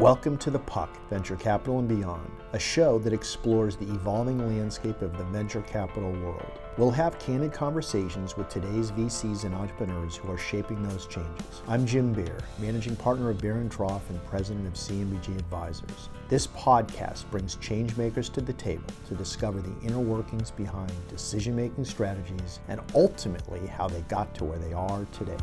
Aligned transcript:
Welcome 0.00 0.36
to 0.38 0.50
The 0.50 0.58
Puck, 0.58 0.90
Venture 1.08 1.36
Capital 1.36 1.78
and 1.78 1.88
Beyond, 1.88 2.30
a 2.52 2.58
show 2.58 2.98
that 2.98 3.14
explores 3.14 3.76
the 3.76 3.90
evolving 3.90 4.46
landscape 4.46 5.00
of 5.00 5.16
the 5.16 5.24
venture 5.24 5.62
capital 5.62 6.12
world. 6.12 6.52
We'll 6.76 6.90
have 6.90 7.18
candid 7.18 7.54
conversations 7.54 8.36
with 8.36 8.50
today's 8.50 8.90
VCs 8.90 9.44
and 9.44 9.54
entrepreneurs 9.54 10.14
who 10.14 10.30
are 10.30 10.36
shaping 10.36 10.82
those 10.82 11.06
changes. 11.06 11.62
I'm 11.66 11.86
Jim 11.86 12.12
Beer, 12.12 12.36
managing 12.58 12.94
partner 12.96 13.30
of 13.30 13.40
Beer 13.40 13.56
and 13.56 13.72
Trough 13.72 14.10
and 14.10 14.22
president 14.26 14.66
of 14.66 14.74
CMBG 14.74 15.38
Advisors. 15.38 16.10
This 16.28 16.46
podcast 16.48 17.30
brings 17.30 17.56
changemakers 17.56 18.30
to 18.34 18.42
the 18.42 18.52
table 18.52 18.84
to 19.08 19.14
discover 19.14 19.62
the 19.62 19.74
inner 19.82 20.00
workings 20.00 20.50
behind 20.50 20.92
decision 21.08 21.56
making 21.56 21.86
strategies 21.86 22.60
and 22.68 22.82
ultimately 22.94 23.66
how 23.66 23.88
they 23.88 24.02
got 24.02 24.34
to 24.34 24.44
where 24.44 24.58
they 24.58 24.74
are 24.74 25.06
today. 25.10 25.38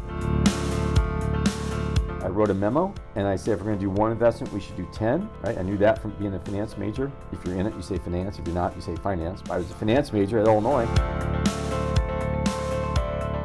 I 2.23 2.29
wrote 2.29 2.49
a 2.49 2.53
memo 2.53 2.93
and 3.15 3.27
I 3.27 3.35
said, 3.35 3.55
if 3.55 3.59
we're 3.59 3.65
going 3.65 3.79
to 3.79 3.83
do 3.83 3.89
one 3.89 4.09
investment, 4.09 4.53
we 4.53 4.61
should 4.61 4.77
do 4.77 4.87
10, 4.93 5.29
right? 5.41 5.57
I 5.57 5.61
knew 5.61 5.77
that 5.79 6.01
from 6.01 6.11
being 6.11 6.33
a 6.33 6.39
finance 6.39 6.77
major. 6.77 7.11
If 7.33 7.43
you're 7.43 7.55
in 7.55 7.67
it, 7.67 7.75
you 7.75 7.81
say 7.81 7.97
finance. 7.97 8.39
If 8.39 8.47
you're 8.47 8.55
not, 8.55 8.73
you 8.77 8.81
say 8.81 8.95
finance. 8.95 9.41
But 9.41 9.51
I 9.51 9.57
was 9.57 9.69
a 9.69 9.73
finance 9.73 10.13
major 10.13 10.39
at 10.39 10.47
Illinois. 10.47 10.85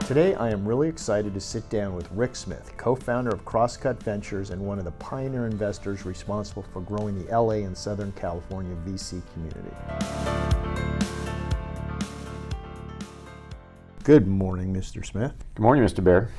Today, 0.07 0.37
I 0.37 0.51
am 0.51 0.65
really 0.65 0.88
excited 0.88 1.35
to 1.35 1.41
sit 1.41 1.69
down 1.69 1.97
with 1.97 2.09
Rick 2.12 2.37
Smith, 2.37 2.73
co 2.77 2.95
founder 2.95 3.30
of 3.30 3.45
Crosscut 3.45 4.01
Ventures 4.01 4.51
and 4.51 4.62
one 4.62 4.79
of 4.79 4.85
the 4.85 4.93
pioneer 4.93 5.47
investors 5.47 6.07
responsible 6.07 6.65
for 6.73 6.80
growing 6.80 7.21
the 7.21 7.37
LA 7.37 7.65
and 7.66 7.77
Southern 7.77 8.13
California 8.13 8.77
VC 8.87 9.21
community. 9.33 9.74
Good 14.05 14.29
morning, 14.29 14.73
Mr. 14.73 15.05
Smith. 15.05 15.35
Good 15.57 15.63
morning, 15.63 15.85
Mr. 15.85 16.02
Bear. 16.02 16.30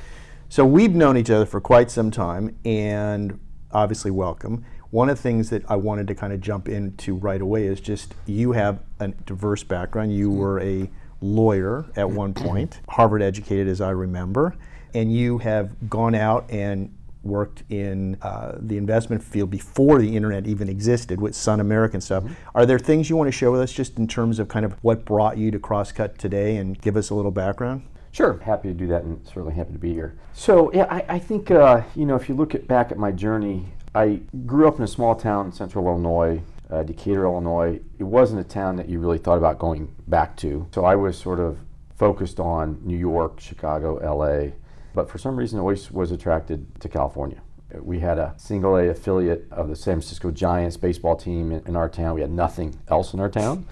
So 0.50 0.66
we've 0.66 0.96
known 0.96 1.16
each 1.16 1.30
other 1.30 1.46
for 1.46 1.60
quite 1.60 1.92
some 1.92 2.10
time, 2.10 2.56
and 2.64 3.38
obviously, 3.70 4.10
welcome. 4.10 4.64
One 4.90 5.08
of 5.08 5.16
the 5.16 5.22
things 5.22 5.48
that 5.50 5.62
I 5.70 5.76
wanted 5.76 6.08
to 6.08 6.14
kind 6.16 6.32
of 6.32 6.40
jump 6.40 6.68
into 6.68 7.14
right 7.14 7.40
away 7.40 7.66
is 7.66 7.80
just 7.80 8.16
you 8.26 8.50
have 8.50 8.80
a 8.98 9.08
diverse 9.08 9.62
background. 9.62 10.12
You 10.12 10.28
were 10.28 10.60
a 10.60 10.90
lawyer 11.20 11.86
at 11.94 12.10
one 12.10 12.34
point, 12.34 12.80
Harvard 12.88 13.22
educated, 13.22 13.68
as 13.68 13.80
I 13.80 13.90
remember, 13.90 14.56
and 14.92 15.14
you 15.14 15.38
have 15.38 15.88
gone 15.88 16.16
out 16.16 16.50
and 16.50 16.92
worked 17.22 17.62
in 17.68 18.16
uh, 18.20 18.56
the 18.58 18.76
investment 18.76 19.22
field 19.22 19.50
before 19.50 20.00
the 20.00 20.16
internet 20.16 20.48
even 20.48 20.68
existed 20.68 21.20
with 21.20 21.36
Sun 21.36 21.60
American 21.60 22.00
stuff. 22.00 22.24
Mm-hmm. 22.24 22.34
Are 22.56 22.66
there 22.66 22.80
things 22.80 23.08
you 23.08 23.16
want 23.16 23.28
to 23.28 23.32
share 23.32 23.52
with 23.52 23.60
us 23.60 23.70
just 23.70 23.98
in 23.98 24.08
terms 24.08 24.40
of 24.40 24.48
kind 24.48 24.66
of 24.66 24.72
what 24.82 25.04
brought 25.04 25.38
you 25.38 25.52
to 25.52 25.60
Crosscut 25.60 26.18
today 26.18 26.56
and 26.56 26.80
give 26.80 26.96
us 26.96 27.10
a 27.10 27.14
little 27.14 27.30
background? 27.30 27.84
Sure, 28.12 28.38
happy 28.38 28.68
to 28.68 28.74
do 28.74 28.86
that, 28.88 29.04
and 29.04 29.24
certainly 29.24 29.54
happy 29.54 29.72
to 29.72 29.78
be 29.78 29.92
here. 29.92 30.16
So, 30.32 30.72
yeah, 30.72 30.86
I, 30.90 31.04
I 31.08 31.18
think 31.18 31.50
uh, 31.50 31.82
you 31.94 32.06
know 32.06 32.16
if 32.16 32.28
you 32.28 32.34
look 32.34 32.54
at 32.54 32.66
back 32.66 32.90
at 32.90 32.98
my 32.98 33.12
journey, 33.12 33.66
I 33.94 34.20
grew 34.46 34.66
up 34.66 34.78
in 34.78 34.82
a 34.82 34.88
small 34.88 35.14
town 35.14 35.46
in 35.46 35.52
central 35.52 35.86
Illinois, 35.86 36.42
uh, 36.70 36.82
Decatur, 36.82 37.24
Illinois. 37.24 37.80
It 37.98 38.04
wasn't 38.04 38.40
a 38.40 38.44
town 38.44 38.76
that 38.76 38.88
you 38.88 38.98
really 38.98 39.18
thought 39.18 39.38
about 39.38 39.58
going 39.58 39.94
back 40.08 40.36
to. 40.38 40.68
So 40.72 40.84
I 40.84 40.96
was 40.96 41.18
sort 41.18 41.40
of 41.40 41.58
focused 41.96 42.40
on 42.40 42.80
New 42.82 42.96
York, 42.96 43.40
Chicago, 43.40 43.98
L.A., 43.98 44.54
but 44.94 45.08
for 45.08 45.18
some 45.18 45.36
reason, 45.36 45.58
always 45.60 45.90
was 45.90 46.10
attracted 46.10 46.80
to 46.80 46.88
California. 46.88 47.40
We 47.80 48.00
had 48.00 48.18
a 48.18 48.34
single 48.36 48.76
A 48.76 48.88
affiliate 48.88 49.46
of 49.52 49.68
the 49.68 49.76
San 49.76 49.96
Francisco 49.96 50.32
Giants 50.32 50.76
baseball 50.76 51.14
team 51.14 51.52
in, 51.52 51.64
in 51.66 51.76
our 51.76 51.88
town. 51.88 52.14
We 52.14 52.22
had 52.22 52.30
nothing 52.30 52.76
else 52.88 53.14
in 53.14 53.20
our 53.20 53.28
town. 53.28 53.66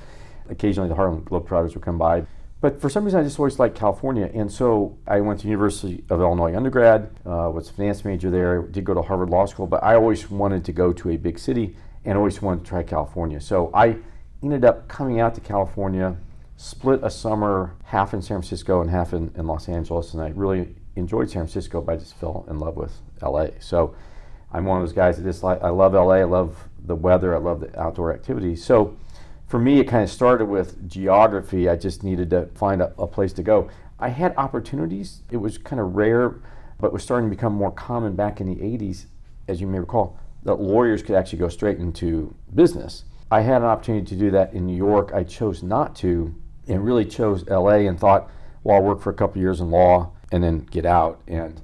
Occasionally, 0.48 0.88
the 0.88 0.94
Harlem 0.94 1.24
Globetrotters 1.24 1.74
would 1.74 1.82
come 1.82 1.98
by. 1.98 2.24
But 2.60 2.80
for 2.80 2.88
some 2.88 3.04
reason, 3.04 3.20
I 3.20 3.22
just 3.22 3.38
always 3.38 3.60
liked 3.60 3.76
California, 3.76 4.28
and 4.34 4.50
so 4.50 4.98
I 5.06 5.20
went 5.20 5.40
to 5.40 5.46
University 5.46 6.02
of 6.10 6.20
Illinois 6.20 6.56
undergrad. 6.56 7.10
Uh, 7.24 7.50
was 7.54 7.70
a 7.70 7.72
finance 7.72 8.04
major 8.04 8.30
there. 8.30 8.62
Did 8.62 8.84
go 8.84 8.94
to 8.94 9.02
Harvard 9.02 9.30
Law 9.30 9.46
School, 9.46 9.68
but 9.68 9.82
I 9.84 9.94
always 9.94 10.28
wanted 10.28 10.64
to 10.64 10.72
go 10.72 10.92
to 10.92 11.10
a 11.10 11.16
big 11.16 11.38
city, 11.38 11.76
and 12.04 12.18
always 12.18 12.42
wanted 12.42 12.64
to 12.64 12.68
try 12.68 12.82
California. 12.82 13.40
So 13.40 13.70
I 13.72 13.98
ended 14.42 14.64
up 14.64 14.88
coming 14.88 15.20
out 15.20 15.36
to 15.36 15.40
California, 15.40 16.16
split 16.56 17.00
a 17.04 17.10
summer 17.10 17.74
half 17.84 18.12
in 18.12 18.22
San 18.22 18.38
Francisco 18.38 18.80
and 18.80 18.90
half 18.90 19.12
in, 19.12 19.32
in 19.36 19.46
Los 19.46 19.68
Angeles, 19.68 20.14
and 20.14 20.22
I 20.22 20.30
really 20.30 20.74
enjoyed 20.96 21.30
San 21.30 21.42
Francisco, 21.42 21.80
but 21.80 21.92
I 21.92 21.96
just 21.96 22.16
fell 22.16 22.44
in 22.48 22.58
love 22.58 22.76
with 22.76 22.92
LA. 23.22 23.48
So 23.60 23.94
I'm 24.52 24.64
one 24.64 24.80
of 24.80 24.88
those 24.88 24.94
guys 24.94 25.16
that 25.16 25.22
just 25.22 25.44
like 25.44 25.62
I 25.62 25.68
love 25.68 25.92
LA. 25.92 26.14
I 26.14 26.24
love 26.24 26.68
the 26.84 26.96
weather. 26.96 27.36
I 27.36 27.38
love 27.38 27.60
the 27.60 27.80
outdoor 27.80 28.12
activities. 28.12 28.64
So 28.64 28.96
for 29.48 29.58
me, 29.58 29.80
it 29.80 29.84
kind 29.84 30.04
of 30.04 30.10
started 30.10 30.44
with 30.44 30.88
geography. 30.88 31.68
I 31.68 31.76
just 31.76 32.04
needed 32.04 32.30
to 32.30 32.46
find 32.54 32.82
a, 32.82 32.92
a, 32.98 33.06
place 33.06 33.32
to 33.34 33.42
go. 33.42 33.70
I 33.98 34.10
had 34.10 34.34
opportunities. 34.36 35.22
It 35.30 35.38
was 35.38 35.56
kind 35.56 35.80
of 35.80 35.96
rare, 35.96 36.36
but 36.78 36.92
was 36.92 37.02
starting 37.02 37.30
to 37.30 37.34
become 37.34 37.54
more 37.54 37.72
common 37.72 38.14
back 38.14 38.40
in 38.40 38.46
the 38.46 38.56
80s, 38.56 39.06
as 39.48 39.60
you 39.60 39.66
may 39.66 39.78
recall, 39.78 40.18
that 40.44 40.56
lawyers 40.56 41.02
could 41.02 41.16
actually 41.16 41.38
go 41.38 41.48
straight 41.48 41.78
into 41.78 42.34
business. 42.54 43.04
I 43.30 43.40
had 43.40 43.62
an 43.62 43.68
opportunity 43.68 44.06
to 44.06 44.16
do 44.16 44.30
that 44.32 44.52
in 44.52 44.66
New 44.66 44.76
York. 44.76 45.12
I 45.14 45.24
chose 45.24 45.62
not 45.62 45.96
to 45.96 46.34
and 46.68 46.84
really 46.84 47.06
chose 47.06 47.46
LA 47.48 47.88
and 47.88 47.98
thought, 47.98 48.30
well, 48.62 48.76
I'll 48.76 48.82
work 48.82 49.00
for 49.00 49.10
a 49.10 49.14
couple 49.14 49.40
years 49.40 49.60
in 49.60 49.70
law 49.70 50.12
and 50.30 50.44
then 50.44 50.60
get 50.70 50.84
out. 50.84 51.22
And 51.26 51.60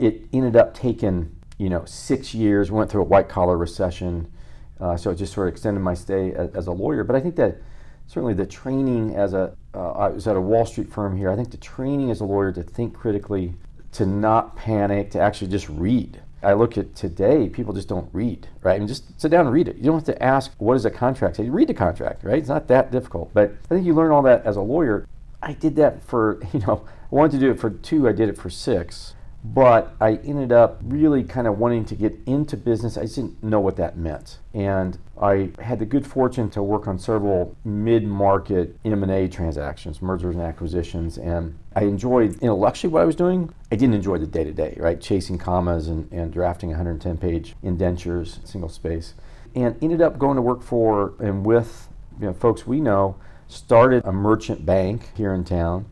it 0.00 0.22
ended 0.32 0.56
up 0.56 0.74
taking, 0.74 1.36
you 1.58 1.68
know, 1.68 1.84
six 1.84 2.34
years. 2.34 2.72
We 2.72 2.78
went 2.78 2.90
through 2.90 3.02
a 3.02 3.04
white 3.04 3.28
collar 3.28 3.56
recession 3.56 4.32
uh, 4.80 4.96
so 4.96 5.10
it 5.10 5.16
just 5.16 5.32
sort 5.32 5.48
of 5.48 5.54
extended 5.54 5.80
my 5.80 5.94
stay 5.94 6.32
as, 6.32 6.50
as, 6.54 6.66
a 6.66 6.72
lawyer. 6.72 7.04
But 7.04 7.16
I 7.16 7.20
think 7.20 7.36
that 7.36 7.58
certainly 8.06 8.34
the 8.34 8.46
training 8.46 9.14
as 9.14 9.34
a, 9.34 9.52
uh, 9.74 9.92
I 9.92 10.08
was 10.08 10.26
at 10.26 10.36
a 10.36 10.40
Wall 10.40 10.64
Street 10.64 10.90
firm 10.90 11.16
here. 11.16 11.30
I 11.30 11.36
think 11.36 11.50
the 11.50 11.58
training 11.58 12.10
as 12.10 12.20
a 12.20 12.24
lawyer 12.24 12.52
to 12.52 12.62
think 12.62 12.94
critically, 12.94 13.54
to 13.92 14.06
not 14.06 14.56
panic, 14.56 15.10
to 15.12 15.20
actually 15.20 15.48
just 15.48 15.68
read. 15.68 16.22
I 16.42 16.54
look 16.54 16.78
at 16.78 16.94
today, 16.94 17.50
people 17.50 17.74
just 17.74 17.88
don't 17.88 18.08
read, 18.14 18.48
right? 18.62 18.76
I 18.76 18.78
mean, 18.78 18.88
just 18.88 19.20
sit 19.20 19.30
down 19.30 19.44
and 19.44 19.54
read 19.54 19.68
it. 19.68 19.76
You 19.76 19.84
don't 19.84 19.96
have 19.96 20.16
to 20.16 20.22
ask, 20.22 20.52
what 20.56 20.74
is 20.74 20.86
a 20.86 20.90
contract? 20.90 21.36
Say, 21.36 21.50
read 21.50 21.68
the 21.68 21.74
contract, 21.74 22.24
right? 22.24 22.38
It's 22.38 22.48
not 22.48 22.66
that 22.68 22.90
difficult. 22.90 23.30
But 23.34 23.52
I 23.66 23.74
think 23.74 23.84
you 23.84 23.92
learn 23.92 24.10
all 24.10 24.22
that 24.22 24.46
as 24.46 24.56
a 24.56 24.62
lawyer. 24.62 25.06
I 25.42 25.52
did 25.52 25.76
that 25.76 26.02
for, 26.02 26.40
you 26.54 26.60
know, 26.60 26.86
I 26.86 27.14
wanted 27.14 27.32
to 27.32 27.38
do 27.38 27.50
it 27.50 27.60
for 27.60 27.68
two, 27.68 28.08
I 28.08 28.12
did 28.12 28.30
it 28.30 28.38
for 28.38 28.48
six 28.48 29.14
but 29.42 29.94
I 30.00 30.16
ended 30.16 30.52
up 30.52 30.80
really 30.82 31.24
kind 31.24 31.46
of 31.46 31.58
wanting 31.58 31.84
to 31.86 31.94
get 31.94 32.18
into 32.26 32.56
business. 32.56 32.98
I 32.98 33.06
didn't 33.06 33.42
know 33.42 33.60
what 33.60 33.76
that 33.76 33.96
meant, 33.96 34.38
and 34.52 34.98
I 35.20 35.50
had 35.58 35.78
the 35.78 35.86
good 35.86 36.06
fortune 36.06 36.50
to 36.50 36.62
work 36.62 36.86
on 36.86 36.98
several 36.98 37.56
mid-market 37.64 38.78
M&A 38.84 39.28
transactions, 39.28 40.02
mergers 40.02 40.34
and 40.34 40.44
acquisitions, 40.44 41.16
and 41.16 41.58
I 41.74 41.82
enjoyed 41.82 42.34
intellectually 42.42 42.92
what 42.92 43.02
I 43.02 43.06
was 43.06 43.16
doing. 43.16 43.52
I 43.72 43.76
didn't 43.76 43.94
enjoy 43.94 44.18
the 44.18 44.26
day-to-day, 44.26 44.76
right, 44.78 45.00
chasing 45.00 45.38
commas 45.38 45.88
and, 45.88 46.10
and 46.12 46.32
drafting 46.32 46.70
110-page 46.70 47.54
indentures, 47.62 48.40
single 48.44 48.68
space, 48.68 49.14
and 49.54 49.76
ended 49.82 50.02
up 50.02 50.18
going 50.18 50.36
to 50.36 50.42
work 50.42 50.62
for 50.62 51.14
and 51.18 51.46
with 51.46 51.88
you 52.20 52.26
know, 52.26 52.32
folks 52.34 52.66
we 52.66 52.80
know. 52.80 53.16
Started 53.48 54.04
a 54.04 54.12
merchant 54.12 54.64
bank 54.64 55.10
here 55.16 55.34
in 55.34 55.42
town 55.42 55.86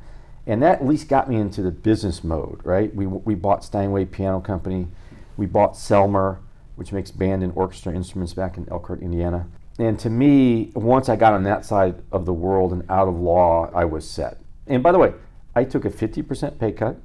and 0.48 0.62
that 0.62 0.81
at 0.81 0.86
least 0.86 1.09
got 1.09 1.28
me 1.28 1.36
into 1.36 1.60
the 1.60 1.70
business 1.70 2.25
mode, 2.25 2.60
right? 2.64 2.92
We, 2.94 3.06
we 3.06 3.34
bought 3.34 3.62
Steinway 3.62 4.06
Piano 4.06 4.41
Company, 4.41 4.88
we 5.36 5.44
bought 5.44 5.75
Selmer, 5.75 6.38
which 6.75 6.91
makes 6.91 7.10
band 7.10 7.42
and 7.42 7.53
orchestra 7.54 7.94
instruments 7.94 8.32
back 8.32 8.56
in 8.56 8.66
Elkhart, 8.70 9.03
Indiana. 9.03 9.47
And 9.78 9.98
to 10.00 10.10
me, 10.10 10.72
once 10.75 11.09
I 11.10 11.16
got 11.16 11.34
on 11.34 11.42
that 11.44 11.66
side 11.66 12.03
of 12.10 12.25
the 12.25 12.32
world 12.32 12.72
and 12.72 12.82
out 12.91 13.09
of 13.09 13.14
law, 13.14 13.70
I 13.75 13.84
was 13.84 14.09
set. 14.09 14.38
And 14.66 14.82
by 14.82 14.91
the 14.91 14.98
way, 14.98 15.12
I 15.54 15.64
took 15.64 15.84
a 15.84 15.91
50% 15.91 16.59
pay 16.59 16.72
cut. 16.72 16.97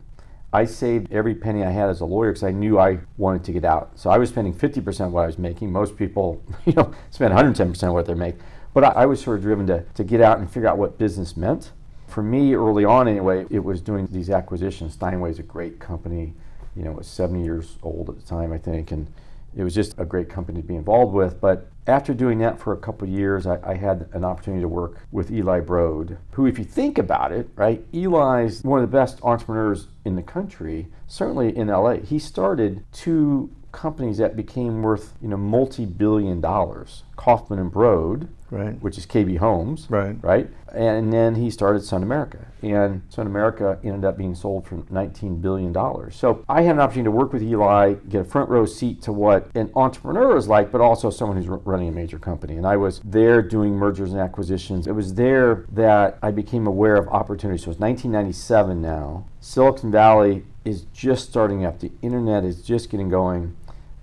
I 0.54 0.66
saved 0.66 1.12
every 1.12 1.36
penny 1.36 1.64
I 1.64 1.72
had 1.72 1.90
as 1.90 2.00
a 2.00 2.06
lawyer 2.06 2.32
because 2.32 2.44
I 2.44 2.52
knew 2.52 2.80
I 2.80 3.00
wanted 3.18 3.44
to 3.44 3.52
get 3.52 3.66
out. 3.66 3.92
So 4.00 4.10
I 4.10 4.18
was 4.18 4.30
spending 4.30 4.54
50% 4.54 5.08
of 5.08 5.12
what 5.12 5.24
I 5.24 5.26
was 5.26 5.38
making. 5.38 5.72
Most 5.72 5.98
people, 5.98 6.42
you 6.66 6.74
know, 6.74 6.94
spend 7.10 7.34
110% 7.34 7.84
of 7.88 7.94
what 7.94 8.06
they 8.06 8.14
make. 8.14 8.36
But 8.74 8.86
I, 8.86 8.90
I 8.90 9.06
was 9.06 9.22
sort 9.22 9.38
of 9.38 9.44
driven 9.44 9.68
to, 9.68 9.84
to 9.84 10.04
get 10.04 10.22
out 10.22 10.40
and 10.40 10.50
figure 10.50 10.70
out 10.70 10.78
what 10.78 10.98
business 10.98 11.36
meant 11.36 11.72
for 12.14 12.22
me, 12.22 12.54
early 12.54 12.86
on 12.86 13.08
anyway, 13.08 13.46
it 13.50 13.64
was 13.64 13.82
doing 13.82 14.08
these 14.12 14.30
acquisitions. 14.30 14.94
Steinway's 14.94 15.40
a 15.40 15.44
great 15.44 15.80
company. 15.80 16.36
You 16.76 16.84
know, 16.84 16.92
it 16.92 16.98
was 16.98 17.08
70 17.08 17.44
years 17.44 17.78
old 17.82 18.08
at 18.08 18.16
the 18.16 18.22
time, 18.22 18.54
I 18.54 18.60
think, 18.60 18.92
and 18.92 19.08
it 19.56 19.64
was 19.64 19.74
just 19.74 19.96
a 19.98 20.06
great 20.06 20.30
company 20.30 20.62
to 20.62 20.68
be 20.68 20.76
involved 20.76 21.14
with. 21.14 21.42
But 21.42 21.72
after 21.88 22.14
doing 22.14 22.38
that 22.40 22.60
for 22.60 22.72
a 22.72 22.78
couple 22.78 23.08
of 23.08 23.14
years, 23.14 23.48
I, 23.48 23.58
I, 23.64 23.76
had 23.76 24.10
an 24.14 24.24
opportunity 24.24 24.62
to 24.62 24.68
work 24.68 25.00
with 25.12 25.32
Eli 25.32 25.60
Broad, 25.60 26.18
who, 26.32 26.46
if 26.46 26.60
you 26.60 26.66
think 26.66 27.00
about 27.00 27.32
it, 27.32 27.50
right, 27.56 27.84
Eli's 27.94 28.64
one 28.64 28.82
of 28.82 28.90
the 28.90 28.96
best 28.96 29.20
entrepreneurs 29.24 29.88
in 30.06 30.16
the 30.16 30.24
country, 30.24 30.88
certainly 31.08 31.56
in 31.56 31.68
LA. 31.68 31.96
He 31.96 32.20
started 32.20 32.84
two 32.92 33.50
companies 33.74 34.20
that 34.20 34.38
became 34.38 34.82
worth, 34.82 35.14
you 35.22 35.28
know, 35.28 35.36
multi-billion 35.36 36.40
dollars. 36.40 37.04
Kaufman 37.16 37.60
and 37.60 37.72
Broad, 37.72 38.30
right. 38.50 38.82
which 38.82 38.98
is 38.98 39.06
KB 39.06 39.38
Homes, 39.38 39.88
right. 39.90 40.16
right? 40.22 40.50
And 40.74 41.12
then 41.12 41.36
he 41.36 41.50
started 41.52 41.84
Sun 41.84 42.02
America, 42.02 42.40
and 42.62 43.04
Sun 43.10 43.28
America 43.28 43.80
ended 43.84 44.06
up 44.06 44.18
being 44.18 44.34
sold 44.36 44.68
for 44.68 44.84
19 44.90 45.40
billion 45.40 45.72
dollars. 45.72 46.16
So 46.16 46.44
I 46.50 46.62
had 46.64 46.76
an 46.76 46.82
opportunity 46.82 47.08
to 47.08 47.12
work 47.12 47.34
with 47.34 47.44
Eli, 47.44 47.94
get 48.10 48.22
a 48.22 48.26
front 48.26 48.50
row 48.50 48.66
seat 48.66 49.02
to 49.04 49.14
what 49.14 49.50
an 49.56 49.72
entrepreneur 49.76 50.36
is 50.38 50.48
like, 50.48 50.72
but 50.72 50.82
also 50.82 51.10
someone 51.10 51.38
who's 51.38 51.48
running 51.48 51.90
a 51.90 51.92
major 51.92 52.18
company. 52.18 52.56
And 52.56 52.66
I 52.66 52.78
was 52.78 53.02
there 53.04 53.42
doing 53.42 53.74
mergers 53.74 54.12
and 54.12 54.22
acquisitions. 54.22 54.88
It 54.88 54.94
was 54.94 55.14
there 55.16 55.66
that 55.72 56.18
I 56.22 56.32
became 56.32 56.66
aware 56.66 56.96
of 56.96 57.08
opportunities. 57.10 57.64
So 57.64 57.72
it's 57.72 57.80
1997 57.80 58.82
now. 58.82 59.26
Silicon 59.40 59.92
Valley 59.92 60.46
is 60.66 60.86
just 60.94 61.30
starting 61.30 61.66
up. 61.66 61.80
The 61.80 61.92
internet 62.02 62.44
is 62.44 62.62
just 62.62 62.90
getting 62.90 63.10
going 63.10 63.56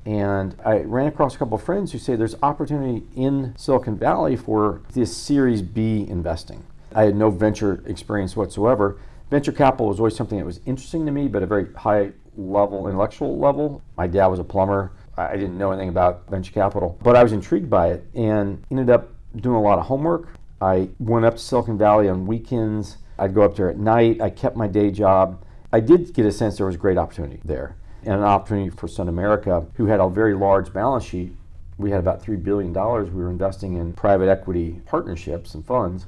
And 0.06 0.56
I 0.64 0.78
ran 0.78 1.06
across 1.06 1.34
a 1.34 1.38
couple 1.38 1.56
of 1.56 1.62
friends 1.62 1.92
who 1.92 1.98
say 1.98 2.16
there's 2.16 2.36
opportunity 2.42 3.04
in 3.14 3.54
Silicon 3.56 3.98
Valley 3.98 4.36
for 4.36 4.80
this 4.92 5.14
Series 5.14 5.62
B 5.62 6.06
investing. 6.08 6.64
I 6.94 7.04
had 7.04 7.16
no 7.16 7.30
venture 7.30 7.82
experience 7.86 8.34
whatsoever. 8.34 8.98
Venture 9.30 9.52
capital 9.52 9.88
was 9.88 10.00
always 10.00 10.16
something 10.16 10.38
that 10.38 10.44
was 10.44 10.60
interesting 10.66 11.06
to 11.06 11.12
me, 11.12 11.28
but 11.28 11.42
a 11.42 11.46
very 11.46 11.72
high 11.74 12.12
level, 12.36 12.88
intellectual 12.88 13.38
level. 13.38 13.82
My 13.96 14.06
dad 14.06 14.26
was 14.26 14.38
a 14.38 14.44
plumber. 14.44 14.92
I 15.16 15.36
didn't 15.36 15.58
know 15.58 15.70
anything 15.70 15.90
about 15.90 16.28
venture 16.30 16.52
capital, 16.52 16.98
but 17.02 17.14
I 17.14 17.22
was 17.22 17.32
intrigued 17.32 17.68
by 17.68 17.88
it 17.88 18.06
and 18.14 18.64
ended 18.70 18.88
up 18.88 19.10
doing 19.36 19.56
a 19.56 19.60
lot 19.60 19.78
of 19.78 19.86
homework. 19.86 20.28
I 20.62 20.88
went 20.98 21.26
up 21.26 21.34
to 21.34 21.40
Silicon 21.40 21.76
Valley 21.76 22.08
on 22.08 22.26
weekends. 22.26 22.96
I'd 23.18 23.34
go 23.34 23.42
up 23.42 23.54
there 23.54 23.68
at 23.68 23.76
night. 23.76 24.20
I 24.20 24.30
kept 24.30 24.56
my 24.56 24.66
day 24.66 24.90
job. 24.90 25.44
I 25.72 25.80
did 25.80 26.12
get 26.14 26.24
a 26.24 26.32
sense 26.32 26.56
there 26.56 26.66
was 26.66 26.76
great 26.76 26.96
opportunity 26.96 27.40
there 27.44 27.76
and 28.04 28.14
an 28.14 28.22
opportunity 28.22 28.70
for 28.70 28.86
SunAmerica, 28.86 29.66
who 29.74 29.86
had 29.86 30.00
a 30.00 30.08
very 30.08 30.34
large 30.34 30.72
balance 30.72 31.04
sheet. 31.04 31.32
We 31.78 31.90
had 31.90 32.00
about 32.00 32.22
$3 32.22 32.42
billion 32.42 32.72
we 32.72 33.22
were 33.22 33.30
investing 33.30 33.76
in 33.76 33.92
private 33.92 34.28
equity 34.28 34.80
partnerships 34.86 35.54
and 35.54 35.64
funds. 35.64 36.06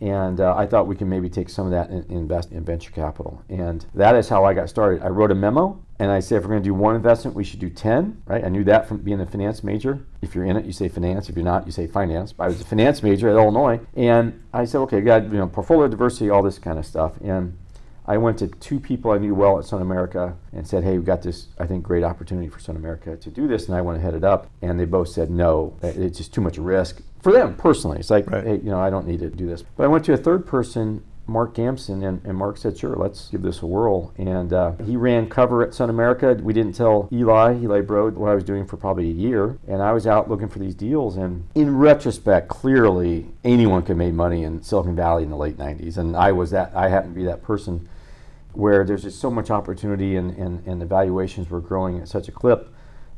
And 0.00 0.40
uh, 0.40 0.54
I 0.56 0.66
thought 0.66 0.86
we 0.86 0.94
can 0.94 1.08
maybe 1.08 1.28
take 1.28 1.48
some 1.48 1.66
of 1.66 1.72
that 1.72 1.90
and 1.90 2.08
invest 2.08 2.52
in 2.52 2.62
venture 2.64 2.92
capital. 2.92 3.42
And 3.48 3.84
that 3.94 4.14
is 4.14 4.28
how 4.28 4.44
I 4.44 4.54
got 4.54 4.68
started. 4.68 5.02
I 5.02 5.08
wrote 5.08 5.32
a 5.32 5.34
memo 5.34 5.80
and 5.98 6.10
I 6.10 6.20
said, 6.20 6.36
if 6.36 6.44
we're 6.44 6.50
going 6.50 6.62
to 6.62 6.68
do 6.68 6.74
one 6.74 6.94
investment, 6.94 7.36
we 7.36 7.42
should 7.42 7.58
do 7.58 7.68
10, 7.68 8.22
right? 8.26 8.44
I 8.44 8.48
knew 8.48 8.62
that 8.64 8.86
from 8.86 8.98
being 8.98 9.20
a 9.20 9.26
finance 9.26 9.64
major. 9.64 9.98
If 10.22 10.34
you're 10.34 10.44
in 10.44 10.56
it, 10.56 10.64
you 10.64 10.72
say 10.72 10.88
finance. 10.88 11.28
If 11.28 11.34
you're 11.34 11.44
not, 11.44 11.66
you 11.66 11.72
say 11.72 11.88
finance. 11.88 12.32
But 12.32 12.44
I 12.44 12.46
was 12.48 12.60
a 12.60 12.64
finance 12.64 13.02
major 13.02 13.28
at 13.28 13.34
Illinois. 13.34 13.80
And 13.96 14.44
I 14.52 14.64
said, 14.64 14.78
okay, 14.82 15.00
got 15.00 15.24
you 15.24 15.38
know, 15.38 15.48
portfolio 15.48 15.88
diversity, 15.88 16.30
all 16.30 16.42
this 16.42 16.60
kind 16.60 16.78
of 16.78 16.86
stuff. 16.86 17.14
And 17.20 17.58
I 18.08 18.16
went 18.16 18.38
to 18.38 18.48
two 18.48 18.80
people 18.80 19.10
I 19.10 19.18
knew 19.18 19.34
well 19.34 19.58
at 19.58 19.66
Sun 19.66 19.82
America 19.82 20.34
and 20.52 20.66
said, 20.66 20.82
"Hey, 20.82 20.96
we've 20.96 21.04
got 21.04 21.20
this, 21.20 21.48
I 21.58 21.66
think, 21.66 21.84
great 21.84 22.02
opportunity 22.02 22.48
for 22.48 22.58
Sun 22.58 22.76
America 22.76 23.16
to 23.16 23.30
do 23.30 23.46
this," 23.46 23.66
and 23.66 23.76
I 23.76 23.82
want 23.82 23.98
to 23.98 24.02
head 24.02 24.14
it 24.14 24.24
up. 24.24 24.48
And 24.62 24.80
they 24.80 24.86
both 24.86 25.08
said, 25.08 25.30
"No, 25.30 25.76
it's 25.82 26.16
just 26.16 26.32
too 26.32 26.40
much 26.40 26.56
risk 26.56 27.02
for 27.20 27.32
them 27.32 27.54
personally." 27.54 27.98
It's 27.98 28.10
like, 28.10 28.28
right. 28.30 28.44
"Hey, 28.44 28.56
you 28.56 28.70
know, 28.70 28.80
I 28.80 28.88
don't 28.88 29.06
need 29.06 29.20
to 29.20 29.28
do 29.28 29.46
this." 29.46 29.62
But 29.76 29.84
I 29.84 29.88
went 29.88 30.06
to 30.06 30.14
a 30.14 30.16
third 30.16 30.46
person 30.46 31.02
Mark 31.28 31.54
Gamson, 31.54 32.02
and, 32.02 32.22
and 32.24 32.36
Mark 32.36 32.56
said, 32.56 32.78
sure, 32.78 32.96
let's 32.96 33.28
give 33.28 33.42
this 33.42 33.60
a 33.60 33.66
whirl. 33.66 34.12
And 34.16 34.52
uh, 34.52 34.72
he 34.84 34.96
ran 34.96 35.28
cover 35.28 35.62
at 35.62 35.74
Sun 35.74 35.90
America. 35.90 36.34
We 36.40 36.54
didn't 36.54 36.74
tell 36.74 37.08
Eli, 37.12 37.58
Eli 37.60 37.82
Broad, 37.82 38.16
what 38.16 38.30
I 38.30 38.34
was 38.34 38.44
doing 38.44 38.66
for 38.66 38.78
probably 38.78 39.10
a 39.10 39.12
year. 39.12 39.58
And 39.68 39.82
I 39.82 39.92
was 39.92 40.06
out 40.06 40.30
looking 40.30 40.48
for 40.48 40.58
these 40.58 40.74
deals. 40.74 41.16
And 41.16 41.46
in 41.54 41.76
retrospect, 41.76 42.48
clearly 42.48 43.26
anyone 43.44 43.82
could 43.82 43.98
make 43.98 44.14
money 44.14 44.42
in 44.42 44.62
Silicon 44.62 44.96
Valley 44.96 45.22
in 45.22 45.30
the 45.30 45.36
late 45.36 45.58
90s. 45.58 45.98
And 45.98 46.16
I 46.16 46.32
was 46.32 46.50
that, 46.50 46.72
I 46.74 46.88
happened 46.88 47.14
to 47.14 47.20
be 47.20 47.26
that 47.26 47.42
person 47.42 47.88
where 48.52 48.84
there's 48.84 49.02
just 49.02 49.20
so 49.20 49.30
much 49.30 49.50
opportunity 49.50 50.16
and, 50.16 50.30
and, 50.36 50.66
and 50.66 50.80
the 50.80 50.86
valuations 50.86 51.50
were 51.50 51.60
growing 51.60 51.98
at 52.00 52.08
such 52.08 52.28
a 52.28 52.32
clip. 52.32 52.72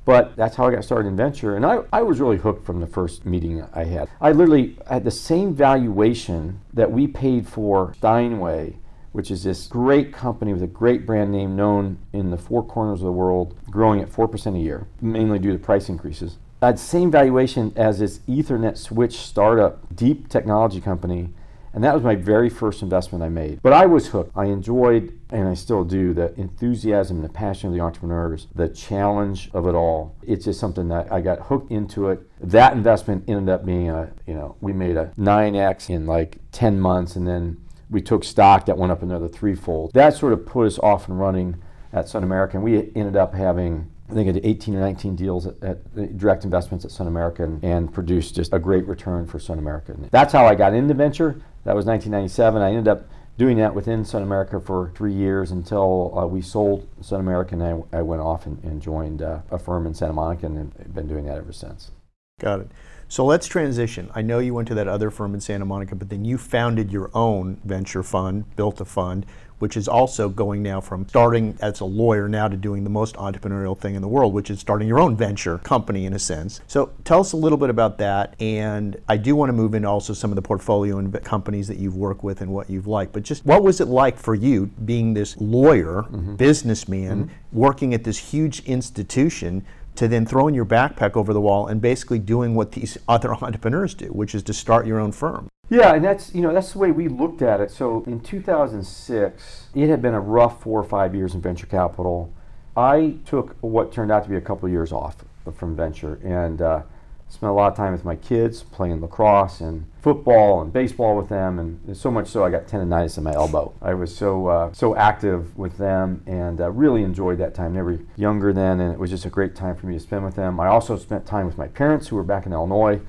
But 0.05 0.35
that's 0.37 0.57
how 0.57 0.67
I 0.67 0.73
got 0.73 0.85
started 0.85 1.09
in 1.09 1.17
venture. 1.17 1.57
And 1.57 1.65
I, 1.65 1.81
I 1.93 2.03
was 2.03 2.21
really 2.21 2.39
hooked 2.39 2.65
from 2.65 2.81
the 2.81 2.87
first 2.87 3.27
meeting 3.27 3.65
I 3.75 3.85
had. 3.85 4.09
I 4.21 4.33
literally 4.33 4.79
had 4.89 5.05
the 5.05 5.11
same 5.11 5.55
valuation 5.55 6.61
that 6.73 6.91
we 6.91 7.07
paid 7.07 7.47
for 7.47 7.95
Steinway, 7.99 8.77
which 9.13 9.31
is 9.31 9.45
this 9.45 9.67
great 9.67 10.13
company 10.13 10.53
with 10.53 10.63
a 10.63 10.67
great 10.67 11.05
brand 11.05 11.31
name 11.33 11.55
known 11.55 11.99
in 12.13 12.31
the 12.31 12.39
four 12.39 12.65
corners 12.65 13.01
of 13.01 13.07
the 13.07 13.13
world, 13.13 13.55
growing 13.71 14.01
at 14.01 14.11
4% 14.11 14.57
a 14.57 14.59
year, 14.59 14.87
mainly 15.01 15.39
due 15.39 15.53
to 15.53 15.59
price 15.59 15.89
increases. 15.89 16.39
The 16.61 16.77
same 16.77 17.11
valuation 17.11 17.73
as 17.77 17.99
this 17.99 18.19
Ethernet 18.29 18.77
switch 18.77 19.17
startup, 19.17 19.95
deep 19.95 20.29
technology 20.29 20.81
company 20.81 21.31
and 21.73 21.85
that 21.85 21.95
was 21.95 22.03
my 22.03 22.15
very 22.15 22.49
first 22.49 22.83
investment 22.83 23.23
I 23.23 23.29
made. 23.29 23.63
But 23.63 23.73
I 23.73 23.87
was 23.87 24.09
hooked. 24.09 24.33
I 24.37 24.47
enjoyed, 24.47 25.19
and 25.31 25.49
I 25.49 25.55
still 25.55 25.85
do, 25.85 26.13
the 26.13 26.35
enthusiasm, 26.39 27.19
and 27.19 27.25
the 27.25 27.33
passion 27.33 27.69
of 27.69 27.75
the 27.75 27.81
entrepreneurs, 27.81 28.49
the 28.55 28.69
challenge 28.69 29.51
of 29.53 29.67
it 29.67 29.75
all. 29.75 30.17
It's 30.23 30.45
just 30.45 30.59
something 30.61 30.89
that 30.89 31.13
I 31.13 31.21
got 31.21 31.41
hooked 31.41 31.71
into 31.71 32.09
it. 32.09 32.21
That 32.41 32.73
investment 32.73 33.25
ended 33.29 33.49
up 33.49 33.65
being 33.65 33.89
a, 33.89 34.13
you 34.27 34.35
know, 34.35 34.57
we 34.61 34.73
made 34.73 34.97
a 34.97 35.13
9x 35.19 35.91
in 35.91 36.07
like 36.07 36.39
10 36.53 36.81
months, 36.81 37.17
and 37.17 37.27
then 37.27 37.59
we 37.89 38.01
took 38.01 38.25
stock 38.25 38.67
that 38.67 38.79
went 38.79 38.93
up 38.93 39.03
another 39.03 39.29
threefold. 39.29 39.93
That 39.95 40.15
sort 40.15 40.33
of 40.33 40.47
put 40.47 40.67
us 40.67 40.79
off 40.79 41.09
and 41.09 41.19
running 41.19 41.63
at 41.93 42.07
SunAmerica, 42.07 42.55
and 42.55 42.63
we 42.63 42.93
ended 42.95 43.17
up 43.17 43.35
having 43.35 43.91
I 44.11 44.15
think 44.15 44.29
I 44.29 44.33
did 44.33 44.45
18 44.45 44.75
or 44.75 44.81
19 44.81 45.15
deals 45.15 45.47
at, 45.47 45.63
at 45.63 46.19
direct 46.19 46.45
investments 46.45 46.85
at 46.85 46.91
SunAmerica 46.91 47.41
and, 47.41 47.63
and, 47.63 47.93
produced 47.93 48.35
just 48.35 48.53
a 48.53 48.59
great 48.59 48.87
return 48.87 49.27
for 49.27 49.39
SunAmerica. 49.39 49.91
And 49.91 50.11
that's 50.11 50.33
how 50.33 50.47
I 50.47 50.55
got 50.55 50.75
into 50.75 50.95
venture. 50.95 51.41
That 51.65 51.77
was 51.77 51.87
1997. 51.87 52.61
I 52.61 52.71
ended 52.71 52.89
up 52.89 53.09
doing 53.39 53.57
that 53.59 53.75
within 53.75 54.03
SunAmerica 54.03 54.63
for 54.65 54.93
three 54.97 55.13
years 55.13 55.53
until 55.53 56.19
uh, 56.19 56.27
we 56.27 56.43
sold 56.43 56.89
SunAmerica 57.01 57.53
and 57.53 57.63
I, 57.63 57.99
I 57.99 58.03
went 58.03 58.21
off 58.21 58.47
and, 58.47 58.63
and 58.65 58.83
joined 58.83 59.23
uh, 59.23 59.41
a 59.51 59.59
firm 59.59 59.87
in 59.87 59.95
Santa 59.95 60.13
Monica 60.13 60.47
and 60.47 60.73
have 60.77 60.95
been 60.95 61.07
doing 61.07 61.25
that 61.27 61.39
ever 61.39 61.53
since. 61.53 61.93
Got 62.41 62.61
it. 62.61 62.71
So 63.09 63.25
let's 63.25 63.47
transition. 63.47 64.11
I 64.15 64.23
know 64.23 64.39
you 64.39 64.55
went 64.55 64.69
to 64.69 64.75
that 64.75 64.89
other 64.89 65.11
firm 65.11 65.35
in 65.35 65.41
Santa 65.41 65.65
Monica, 65.65 65.95
but 65.95 66.11
then 66.11 66.25
you 66.25 66.39
founded 66.39 66.93
your 66.93 67.11
own 67.13 67.61
venture 67.65 68.03
fund, 68.03 68.55
built 68.57 68.81
a 68.81 68.85
fund, 68.85 69.27
which 69.61 69.77
is 69.77 69.87
also 69.87 70.29
going 70.29 70.63
now 70.63 70.81
from 70.81 71.09
starting 71.09 71.57
as 71.61 71.81
a 71.81 71.85
lawyer 71.85 72.29
now 72.29 72.49
to 72.49 72.57
doing 72.57 72.83
the 72.83 72.91
most 72.91 73.15
entrepreneurial 73.17 73.79
thing 73.79 73.95
in 73.95 74.03
the 74.03 74.09
world, 74.09 74.35
which 74.35 74.51
is 74.51 74.59
starting 74.59 74.89
your 74.89 74.99
own 74.99 75.17
venture 75.17 75.59
company 75.59 76.07
in 76.07 76.15
a 76.15 76.19
sense. 76.19 76.61
So 76.67 76.93
tell 77.05 77.21
us 77.21 77.33
a 77.33 77.37
little 77.37 77.59
bit 77.59 77.71
about 77.71 77.99
that. 77.99 78.35
And 78.41 79.01
I 79.09 79.17
do 79.17 79.37
want 79.37 79.51
to 79.51 79.53
move 79.53 79.75
into 79.75 79.89
also 79.89 80.13
some 80.15 80.31
of 80.31 80.37
the 80.37 80.43
portfolio 80.43 80.99
and 80.99 81.13
companies 81.23 81.69
that 81.69 81.77
you've 81.77 81.97
worked 81.97 82.25
with 82.25 82.41
and 82.41 82.53
what 82.53 82.69
you've 82.71 82.87
liked. 82.87 83.13
But 83.13 83.23
just 83.23 83.45
what 83.45 83.63
was 83.63 83.81
it 83.81 83.89
like 83.89 84.19
for 84.19 84.35
you 84.35 84.67
being 84.85 85.15
this 85.15 85.37
lawyer, 85.37 86.03
mm-hmm. 86.03 86.37
businessman, 86.37 87.27
mm-hmm. 87.27 87.59
working 87.59 87.95
at 87.95 88.05
this 88.05 88.19
huge 88.19 88.61
institution? 88.61 89.65
To 89.97 90.09
then 90.09 90.25
throwing 90.25 90.55
your 90.55 90.65
backpack 90.65 91.17
over 91.17 91.33
the 91.33 91.41
wall 91.41 91.67
and 91.67 91.81
basically 91.81 92.19
doing 92.19 92.55
what 92.55 92.73
these 92.73 92.97
other 93.09 93.35
entrepreneurs 93.35 93.95
do, 93.95 94.07
which 94.07 94.35
is 94.35 94.43
to 94.45 94.53
start 94.53 94.87
your 94.87 94.99
own 94.99 95.13
firm. 95.13 95.49
Yeah, 95.69 95.95
and 95.95 96.05
that's 96.05 96.35
you 96.35 96.41
know 96.41 96.53
that's 96.53 96.73
the 96.73 96.79
way 96.79 96.91
we 96.91 97.07
looked 97.07 97.43
at 97.43 97.61
it. 97.61 97.71
So 97.71 98.03
in 98.07 98.21
2006, 98.21 99.69
it 99.75 99.89
had 99.89 100.03
been 100.03 100.15
a 100.15 100.21
rough 100.21 100.63
four 100.63 100.81
or 100.81 100.85
five 100.85 101.15
years 101.15 101.35
in 101.35 101.41
venture 101.41 101.67
capital. 101.67 102.33
I 102.77 103.19
took 103.25 103.57
what 103.61 103.93
turned 103.93 104.11
out 104.11 104.25
to 104.25 104.29
be 104.29 104.37
a 104.37 104.41
couple 104.41 104.67
of 104.67 104.73
years 104.73 104.93
off 104.93 105.25
from 105.55 105.77
venture 105.77 106.21
and 106.25 106.61
uh, 106.61 106.83
spent 107.31 107.49
a 107.49 107.55
lot 107.55 107.71
of 107.71 107.77
time 107.77 107.93
with 107.93 108.05
my 108.05 108.17
kids 108.17 108.65
playing 108.65 109.01
lacrosse 109.01 109.61
and 109.61 109.87
football 110.03 110.61
and 110.61 110.73
baseball 110.73 111.17
with 111.17 111.29
them, 111.29 111.59
and 111.59 111.97
so 111.97 112.11
much 112.11 112.27
so 112.27 112.45
I 112.45 112.51
got 112.51 112.67
tendonitis 112.67 113.17
in 113.17 113.25
my 113.25 113.33
elbow. 113.33 113.73
I 113.81 113.95
was 113.95 114.15
so 114.15 114.49
uh, 114.49 114.73
so 114.73 114.97
active 114.97 115.57
with 115.57 115.79
them 115.79 116.23
and 116.27 116.61
uh, 116.61 116.71
really 116.71 117.05
enjoyed 117.05 117.39
that 117.39 117.55
time. 117.55 117.73
they 117.73 117.83
were 117.83 118.01
younger 118.17 118.53
then, 118.53 118.81
and 118.81 118.93
it 118.93 118.99
was 118.99 119.11
just 119.11 119.25
a 119.25 119.31
great 119.31 119.55
time 119.55 119.77
for 119.77 119.87
me 119.87 119.95
to 119.95 120.01
spend 120.01 120.25
with 120.25 120.35
them. 120.35 120.59
I 120.59 120.67
also 120.67 120.97
spent 120.97 121.25
time 121.25 121.47
with 121.47 121.57
my 121.57 121.69
parents 121.69 122.09
who 122.09 122.17
were 122.17 122.25
back 122.25 122.47
in 122.47 122.53
Illinois, 122.53 123.01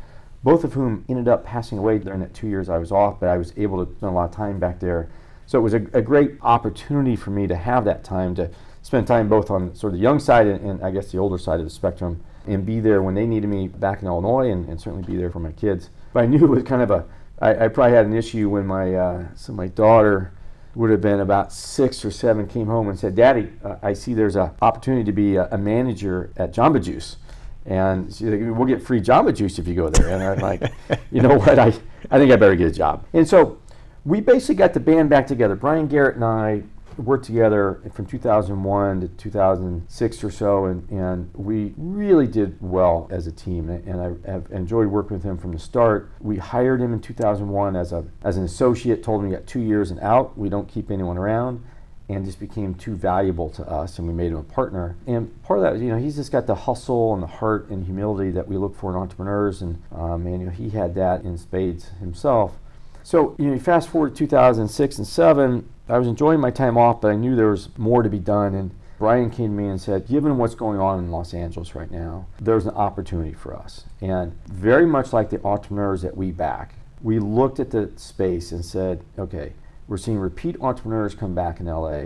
both 0.44 0.64
of 0.64 0.74
whom 0.74 1.04
ended 1.10 1.28
up 1.28 1.44
passing 1.44 1.80
away 1.80 1.98
during 1.98 2.20
that 2.20 2.36
two 2.36 2.48
years 2.48 2.70
I 2.70 2.78
was 2.78 2.92
off, 2.92 3.20
but 3.20 3.28
I 3.28 3.38
was 3.38 3.54
able 3.58 3.84
to 3.84 3.92
spend 3.92 4.12
a 4.12 4.16
lot 4.16 4.30
of 4.30 4.36
time 4.36 4.60
back 4.60 4.80
there. 4.80 5.10
So 5.48 5.58
it 5.58 5.64
was 5.64 5.74
a, 5.74 5.82
a 5.94 6.02
great 6.02 6.38
opportunity 6.44 7.16
for 7.16 7.32
me 7.32 7.48
to 7.48 7.56
have 7.56 7.86
that 7.86 8.04
time 8.04 8.36
to 8.36 8.52
spend 8.84 9.08
time 9.08 9.30
both 9.30 9.50
on 9.50 9.74
sort 9.74 9.94
of 9.94 10.00
the 10.00 10.04
young 10.04 10.20
side 10.20 10.46
and, 10.46 10.64
and 10.64 10.84
I 10.84 10.92
guess 10.92 11.12
the 11.12 11.18
older 11.18 11.40
side 11.40 11.60
of 11.60 11.66
the 11.66 11.72
spectrum 11.72 12.24
and 12.46 12.66
be 12.66 12.80
there 12.80 13.02
when 13.02 13.16
they 13.16 13.26
needed 13.26 13.48
me 13.48 13.68
back 13.68 14.02
in 14.02 14.08
Illinois 14.08 14.50
and, 14.50 14.68
and 14.68 14.80
certainly 14.80 15.06
be 15.06 15.16
there 15.16 15.30
for 15.30 15.40
my 15.40 15.52
kids. 15.52 15.90
But 16.14 16.24
I 16.24 16.26
knew 16.26 16.44
it 16.44 16.50
was 16.50 16.64
kind 16.64 16.82
of 16.82 16.92
a, 16.92 17.06
I, 17.40 17.66
I 17.66 17.68
probably 17.68 17.96
had 17.96 18.06
an 18.06 18.16
issue 18.16 18.50
when 18.50 18.66
my, 18.66 18.94
uh, 18.94 19.26
so 19.36 19.54
my 19.54 19.68
daughter 19.68 20.34
would 20.76 20.90
have 20.90 21.02
been 21.02 21.20
about 21.20 21.52
six 21.52 22.06
or 22.06 22.12
seven 22.12 22.48
came 22.48 22.68
home 22.68 22.88
and 22.88 22.98
said, 22.98 23.16
Daddy, 23.16 23.52
uh, 23.64 23.76
I 23.82 23.94
see 23.94 24.14
there's 24.14 24.36
an 24.36 24.52
opportunity 24.62 25.04
to 25.04 25.12
be 25.12 25.36
a, 25.36 25.48
a, 25.52 25.58
manager 25.58 26.32
at 26.38 26.54
Jamba 26.54 26.82
Juice. 26.82 27.18
And 27.66 28.08
she's 28.08 28.22
like, 28.22 28.40
we'll 28.40 28.68
get 28.68 28.82
free 28.82 29.02
Jamba 29.02 29.36
Juice 29.36 29.60
if 29.60 29.68
you 29.68 29.76
go 29.76 29.90
there. 29.90 30.10
And 30.10 30.24
I'm 30.24 30.40
like, 30.40 30.72
you 31.12 31.22
know 31.22 31.38
what, 31.38 31.60
I, 31.60 31.74
I 32.10 32.18
think 32.18 32.32
I 32.32 32.36
better 32.38 32.56
get 32.56 32.68
a 32.68 32.72
job. 32.72 33.06
And 33.14 33.28
so 33.28 33.60
we 34.06 34.22
basically 34.22 34.56
got 34.56 34.74
the 34.74 34.80
band 34.80 35.10
back 35.10 35.28
together. 35.28 35.56
Brian 35.56 35.88
Garrett 35.88 36.16
and 36.16 36.24
I 36.24 36.64
worked 36.98 37.26
together 37.26 37.82
from 37.94 38.06
2001 38.06 39.02
to 39.02 39.08
2006 39.08 40.24
or 40.24 40.32
so, 40.32 40.66
and, 40.66 40.90
and 40.90 41.34
we 41.34 41.74
really 41.78 42.28
did 42.28 42.58
well 42.62 43.08
as 43.12 43.28
a 43.28 43.32
team. 43.32 43.70
And 43.70 44.02
I 44.02 44.32
have 44.32 44.52
enjoyed 44.52 44.88
working 44.88 45.18
with 45.18 45.24
him 45.24 45.38
from 45.38 45.52
the 45.52 45.60
start. 45.60 46.12
We 46.20 46.38
hired 46.38 46.82
him 46.82 46.94
in 46.94 47.00
2001 47.00 47.76
as, 47.76 47.92
a, 47.92 48.06
as 48.24 48.38
an 48.38 48.44
associate, 48.44 49.04
told 49.04 49.22
him 49.24 49.30
he 49.30 49.36
got 49.36 49.48
two 49.48 49.62
years 49.62 49.92
and 49.92 50.00
out. 50.00 50.38
We 50.38 50.50
don't 50.50 50.68
keep 50.68 50.92
anyone 50.92 51.18
around. 51.18 51.64
And 52.10 52.26
just 52.26 52.42
became 52.42 52.76
too 52.76 52.98
valuable 52.98 53.50
to 53.52 53.66
us, 53.66 53.98
and 53.98 54.06
we 54.06 54.14
made 54.14 54.34
him 54.34 54.38
a 54.38 54.44
partner. 54.44 54.98
And 55.08 55.42
part 55.44 55.60
of 55.60 55.64
that, 55.64 55.82
you 55.82 55.90
know, 55.90 55.98
he's 55.98 56.18
just 56.18 56.30
got 56.30 56.46
the 56.46 56.56
hustle 56.56 57.14
and 57.14 57.24
the 57.24 57.28
heart 57.28 57.70
and 57.70 57.86
humility 57.86 58.32
that 58.32 58.50
we 58.50 58.58
look 58.58 58.76
for 58.76 58.92
in 58.92 58.98
entrepreneurs, 58.98 59.62
and 59.62 59.82
um, 59.94 60.28
and 60.28 60.42
you 60.42 60.48
know, 60.48 60.52
he 60.52 60.72
had 60.72 60.94
that 60.96 61.24
in 61.24 61.38
spades 61.38 61.92
himself. 62.02 62.58
So 63.04 63.36
you 63.40 63.46
know, 63.46 63.58
fast 63.60 63.90
forward 63.90 64.16
to 64.16 64.20
2006 64.20 64.98
and 64.98 65.08
seven, 65.08 65.70
I 65.90 65.98
was 65.98 66.08
enjoying 66.08 66.40
my 66.40 66.52
time 66.52 66.78
off, 66.78 67.02
but 67.02 67.12
I 67.12 67.16
knew 67.16 67.36
there 67.36 67.52
was 67.52 67.70
more 67.78 68.04
to 68.04 68.10
be 68.10 68.20
done. 68.20 68.56
And 68.56 68.72
Brian 68.98 69.30
came 69.30 69.58
to 69.58 69.64
me 69.64 69.68
and 69.68 69.82
said, 69.82 70.08
given 70.08 70.38
what's 70.38 70.56
going 70.56 70.80
on 70.80 71.00
in 71.00 71.12
Los 71.12 71.34
Angeles 71.34 71.76
right 71.76 71.90
now, 71.90 72.28
there's 72.40 72.66
an 72.66 72.76
opportunity 72.76 73.34
for 73.34 73.56
us. 73.56 73.86
And 74.00 74.38
very 74.46 74.86
much 74.86 75.12
like 75.12 75.30
the 75.30 75.44
entrepreneurs 75.44 76.02
that 76.04 76.16
we 76.16 76.32
back, 76.32 76.76
we 77.02 77.20
looked 77.20 77.60
at 77.60 77.72
the 77.72 77.92
space 77.96 78.52
and 78.52 78.64
said, 78.64 79.04
okay, 79.18 79.54
we're 79.88 79.98
seeing 79.98 80.20
repeat 80.20 80.56
entrepreneurs 80.62 81.16
come 81.16 81.34
back 81.34 81.60
in 81.60 81.66
LA. 81.66 82.04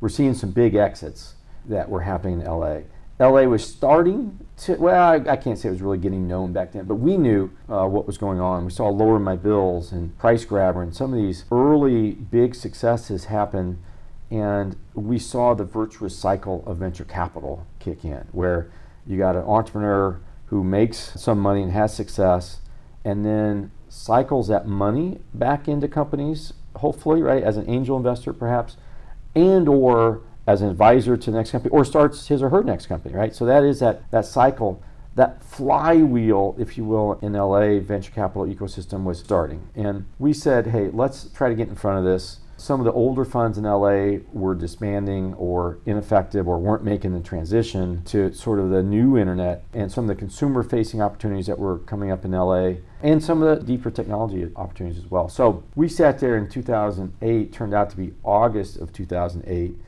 We're 0.00 0.08
seeing 0.08 0.34
some 0.34 0.50
big 0.50 0.74
exits 0.74 1.34
that 1.66 1.88
were 1.88 2.00
happening 2.00 2.40
in 2.40 2.46
LA. 2.46 2.80
LA 3.20 3.42
was 3.42 3.66
starting 3.66 4.38
to, 4.58 4.76
well, 4.76 5.12
I, 5.12 5.32
I, 5.32 5.36
can't 5.36 5.58
say 5.58 5.68
it 5.68 5.72
was 5.72 5.82
really 5.82 5.98
getting 5.98 6.28
known 6.28 6.52
back 6.52 6.72
then, 6.72 6.84
but 6.84 6.96
we 6.96 7.16
knew 7.16 7.50
uh, 7.68 7.86
what 7.86 8.06
was 8.06 8.16
going 8.16 8.40
on. 8.40 8.64
We 8.64 8.70
saw 8.70 8.92
LowerMyBills 8.92 9.90
and 9.90 10.16
PriceGrabber 10.18 10.82
and 10.82 10.94
some 10.94 11.12
of 11.12 11.18
these 11.18 11.44
early 11.50 12.12
big 12.12 12.54
successes 12.54 13.24
happen. 13.24 13.82
And 14.30 14.76
we 14.94 15.18
saw 15.18 15.54
the 15.54 15.64
virtuous 15.64 16.16
cycle 16.16 16.62
of 16.66 16.78
venture 16.78 17.04
capital 17.04 17.66
kick 17.78 18.04
in, 18.04 18.26
where 18.32 18.70
you 19.06 19.16
got 19.16 19.36
an 19.36 19.42
entrepreneur 19.42 20.20
who 20.46 20.62
makes 20.62 21.12
some 21.20 21.38
money 21.40 21.62
and 21.62 21.72
has 21.72 21.94
success, 21.94 22.60
and 23.04 23.24
then 23.24 23.70
cycles 23.88 24.48
that 24.48 24.66
money 24.66 25.20
back 25.32 25.66
into 25.66 25.88
companies, 25.88 26.52
hopefully, 26.76 27.22
right, 27.22 27.42
as 27.42 27.56
an 27.56 27.68
angel 27.68 27.96
investor 27.96 28.32
perhaps, 28.32 28.76
and 29.34 29.66
or 29.66 30.20
as 30.48 30.62
an 30.62 30.70
advisor 30.70 31.14
to 31.14 31.30
the 31.30 31.36
next 31.36 31.50
company 31.50 31.70
or 31.70 31.84
starts 31.84 32.26
his 32.28 32.42
or 32.42 32.48
her 32.48 32.64
next 32.64 32.86
company, 32.86 33.14
right? 33.14 33.36
So 33.36 33.44
that 33.44 33.62
is 33.64 33.80
that, 33.80 34.10
that 34.10 34.24
cycle, 34.24 34.82
that 35.14 35.44
flywheel, 35.44 36.56
if 36.58 36.78
you 36.78 36.86
will, 36.86 37.18
in 37.20 37.34
LA 37.34 37.80
venture 37.80 38.10
capital 38.10 38.46
ecosystem 38.46 39.04
was 39.04 39.18
starting. 39.18 39.68
And 39.74 40.06
we 40.18 40.32
said, 40.32 40.68
hey, 40.68 40.88
let's 40.90 41.28
try 41.34 41.50
to 41.50 41.54
get 41.54 41.68
in 41.68 41.74
front 41.74 41.98
of 41.98 42.04
this. 42.04 42.38
Some 42.56 42.80
of 42.80 42.86
the 42.86 42.92
older 42.92 43.26
funds 43.26 43.58
in 43.58 43.64
LA 43.64 44.20
were 44.32 44.54
disbanding 44.54 45.34
or 45.34 45.80
ineffective 45.84 46.48
or 46.48 46.58
weren't 46.58 46.82
making 46.82 47.12
the 47.12 47.20
transition 47.20 48.02
to 48.06 48.32
sort 48.32 48.58
of 48.58 48.70
the 48.70 48.82
new 48.82 49.18
internet 49.18 49.64
and 49.74 49.92
some 49.92 50.04
of 50.04 50.08
the 50.08 50.14
consumer 50.14 50.62
facing 50.62 51.02
opportunities 51.02 51.46
that 51.46 51.58
were 51.58 51.80
coming 51.80 52.10
up 52.10 52.24
in 52.24 52.30
LA 52.30 52.76
and 53.02 53.22
some 53.22 53.42
of 53.42 53.58
the 53.58 53.64
deeper 53.64 53.90
technology 53.90 54.50
opportunities 54.56 54.98
as 54.98 55.10
well. 55.10 55.28
So 55.28 55.62
we 55.76 55.88
sat 55.88 56.18
there 56.18 56.38
in 56.38 56.48
2008, 56.48 57.52
turned 57.52 57.74
out 57.74 57.90
to 57.90 57.96
be 57.98 58.14
August 58.24 58.78
of 58.78 58.94
2008 58.94 59.78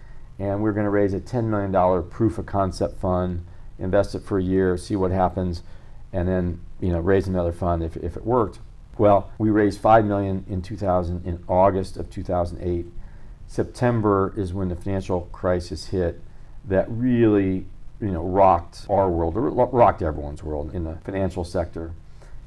and 0.41 0.63
we're 0.63 0.73
going 0.73 0.85
to 0.85 0.91
raise 0.91 1.13
a 1.13 1.21
$10 1.21 1.45
million 1.45 2.09
proof 2.09 2.39
of 2.39 2.47
concept 2.47 2.99
fund, 2.99 3.45
invest 3.79 4.15
it 4.15 4.23
for 4.23 4.39
a 4.39 4.43
year, 4.43 4.77
see 4.79 4.97
what 4.97 5.11
happens, 5.11 5.63
and 6.13 6.27
then 6.27 6.61
you 6.81 6.89
know 6.89 6.99
raise 6.99 7.29
another 7.29 7.53
fund 7.53 7.83
if, 7.83 7.97
if 7.99 8.17
it 8.17 8.25
worked. 8.25 8.59
Well, 8.97 9.31
we 9.39 9.51
raised 9.51 9.81
five 9.81 10.05
million 10.05 10.45
in 10.49 10.63
2000 10.63 11.25
in 11.27 11.45
August 11.47 11.97
of 11.97 12.11
2008. 12.11 12.87
September 13.47 14.33
is 14.37 14.53
when 14.53 14.69
the 14.69 14.77
financial 14.77 15.23
crisis 15.33 15.89
hit, 15.89 16.21
that 16.67 16.87
really 16.89 17.67
you 18.01 18.11
know 18.11 18.23
rocked 18.23 18.87
our 18.89 19.11
world, 19.11 19.37
or 19.37 19.51
rocked 19.51 20.01
everyone's 20.01 20.43
world 20.43 20.75
in 20.75 20.85
the 20.85 20.97
financial 21.05 21.45
sector. 21.45 21.93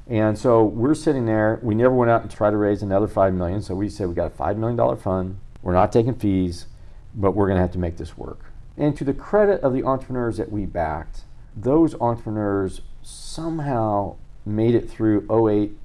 And 0.06 0.36
so 0.36 0.64
we're 0.64 0.94
sitting 0.94 1.26
there. 1.26 1.60
We 1.62 1.74
never 1.76 1.94
went 1.94 2.10
out 2.10 2.22
and 2.22 2.30
tried 2.30 2.50
to 2.50 2.56
raise 2.56 2.82
another 2.82 3.08
five 3.08 3.34
million. 3.34 3.62
So 3.62 3.76
we 3.76 3.88
said 3.88 4.08
we 4.08 4.14
got 4.14 4.26
a 4.26 4.30
five 4.30 4.58
million 4.58 4.76
dollar 4.76 4.96
fund. 4.96 5.38
We're 5.62 5.72
not 5.72 5.92
taking 5.92 6.14
fees 6.14 6.66
but 7.14 7.32
we're 7.32 7.46
going 7.46 7.56
to 7.56 7.62
have 7.62 7.72
to 7.72 7.78
make 7.78 7.96
this 7.96 8.16
work. 8.16 8.40
And 8.76 8.96
to 8.96 9.04
the 9.04 9.14
credit 9.14 9.60
of 9.60 9.72
the 9.72 9.84
entrepreneurs 9.84 10.36
that 10.38 10.50
we 10.50 10.66
backed, 10.66 11.22
those 11.56 11.94
entrepreneurs 12.00 12.80
somehow 13.02 14.16
made 14.44 14.74
it 14.74 14.90
through 14.90 15.26
08, 15.30 15.76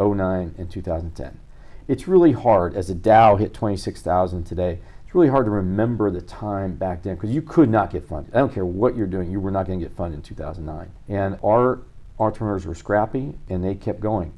09, 0.00 0.54
and 0.56 0.70
2010. 0.70 1.38
It's 1.86 2.08
really 2.08 2.32
hard 2.32 2.74
as 2.74 2.88
the 2.88 2.94
Dow 2.94 3.36
hit 3.36 3.54
26,000 3.54 4.44
today. 4.44 4.78
It's 5.04 5.14
really 5.14 5.28
hard 5.28 5.46
to 5.46 5.50
remember 5.50 6.10
the 6.10 6.20
time 6.20 6.74
back 6.76 7.02
then 7.02 7.14
because 7.14 7.30
you 7.30 7.42
could 7.42 7.70
not 7.70 7.90
get 7.90 8.06
funded. 8.06 8.34
I 8.34 8.38
don't 8.38 8.52
care 8.52 8.66
what 8.66 8.96
you're 8.96 9.06
doing, 9.06 9.30
you 9.30 9.40
were 9.40 9.50
not 9.50 9.66
going 9.66 9.80
to 9.80 9.86
get 9.86 9.96
funded 9.96 10.18
in 10.18 10.22
2009. 10.22 10.90
And 11.08 11.38
our 11.42 11.80
entrepreneurs 12.18 12.66
were 12.66 12.74
scrappy 12.74 13.34
and 13.48 13.64
they 13.64 13.74
kept 13.74 14.00
going. 14.00 14.32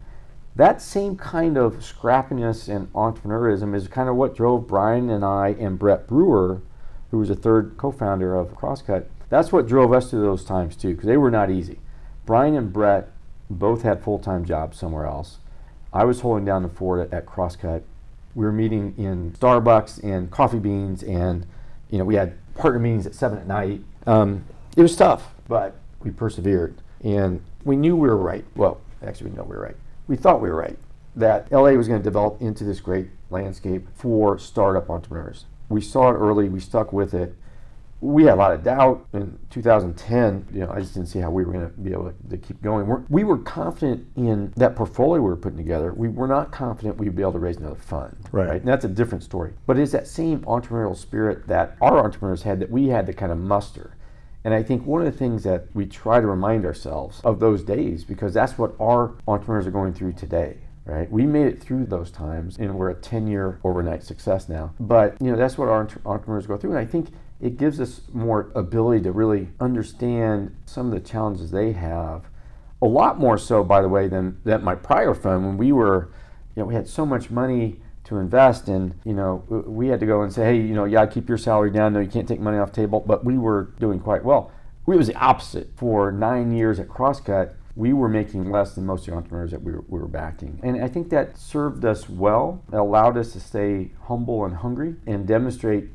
That 0.61 0.83
same 0.83 1.17
kind 1.17 1.57
of 1.57 1.77
scrappiness 1.77 2.69
and 2.69 2.93
entrepreneurism 2.93 3.75
is 3.75 3.89
kind 3.89 4.11
of 4.11 4.17
what 4.17 4.37
drove 4.37 4.67
Brian 4.67 5.09
and 5.09 5.25
I 5.25 5.57
and 5.59 5.79
Brett 5.79 6.07
Brewer, 6.07 6.61
who 7.11 7.17
was 7.17 7.31
a 7.31 7.35
third 7.35 7.79
co-founder 7.79 8.35
of 8.35 8.55
Crosscut. 8.55 9.07
That's 9.31 9.53
what 9.53 9.67
drove 9.67 9.95
us 9.95 10.11
to 10.11 10.17
those 10.17 10.45
times 10.45 10.77
too, 10.77 10.91
because 10.91 11.07
they 11.07 11.17
were 11.17 11.31
not 11.31 11.51
easy. 11.51 11.79
Brian 12.27 12.55
and 12.55 12.71
Brett 12.71 13.09
both 13.49 13.81
had 13.85 14.05
full-time 14.05 14.45
jobs 14.45 14.79
somewhere 14.79 15.07
else. 15.07 15.39
I 15.95 16.05
was 16.05 16.21
holding 16.21 16.45
down 16.45 16.63
the 16.63 16.69
fort 16.69 17.01
at, 17.01 17.15
at 17.15 17.25
Crosscut. 17.25 17.81
We 18.35 18.45
were 18.45 18.53
meeting 18.53 18.93
in 18.99 19.33
Starbucks 19.33 20.05
and 20.05 20.31
coffee 20.31 20.59
beans, 20.59 21.03
and 21.03 21.47
you 21.89 21.97
know 21.97 22.05
we 22.05 22.17
had 22.17 22.35
partner 22.55 22.81
meetings 22.81 23.07
at 23.07 23.15
seven 23.15 23.39
at 23.39 23.47
night. 23.47 23.81
Um, 24.07 24.45
it 24.77 24.83
was 24.83 24.95
tough, 24.95 25.33
but 25.49 25.77
we 26.03 26.11
persevered, 26.11 26.75
and 27.03 27.43
we 27.65 27.77
knew 27.77 27.97
we 27.97 28.09
were 28.09 28.17
right. 28.19 28.45
Well, 28.55 28.83
actually, 29.03 29.31
we 29.31 29.37
know 29.39 29.45
we 29.45 29.57
were 29.57 29.63
right 29.63 29.77
we 30.11 30.17
thought 30.17 30.41
we 30.43 30.51
were 30.51 30.57
right 30.57 30.77
that 31.15 31.51
LA 31.53 31.71
was 31.71 31.87
going 31.87 32.01
to 32.01 32.05
develop 32.05 32.43
into 32.43 32.65
this 32.65 32.81
great 32.81 33.09
landscape 33.31 33.87
for 33.95 34.39
startup 34.39 34.91
entrepreneurs. 34.91 35.45
We 35.69 35.81
saw 35.81 36.11
it 36.11 36.15
early, 36.15 36.49
we 36.49 36.59
stuck 36.59 36.93
with 36.93 37.15
it. 37.15 37.37
We 38.01 38.25
had 38.25 38.35
a 38.35 38.37
lot 38.37 38.53
of 38.53 38.65
doubt 38.65 39.07
in 39.13 39.39
2010. 39.51 40.49
You 40.53 40.61
know, 40.61 40.73
I 40.73 40.81
just 40.81 40.95
didn't 40.95 41.11
see 41.11 41.21
how 41.21 41.31
we 41.31 41.45
were 41.45 41.53
going 41.53 41.71
to 41.71 41.77
be 41.77 41.93
able 41.93 42.11
to, 42.11 42.31
to 42.31 42.39
keep 42.39 42.61
going. 42.61 42.87
We're, 42.87 43.03
we 43.09 43.23
were 43.23 43.39
confident 43.39 44.09
in 44.17 44.53
that 44.57 44.75
portfolio 44.75 45.23
we 45.23 45.29
were 45.29 45.37
putting 45.37 45.59
together. 45.59 45.93
We 45.93 46.09
were 46.09 46.27
not 46.27 46.51
confident 46.51 46.97
we'd 46.97 47.15
be 47.15 47.23
able 47.23 47.33
to 47.33 47.39
raise 47.39 47.59
another 47.59 47.77
fund. 47.77 48.17
Right. 48.33 48.49
right? 48.49 48.61
And 48.61 48.67
that's 48.67 48.85
a 48.85 48.89
different 48.89 49.23
story. 49.23 49.53
But 49.67 49.79
it's 49.79 49.93
that 49.93 50.09
same 50.09 50.41
entrepreneurial 50.41 50.97
spirit 50.97 51.47
that 51.47 51.77
our 51.81 51.99
entrepreneurs 51.99 52.43
had 52.43 52.59
that 52.61 52.71
we 52.71 52.89
had 52.89 53.07
to 53.07 53.13
kind 53.13 53.31
of 53.31 53.39
muster. 53.39 53.97
And 54.45 54.55
I 54.55 54.63
think 54.63 54.87
one 54.87 55.05
of 55.05 55.13
the 55.13 55.19
things 55.19 55.43
that 55.45 55.67
we 55.75 55.87
try 55.87 56.21
to 56.21 56.27
remind 56.27 56.65
ourselves 56.65 57.21
of 57.25 57.41
those 57.41 57.63
days, 57.63 58.05
because 58.05 58.33
that's 58.33 58.57
what 58.57 58.75
our 58.81 59.15
entrepreneurs 59.29 59.67
are 59.67 59.71
going 59.71 59.93
through 59.93 60.15
today, 60.15 60.57
right? 60.87 61.11
We 61.11 61.27
made 61.27 61.47
it 61.47 61.61
through 61.61 61.87
those 61.87 62.11
times 62.11 62.57
and 62.59 62.75
we're 62.75 62.91
a 62.91 62.95
10 62.95 63.27
year 63.27 63.61
overnight 63.65 64.03
success 64.03 64.49
now. 64.49 64.73
But, 64.81 65.17
you 65.21 65.31
know, 65.31 65.37
that's 65.37 65.59
what 65.59 65.69
our 65.69 65.89
entrepreneurs 66.07 66.47
go 66.47 66.57
through. 66.57 66.71
And 66.71 66.79
I 66.79 66.87
think 66.87 67.09
it 67.41 67.59
gives 67.59 67.81
us 67.81 68.03
more 68.13 68.51
ability 68.55 69.03
to 69.05 69.13
really 69.13 69.49
understand 69.61 70.57
some 70.65 70.87
of 70.87 70.93
the 70.93 71.07
challenges 71.07 71.51
they 71.51 71.73
have. 71.73 72.25
A 72.83 72.87
lot 72.87 73.19
more 73.19 73.37
so, 73.37 73.63
by 73.63 73.83
the 73.83 73.89
way, 73.89 74.09
than, 74.09 74.41
than 74.45 74.65
my 74.65 74.75
prior 74.75 75.13
fund 75.13 75.45
when 75.45 75.59
we 75.59 75.71
were, 75.71 76.13
you 76.57 76.63
know, 76.63 76.67
we 76.67 76.75
had 76.75 76.89
so 76.89 77.05
much 77.05 77.31
money 77.31 77.81
to 78.11 78.19
invest 78.19 78.69
and 78.69 78.95
you 79.05 79.15
know 79.15 79.45
we 79.67 79.89
had 79.89 80.01
to 80.01 80.07
go 80.07 80.23
and 80.23 80.33
say 80.33 80.45
hey 80.45 80.57
you 80.57 80.75
know 80.75 80.85
yeah 80.85 81.07
keep 81.07 81.29
your 81.29 81.39
salary 81.39 81.71
down. 81.71 81.95
No 81.95 82.01
you 82.01 82.09
can't 82.09 82.29
take 82.29 82.41
money 82.41 82.59
off 82.59 82.73
table. 82.73 83.01
But 83.01 83.25
we 83.25 83.39
were 83.39 83.73
doing 83.79 84.01
quite 84.01 84.25
well. 84.25 84.53
We 84.85 84.97
was 84.97 85.07
the 85.07 85.15
opposite. 85.15 85.71
For 85.77 86.13
nine 86.13 86.53
years 86.53 86.79
at 86.79 86.89
crosscut 86.89 87.57
we 87.77 87.93
were 87.93 88.09
making 88.09 88.51
less 88.51 88.75
than 88.75 88.85
most 88.85 89.07
of 89.07 89.07
the 89.07 89.17
entrepreneurs 89.17 89.53
that 89.53 89.63
we 89.63 89.73
were, 89.73 89.85
we 89.89 90.01
were 90.01 90.09
backing. 90.09 90.61
And 90.63 90.83
i 90.83 90.89
think 90.89 91.09
that 91.11 91.39
served 91.39 91.85
us 91.85 92.09
well. 92.09 92.63
It 92.73 92.77
allowed 92.77 93.17
us 93.17 93.33
to 93.33 93.41
stay 93.41 93.93
humble 94.03 94.45
and 94.45 94.57
hungry 94.57 94.97
and 95.07 95.27
demonstrate 95.27 95.89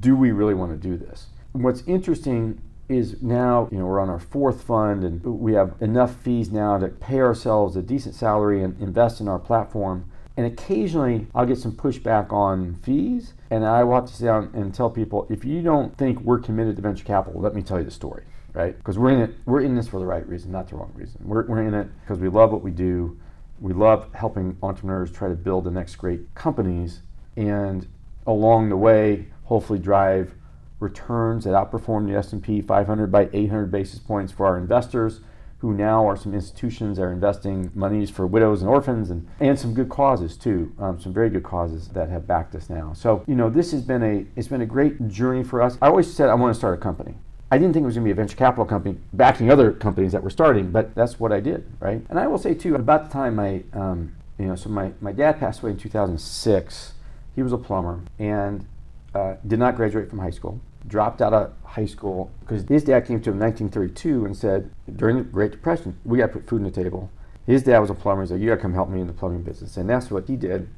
do 0.00 0.14
we 0.16 0.32
really 0.32 0.54
want 0.54 0.70
to 0.72 0.88
do 0.88 0.96
this? 0.96 1.28
What's 1.52 1.82
interesting 1.86 2.60
is 2.90 3.22
now 3.22 3.68
you 3.72 3.78
know 3.78 3.86
we're 3.86 4.00
on 4.00 4.10
our 4.10 4.20
fourth 4.20 4.62
fund 4.62 5.02
and 5.02 5.22
we 5.22 5.54
have 5.54 5.74
enough 5.80 6.14
fees 6.16 6.50
now 6.50 6.78
to 6.78 6.88
pay 6.88 7.20
ourselves 7.20 7.76
a 7.76 7.82
decent 7.82 8.14
salary 8.14 8.62
and 8.62 8.80
invest 8.80 9.20
in 9.20 9.28
our 9.28 9.38
platform 9.38 10.10
and 10.38 10.46
occasionally 10.46 11.26
I'll 11.34 11.44
get 11.44 11.58
some 11.58 11.72
pushback 11.72 12.32
on 12.32 12.76
fees, 12.76 13.34
and 13.50 13.66
I 13.66 13.82
will 13.82 13.96
have 13.96 14.06
to 14.06 14.12
sit 14.14 14.26
down 14.26 14.52
and 14.54 14.72
tell 14.72 14.88
people 14.88 15.26
if 15.28 15.44
you 15.44 15.62
don't 15.62 15.98
think 15.98 16.20
we're 16.20 16.38
committed 16.38 16.76
to 16.76 16.82
venture 16.82 17.04
capital, 17.04 17.40
let 17.40 17.56
me 17.56 17.60
tell 17.60 17.78
you 17.78 17.84
the 17.84 17.90
story, 17.90 18.22
right? 18.52 18.78
Because 18.78 18.96
we're 18.96 19.10
in 19.10 19.18
it, 19.18 19.34
we're 19.46 19.62
in 19.62 19.74
this 19.74 19.88
for 19.88 19.98
the 19.98 20.06
right 20.06 20.24
reason, 20.28 20.52
not 20.52 20.68
the 20.68 20.76
wrong 20.76 20.92
reason. 20.94 21.20
We're, 21.24 21.44
we're 21.44 21.62
in 21.62 21.74
it 21.74 21.88
because 22.02 22.20
we 22.20 22.28
love 22.28 22.52
what 22.52 22.62
we 22.62 22.70
do. 22.70 23.18
We 23.58 23.72
love 23.72 24.14
helping 24.14 24.56
entrepreneurs 24.62 25.10
try 25.10 25.28
to 25.28 25.34
build 25.34 25.64
the 25.64 25.72
next 25.72 25.96
great 25.96 26.32
companies, 26.36 27.00
and 27.36 27.88
along 28.24 28.68
the 28.68 28.76
way, 28.76 29.26
hopefully 29.42 29.80
drive 29.80 30.34
returns 30.78 31.46
that 31.46 31.54
outperform 31.54 32.06
the 32.06 32.16
S&P 32.16 32.60
500 32.60 33.10
by 33.10 33.28
800 33.32 33.72
basis 33.72 33.98
points 33.98 34.30
for 34.30 34.46
our 34.46 34.56
investors 34.56 35.18
who 35.58 35.74
now 35.74 36.08
are 36.08 36.16
some 36.16 36.34
institutions 36.34 36.96
that 36.96 37.02
are 37.02 37.12
investing 37.12 37.70
monies 37.74 38.10
for 38.10 38.26
widows 38.26 38.60
and 38.62 38.70
orphans 38.70 39.10
and, 39.10 39.26
and 39.40 39.58
some 39.58 39.74
good 39.74 39.88
causes 39.88 40.36
too 40.36 40.72
um, 40.78 41.00
some 41.00 41.12
very 41.12 41.30
good 41.30 41.42
causes 41.42 41.88
that 41.88 42.08
have 42.08 42.26
backed 42.26 42.54
us 42.54 42.70
now 42.70 42.92
so 42.92 43.24
you 43.26 43.34
know 43.34 43.50
this 43.50 43.72
has 43.72 43.82
been 43.82 44.02
a 44.02 44.24
it's 44.36 44.48
been 44.48 44.62
a 44.62 44.66
great 44.66 45.08
journey 45.08 45.42
for 45.42 45.60
us 45.60 45.76
i 45.82 45.86
always 45.86 46.12
said 46.12 46.28
i 46.28 46.34
want 46.34 46.52
to 46.52 46.58
start 46.58 46.74
a 46.74 46.80
company 46.80 47.14
I 47.50 47.56
didn't 47.56 47.72
think 47.72 47.84
it 47.84 47.86
was 47.86 47.94
going 47.94 48.04
to 48.04 48.08
be 48.08 48.12
a 48.12 48.14
venture 48.14 48.36
capital 48.36 48.66
company 48.66 48.98
backing 49.12 49.50
other 49.50 49.72
companies 49.72 50.12
that 50.12 50.22
were 50.22 50.30
starting, 50.30 50.70
but 50.70 50.94
that's 50.94 51.18
what 51.18 51.32
I 51.32 51.40
did, 51.40 51.66
right? 51.80 52.04
And 52.10 52.18
I 52.18 52.26
will 52.26 52.36
say 52.36 52.52
too, 52.52 52.74
about 52.74 53.04
the 53.04 53.10
time 53.10 53.36
my, 53.36 53.62
um, 53.72 54.14
you 54.38 54.46
know, 54.46 54.54
so 54.54 54.68
my, 54.68 54.92
my 55.00 55.12
dad 55.12 55.40
passed 55.40 55.62
away 55.62 55.70
in 55.70 55.78
2006. 55.78 56.92
He 57.34 57.42
was 57.42 57.52
a 57.52 57.56
plumber 57.56 58.00
and 58.18 58.66
uh, 59.14 59.36
did 59.46 59.58
not 59.58 59.76
graduate 59.76 60.10
from 60.10 60.18
high 60.18 60.30
school 60.30 60.60
dropped 60.86 61.20
out 61.20 61.34
of 61.34 61.52
high 61.64 61.86
school 61.86 62.30
because 62.40 62.64
his 62.68 62.84
dad 62.84 63.06
came 63.06 63.20
to 63.20 63.30
him 63.30 63.36
in 63.36 63.40
1932 63.40 64.24
and 64.24 64.36
said, 64.36 64.70
during 64.96 65.16
the 65.16 65.22
Great 65.24 65.52
Depression, 65.52 65.98
we 66.04 66.18
got 66.18 66.28
to 66.28 66.32
put 66.34 66.48
food 66.48 66.58
on 66.58 66.64
the 66.64 66.70
table. 66.70 67.10
His 67.46 67.62
dad 67.62 67.78
was 67.78 67.90
a 67.90 67.94
plumber. 67.94 68.26
Said, 68.26 68.40
you 68.40 68.48
got 68.48 68.56
to 68.56 68.60
come 68.60 68.74
help 68.74 68.88
me 68.88 69.00
in 69.00 69.06
the 69.06 69.12
plumbing 69.12 69.42
business. 69.42 69.76
And 69.76 69.88
that's 69.88 70.10
what 70.10 70.28
he 70.28 70.36
did 70.36 70.68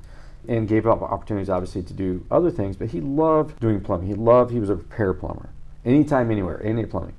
and 0.49 0.67
gave 0.67 0.87
up 0.87 1.03
opportunities, 1.03 1.51
obviously, 1.51 1.83
to 1.83 1.93
do 1.93 2.25
other 2.31 2.51
things. 2.51 2.77
But 2.77 2.91
he 2.91 3.01
loved 3.01 3.59
doing 3.61 3.81
plumbing. 3.81 4.09
He 4.09 4.15
loved, 4.15 4.51
he 4.51 4.61
was 4.61 4.71
a 4.71 4.77
repair 4.77 5.13
plumber. 5.13 5.51
Anytime, 5.85 6.31
anywhere, 6.31 6.63
any 6.65 6.87
plumbing. 6.87 7.15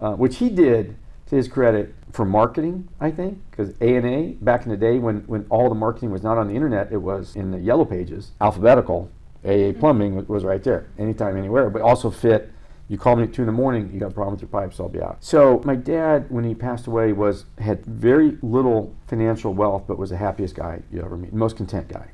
Uh, 0.00 0.12
which 0.12 0.36
he 0.36 0.48
did, 0.48 0.96
to 1.26 1.36
his 1.36 1.48
credit, 1.48 1.94
for 2.12 2.24
marketing, 2.24 2.88
I 3.00 3.10
think, 3.10 3.38
because 3.50 3.70
A&A, 3.80 4.36
back 4.40 4.64
in 4.64 4.70
the 4.70 4.76
day 4.76 4.98
when, 4.98 5.20
when 5.26 5.46
all 5.50 5.68
the 5.68 5.74
marketing 5.74 6.10
was 6.10 6.22
not 6.22 6.38
on 6.38 6.48
the 6.48 6.54
internet, 6.54 6.92
it 6.92 6.98
was 6.98 7.34
in 7.34 7.50
the 7.50 7.58
yellow 7.58 7.84
pages, 7.84 8.32
alphabetical, 8.40 9.10
AA 9.44 9.72
Plumbing 9.78 10.26
was 10.26 10.44
right 10.44 10.62
there, 10.62 10.86
anytime, 10.98 11.36
anywhere, 11.36 11.70
but 11.70 11.82
also 11.82 12.10
fit 12.10 12.50
You 12.88 12.98
call 12.98 13.16
me 13.16 13.24
at 13.24 13.32
two 13.32 13.42
in 13.42 13.46
the 13.46 13.52
morning, 13.52 13.90
you 13.92 14.00
got 14.00 14.10
a 14.10 14.14
problem 14.14 14.34
with 14.34 14.42
your 14.42 14.48
pipes, 14.48 14.78
I'll 14.78 14.90
be 14.90 15.00
out. 15.00 15.16
So 15.24 15.62
my 15.64 15.74
dad, 15.74 16.26
when 16.28 16.44
he 16.44 16.54
passed 16.54 16.86
away, 16.86 17.12
was 17.12 17.46
had 17.58 17.84
very 17.86 18.36
little 18.42 18.94
financial 19.06 19.54
wealth, 19.54 19.84
but 19.86 19.98
was 19.98 20.10
the 20.10 20.18
happiest 20.18 20.54
guy 20.54 20.82
you 20.92 21.00
ever 21.02 21.16
meet, 21.16 21.32
most 21.32 21.56
content 21.56 21.88
guy. 21.88 22.10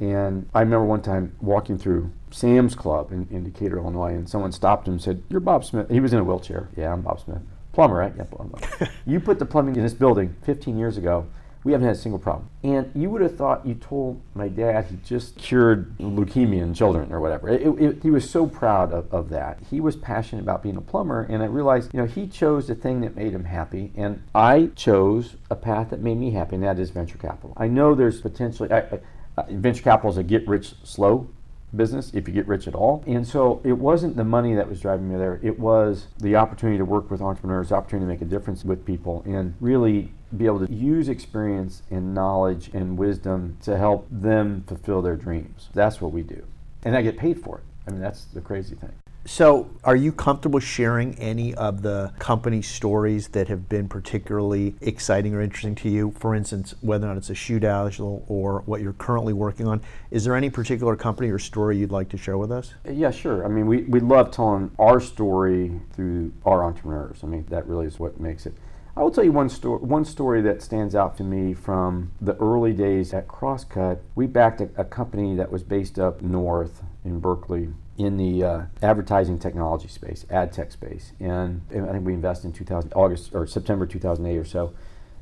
And 0.00 0.48
I 0.54 0.60
remember 0.60 0.86
one 0.86 1.02
time 1.02 1.34
walking 1.40 1.76
through 1.76 2.10
Sam's 2.30 2.74
Club 2.74 3.12
in, 3.12 3.26
in 3.30 3.44
Decatur, 3.44 3.78
Illinois, 3.78 4.14
and 4.14 4.28
someone 4.28 4.52
stopped 4.52 4.86
him 4.86 4.94
and 4.94 5.02
said, 5.02 5.22
"You're 5.28 5.40
Bob 5.40 5.64
Smith." 5.64 5.90
He 5.90 6.00
was 6.00 6.12
in 6.12 6.20
a 6.20 6.24
wheelchair. 6.24 6.68
Yeah, 6.76 6.92
I'm 6.92 7.02
Bob 7.02 7.20
Smith. 7.20 7.42
Plumber, 7.72 7.96
right? 7.96 8.12
Yeah, 8.16 8.24
plumber. 8.24 8.58
you 9.06 9.20
put 9.20 9.38
the 9.38 9.44
plumbing 9.44 9.76
in 9.76 9.82
this 9.82 9.94
building 9.94 10.36
15 10.42 10.78
years 10.78 10.96
ago. 10.96 11.26
We 11.64 11.72
haven't 11.72 11.86
had 11.86 11.96
a 11.96 11.98
single 11.98 12.18
problem. 12.18 12.48
And 12.62 12.90
you 12.94 13.10
would 13.10 13.20
have 13.20 13.36
thought 13.36 13.66
you 13.66 13.74
told 13.74 14.20
my 14.34 14.48
dad 14.48 14.86
he 14.86 14.96
just 15.04 15.36
cured 15.36 15.96
leukemia 15.98 16.62
in 16.62 16.74
children 16.74 17.12
or 17.12 17.20
whatever. 17.20 17.48
It, 17.48 17.62
it, 17.62 18.02
he 18.02 18.10
was 18.10 18.28
so 18.28 18.46
proud 18.46 18.92
of, 18.92 19.12
of 19.12 19.28
that. 19.30 19.58
He 19.70 19.80
was 19.80 19.96
passionate 19.96 20.42
about 20.42 20.62
being 20.62 20.76
a 20.76 20.80
plumber, 20.80 21.22
and 21.28 21.42
I 21.42 21.46
realized, 21.46 21.92
you 21.92 22.00
know, 22.00 22.06
he 22.06 22.26
chose 22.26 22.68
the 22.68 22.74
thing 22.74 23.00
that 23.00 23.16
made 23.16 23.32
him 23.32 23.44
happy, 23.44 23.92
and 23.96 24.22
I 24.34 24.70
chose 24.76 25.36
a 25.50 25.56
path 25.56 25.90
that 25.90 26.00
made 26.00 26.18
me 26.18 26.30
happy, 26.30 26.54
and 26.54 26.64
that 26.64 26.78
is 26.78 26.90
venture 26.90 27.18
capital. 27.18 27.52
I 27.56 27.68
know 27.68 27.94
there's 27.94 28.20
potentially, 28.20 28.70
I, 28.70 29.00
I, 29.36 29.44
venture 29.50 29.82
capital 29.82 30.10
is 30.10 30.16
a 30.16 30.22
get 30.22 30.46
rich 30.46 30.74
slow 30.84 31.28
business 31.74 32.10
if 32.14 32.26
you 32.26 32.34
get 32.34 32.46
rich 32.48 32.66
at 32.66 32.74
all. 32.74 33.04
And 33.06 33.26
so 33.26 33.60
it 33.64 33.72
wasn't 33.72 34.16
the 34.16 34.24
money 34.24 34.54
that 34.54 34.68
was 34.68 34.80
driving 34.80 35.10
me 35.10 35.18
there. 35.18 35.38
It 35.42 35.58
was 35.58 36.06
the 36.18 36.36
opportunity 36.36 36.78
to 36.78 36.84
work 36.84 37.10
with 37.10 37.20
entrepreneurs, 37.20 37.68
the 37.68 37.76
opportunity 37.76 38.06
to 38.06 38.12
make 38.12 38.22
a 38.22 38.30
difference 38.30 38.64
with 38.64 38.84
people 38.84 39.22
and 39.26 39.54
really 39.60 40.12
be 40.36 40.46
able 40.46 40.66
to 40.66 40.72
use 40.72 41.08
experience 41.08 41.82
and 41.90 42.14
knowledge 42.14 42.70
and 42.74 42.98
wisdom 42.98 43.56
to 43.62 43.76
help 43.76 44.06
them 44.10 44.64
fulfill 44.66 45.02
their 45.02 45.16
dreams. 45.16 45.68
That's 45.74 46.00
what 46.00 46.12
we 46.12 46.22
do. 46.22 46.44
And 46.84 46.96
I 46.96 47.02
get 47.02 47.16
paid 47.16 47.40
for 47.40 47.58
it. 47.58 47.64
I 47.86 47.90
mean, 47.90 48.00
that's 48.00 48.24
the 48.24 48.40
crazy 48.40 48.74
thing. 48.74 48.92
So, 49.24 49.68
are 49.84 49.96
you 49.96 50.10
comfortable 50.12 50.58
sharing 50.58 51.14
any 51.16 51.54
of 51.54 51.82
the 51.82 52.14
company 52.18 52.62
stories 52.62 53.28
that 53.28 53.48
have 53.48 53.68
been 53.68 53.86
particularly 53.86 54.74
exciting 54.80 55.34
or 55.34 55.42
interesting 55.42 55.74
to 55.76 55.90
you? 55.90 56.14
For 56.18 56.34
instance, 56.34 56.74
whether 56.80 57.06
or 57.06 57.10
not 57.10 57.18
it's 57.18 57.28
a 57.28 57.34
shootout 57.34 58.00
or 58.28 58.62
what 58.64 58.80
you're 58.80 58.94
currently 58.94 59.34
working 59.34 59.66
on. 59.66 59.82
Is 60.10 60.24
there 60.24 60.34
any 60.34 60.48
particular 60.48 60.96
company 60.96 61.28
or 61.28 61.38
story 61.38 61.76
you'd 61.76 61.92
like 61.92 62.08
to 62.10 62.16
share 62.16 62.38
with 62.38 62.50
us? 62.50 62.72
Yeah, 62.90 63.10
sure. 63.10 63.44
I 63.44 63.48
mean, 63.48 63.66
we, 63.66 63.82
we 63.82 64.00
love 64.00 64.30
telling 64.30 64.70
our 64.78 64.98
story 64.98 65.78
through 65.92 66.32
our 66.46 66.64
entrepreneurs. 66.64 67.18
I 67.22 67.26
mean, 67.26 67.44
that 67.50 67.66
really 67.66 67.86
is 67.86 67.98
what 67.98 68.18
makes 68.18 68.46
it. 68.46 68.54
I 68.98 69.02
will 69.02 69.12
tell 69.12 69.22
you 69.22 69.30
one 69.30 69.48
story. 69.48 69.78
One 69.78 70.04
story 70.04 70.42
that 70.42 70.60
stands 70.60 70.96
out 70.96 71.16
to 71.18 71.22
me 71.22 71.54
from 71.54 72.10
the 72.20 72.34
early 72.38 72.72
days 72.72 73.14
at 73.14 73.28
Crosscut. 73.28 74.00
We 74.16 74.26
backed 74.26 74.60
a, 74.60 74.70
a 74.76 74.84
company 74.84 75.36
that 75.36 75.52
was 75.52 75.62
based 75.62 76.00
up 76.00 76.20
north 76.20 76.82
in 77.04 77.20
Berkeley, 77.20 77.68
in 77.96 78.16
the 78.16 78.42
uh, 78.42 78.62
advertising 78.82 79.38
technology 79.38 79.86
space, 79.86 80.26
ad 80.30 80.52
tech 80.52 80.72
space, 80.72 81.12
and, 81.20 81.60
I 81.70 81.92
think 81.92 82.06
we 82.06 82.12
invested 82.12 82.48
in 82.48 82.52
2000 82.54 82.92
August 82.94 83.32
or 83.36 83.46
September 83.46 83.86
2008 83.86 84.36
or 84.36 84.44
so. 84.44 84.74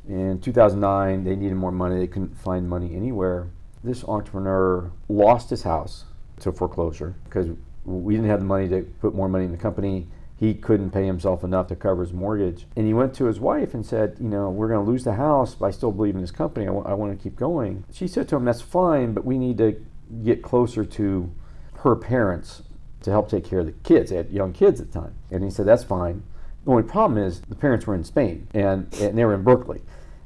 In 0.08 0.40
2009, 0.40 1.24
they 1.24 1.36
needed 1.36 1.56
more 1.56 1.70
money. 1.70 1.98
They 1.98 2.06
couldn't 2.06 2.34
find 2.38 2.66
money 2.66 2.96
anywhere. 2.96 3.48
This 3.84 4.04
entrepreneur 4.04 4.90
lost 5.10 5.50
his 5.50 5.64
house 5.64 6.06
to 6.40 6.50
foreclosure 6.50 7.14
because 7.24 7.48
we 7.84 8.14
didn't 8.14 8.30
have 8.30 8.40
the 8.40 8.46
money 8.46 8.68
to 8.68 8.84
put 9.02 9.14
more 9.14 9.28
money 9.28 9.44
in 9.44 9.52
the 9.52 9.58
company. 9.58 10.06
He 10.38 10.54
couldn't 10.54 10.90
pay 10.90 11.06
himself 11.06 11.42
enough 11.42 11.68
to 11.68 11.76
cover 11.76 12.02
his 12.02 12.12
mortgage. 12.12 12.66
And 12.76 12.86
he 12.86 12.92
went 12.92 13.14
to 13.14 13.24
his 13.24 13.40
wife 13.40 13.72
and 13.72 13.86
said, 13.86 14.16
You 14.20 14.28
know, 14.28 14.50
we're 14.50 14.68
going 14.68 14.84
to 14.84 14.90
lose 14.90 15.04
the 15.04 15.14
house, 15.14 15.54
but 15.54 15.66
I 15.66 15.70
still 15.70 15.92
believe 15.92 16.14
in 16.14 16.20
this 16.20 16.30
company. 16.30 16.66
I, 16.66 16.68
w- 16.68 16.86
I 16.86 16.92
want 16.92 17.16
to 17.16 17.22
keep 17.22 17.36
going. 17.36 17.84
She 17.90 18.06
said 18.06 18.28
to 18.28 18.36
him, 18.36 18.44
That's 18.44 18.60
fine, 18.60 19.14
but 19.14 19.24
we 19.24 19.38
need 19.38 19.56
to 19.58 19.82
get 20.22 20.42
closer 20.42 20.84
to 20.84 21.32
her 21.78 21.96
parents 21.96 22.62
to 23.02 23.10
help 23.10 23.30
take 23.30 23.44
care 23.44 23.60
of 23.60 23.66
the 23.66 23.72
kids. 23.72 24.10
They 24.10 24.16
had 24.16 24.30
young 24.30 24.52
kids 24.52 24.80
at 24.80 24.92
the 24.92 25.00
time. 25.00 25.14
And 25.30 25.44
he 25.44 25.50
said, 25.50 25.66
that's 25.66 25.84
fine. 25.84 26.22
The 26.64 26.70
only 26.72 26.82
problem 26.82 27.22
is 27.22 27.40
the 27.42 27.54
parents 27.54 27.86
were 27.86 27.94
in 27.94 28.04
Spain 28.04 28.48
and, 28.52 28.92
and 29.00 29.16
they 29.16 29.24
were 29.24 29.34
in 29.34 29.44
Berkeley. 29.44 29.82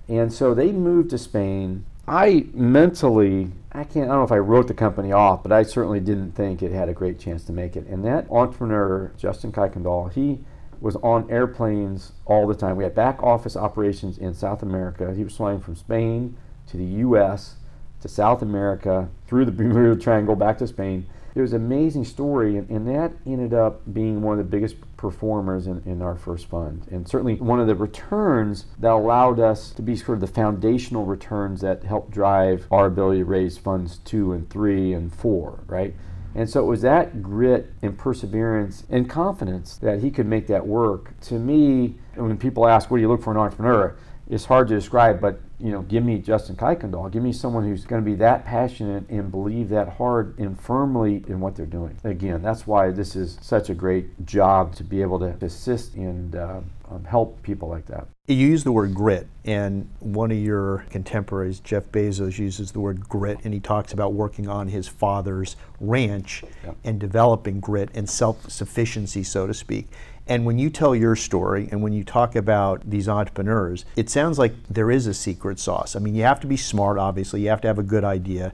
And 0.09 0.33
so 0.33 0.55
they 0.55 0.73
moved 0.73 1.11
to 1.11 1.19
Spain. 1.19 1.85
I 2.11 2.47
mentally, 2.53 3.53
I 3.71 3.85
can't, 3.85 4.11
I 4.11 4.15
don't 4.15 4.19
know 4.19 4.25
if 4.25 4.33
I 4.33 4.39
wrote 4.39 4.67
the 4.67 4.75
company 4.75 5.13
off, 5.13 5.45
but 5.45 5.53
I 5.53 5.63
certainly 5.63 6.01
didn't 6.01 6.33
think 6.33 6.61
it 6.61 6.73
had 6.73 6.89
a 6.89 6.93
great 6.93 7.21
chance 7.21 7.45
to 7.45 7.53
make 7.53 7.77
it. 7.77 7.87
And 7.87 8.05
that 8.05 8.27
entrepreneur, 8.33 9.13
Justin 9.17 9.53
Kuykendall, 9.53 10.13
he 10.13 10.41
was 10.81 10.97
on 10.97 11.31
airplanes 11.31 12.11
all 12.27 12.49
the 12.49 12.55
time. 12.57 12.75
We 12.75 12.83
had 12.83 12.97
back 12.97 13.23
office 13.23 13.57
operations 13.57 14.19
in 14.19 14.35
South 14.35 14.61
America. 14.61 15.15
He 15.15 15.23
was 15.23 15.37
flying 15.37 15.61
from 15.61 15.77
Spain 15.77 16.37
to 16.67 16.77
the 16.77 16.85
U.S. 16.85 17.55
to 18.01 18.09
South 18.09 18.43
America 18.43 19.09
through 19.29 19.45
the 19.45 19.53
Bermuda 19.53 19.95
Triangle 19.95 20.35
back 20.35 20.59
to 20.59 20.67
Spain 20.67 21.07
it 21.35 21.41
was 21.41 21.53
an 21.53 21.65
amazing 21.65 22.05
story, 22.05 22.57
and, 22.57 22.69
and, 22.71 22.89
that 22.89 23.13
ended 23.25 23.55
up 23.55 23.81
being 23.93 24.21
one 24.21 24.39
of 24.39 24.45
the 24.45 24.51
biggest 24.51 24.77
performers 24.97 25.67
in, 25.67 25.83
in 25.87 26.03
our 26.03 26.17
first 26.17 26.47
fund. 26.47 26.87
And 26.91 27.07
certainly 27.09 27.37
one 27.37 27.61
of 27.61 27.67
the 27.67 27.75
returns 27.75 28.67
that 28.79 28.91
allowed 28.91 29.39
us 29.39 29.71
to 29.73 29.83
be 29.83 29.97
sort 29.97 30.17
of 30.17 30.21
the 30.21 30.27
foundational 30.27 31.05
returns 31.05 31.61
that 31.61 31.85
helped 31.85 32.11
drive 32.11 32.67
our 32.71 32.87
ability 32.87 33.21
to 33.21 33.25
raise 33.25 33.59
funds 33.59 33.99
two 33.99 34.33
and 34.33 34.51
three 34.51 34.93
and 34.93 35.15
four, 35.15 35.61
right? 35.67 35.95
And 36.35 36.49
so 36.49 36.63
it 36.63 36.67
was 36.67 36.83
that 36.83 37.23
grit 37.23 37.73
and 37.83 37.99
perseverance 37.99 38.85
and 38.89 39.09
confidence 39.11 39.77
that 39.79 40.01
he 40.01 40.11
could 40.11 40.27
make 40.27 40.47
that 40.47 40.67
work. 40.67 41.19
To 41.23 41.35
me, 41.35 41.97
when 42.15 42.37
people 42.39 42.67
ask, 42.69 42.91
what 42.91 42.99
do 42.99 43.03
you 43.03 43.09
look 43.09 43.23
for 43.23 43.33
in 43.33 43.37
an 43.37 43.43
entrepreneur? 43.43 43.97
It's 44.29 44.45
hard 44.45 44.69
to 44.69 44.75
describe, 44.75 45.21
but 45.21 45.41
you 45.63 45.71
know, 45.71 45.83
give 45.83 46.05
me 46.05 46.19
Justin 46.19 46.57
Kuykendall. 46.57 47.11
Give 47.13 47.23
me 47.23 47.33
someone 47.33 47.65
who's 47.65 47.85
going 47.85 48.03
to 48.03 48.11
be 48.11 48.17
that 48.17 48.45
passionate 48.45 49.09
and 49.09 49.31
believe 49.31 49.69
that 49.69 49.89
hard 49.89 50.39
and 50.39 50.59
firmly 50.59 51.23
in 51.29 51.41
what 51.41 51.55
they're 51.55 51.67
doing. 51.67 51.99
Again, 52.05 52.43
that's 52.43 52.67
why 52.67 52.91
this 52.91 53.15
is 53.15 53.39
such 53.43 53.69
a 53.69 53.75
great 53.75 54.25
job 54.25 54.75
to 54.77 54.85
be 54.85 55.03
able 55.03 55.19
to 55.19 55.37
assist 55.45 55.95
and 55.95 56.35
uh, 56.35 56.61
um, 56.91 57.05
help 57.05 57.43
people 57.43 57.69
like 57.69 57.87
that. 57.87 58.09
You 58.27 58.37
use 58.37 58.65
the 58.65 58.73
word 58.73 58.95
grit, 58.95 59.27
and 59.45 59.89
one 59.99 60.31
of 60.31 60.39
your 60.39 60.85
contemporaries, 60.91 61.61
Jeff 61.61 61.91
Bezos, 61.91 62.39
uses 62.39 62.73
the 62.73 62.81
word 62.81 63.09
grit, 63.09 63.39
and 63.45 63.53
he 63.53 63.61
talks 63.61 63.93
about 63.93 64.13
working 64.13 64.49
on 64.49 64.69
his 64.69 64.89
father's 64.89 65.57
ranch 65.81 66.45
yeah. 66.65 66.73
and 66.85 66.99
developing 66.99 67.61
grit 67.61 67.91
and 67.95 68.09
self 68.09 68.51
sufficiency, 68.51 69.23
so 69.23 69.47
to 69.47 69.55
speak. 69.55 69.89
And 70.31 70.47
when 70.47 70.61
you 70.61 70.71
tell 70.71 70.95
your 70.95 71.17
story 71.17 71.69
and 71.73 71.83
when 71.83 71.93
you 71.93 72.05
talk 72.05 72.37
about 72.37 72.89
these 72.89 73.09
entrepreneurs, 73.09 73.85
it 73.97 74.09
sounds 74.09 74.39
like 74.39 74.55
there 74.69 74.89
is 74.89 75.09
a 75.09 75.13
secret 75.13 75.59
sauce. 75.59 75.97
I 75.97 75.99
mean, 75.99 76.15
you 76.15 76.23
have 76.23 76.39
to 76.41 76.47
be 76.47 76.57
smart, 76.57 76.99
obviously, 76.99 77.43
you 77.43 77.49
have 77.49 77.61
to 77.63 77.69
have 77.69 77.81
a 77.81 77.83
good 77.83 78.05
idea. 78.05 78.53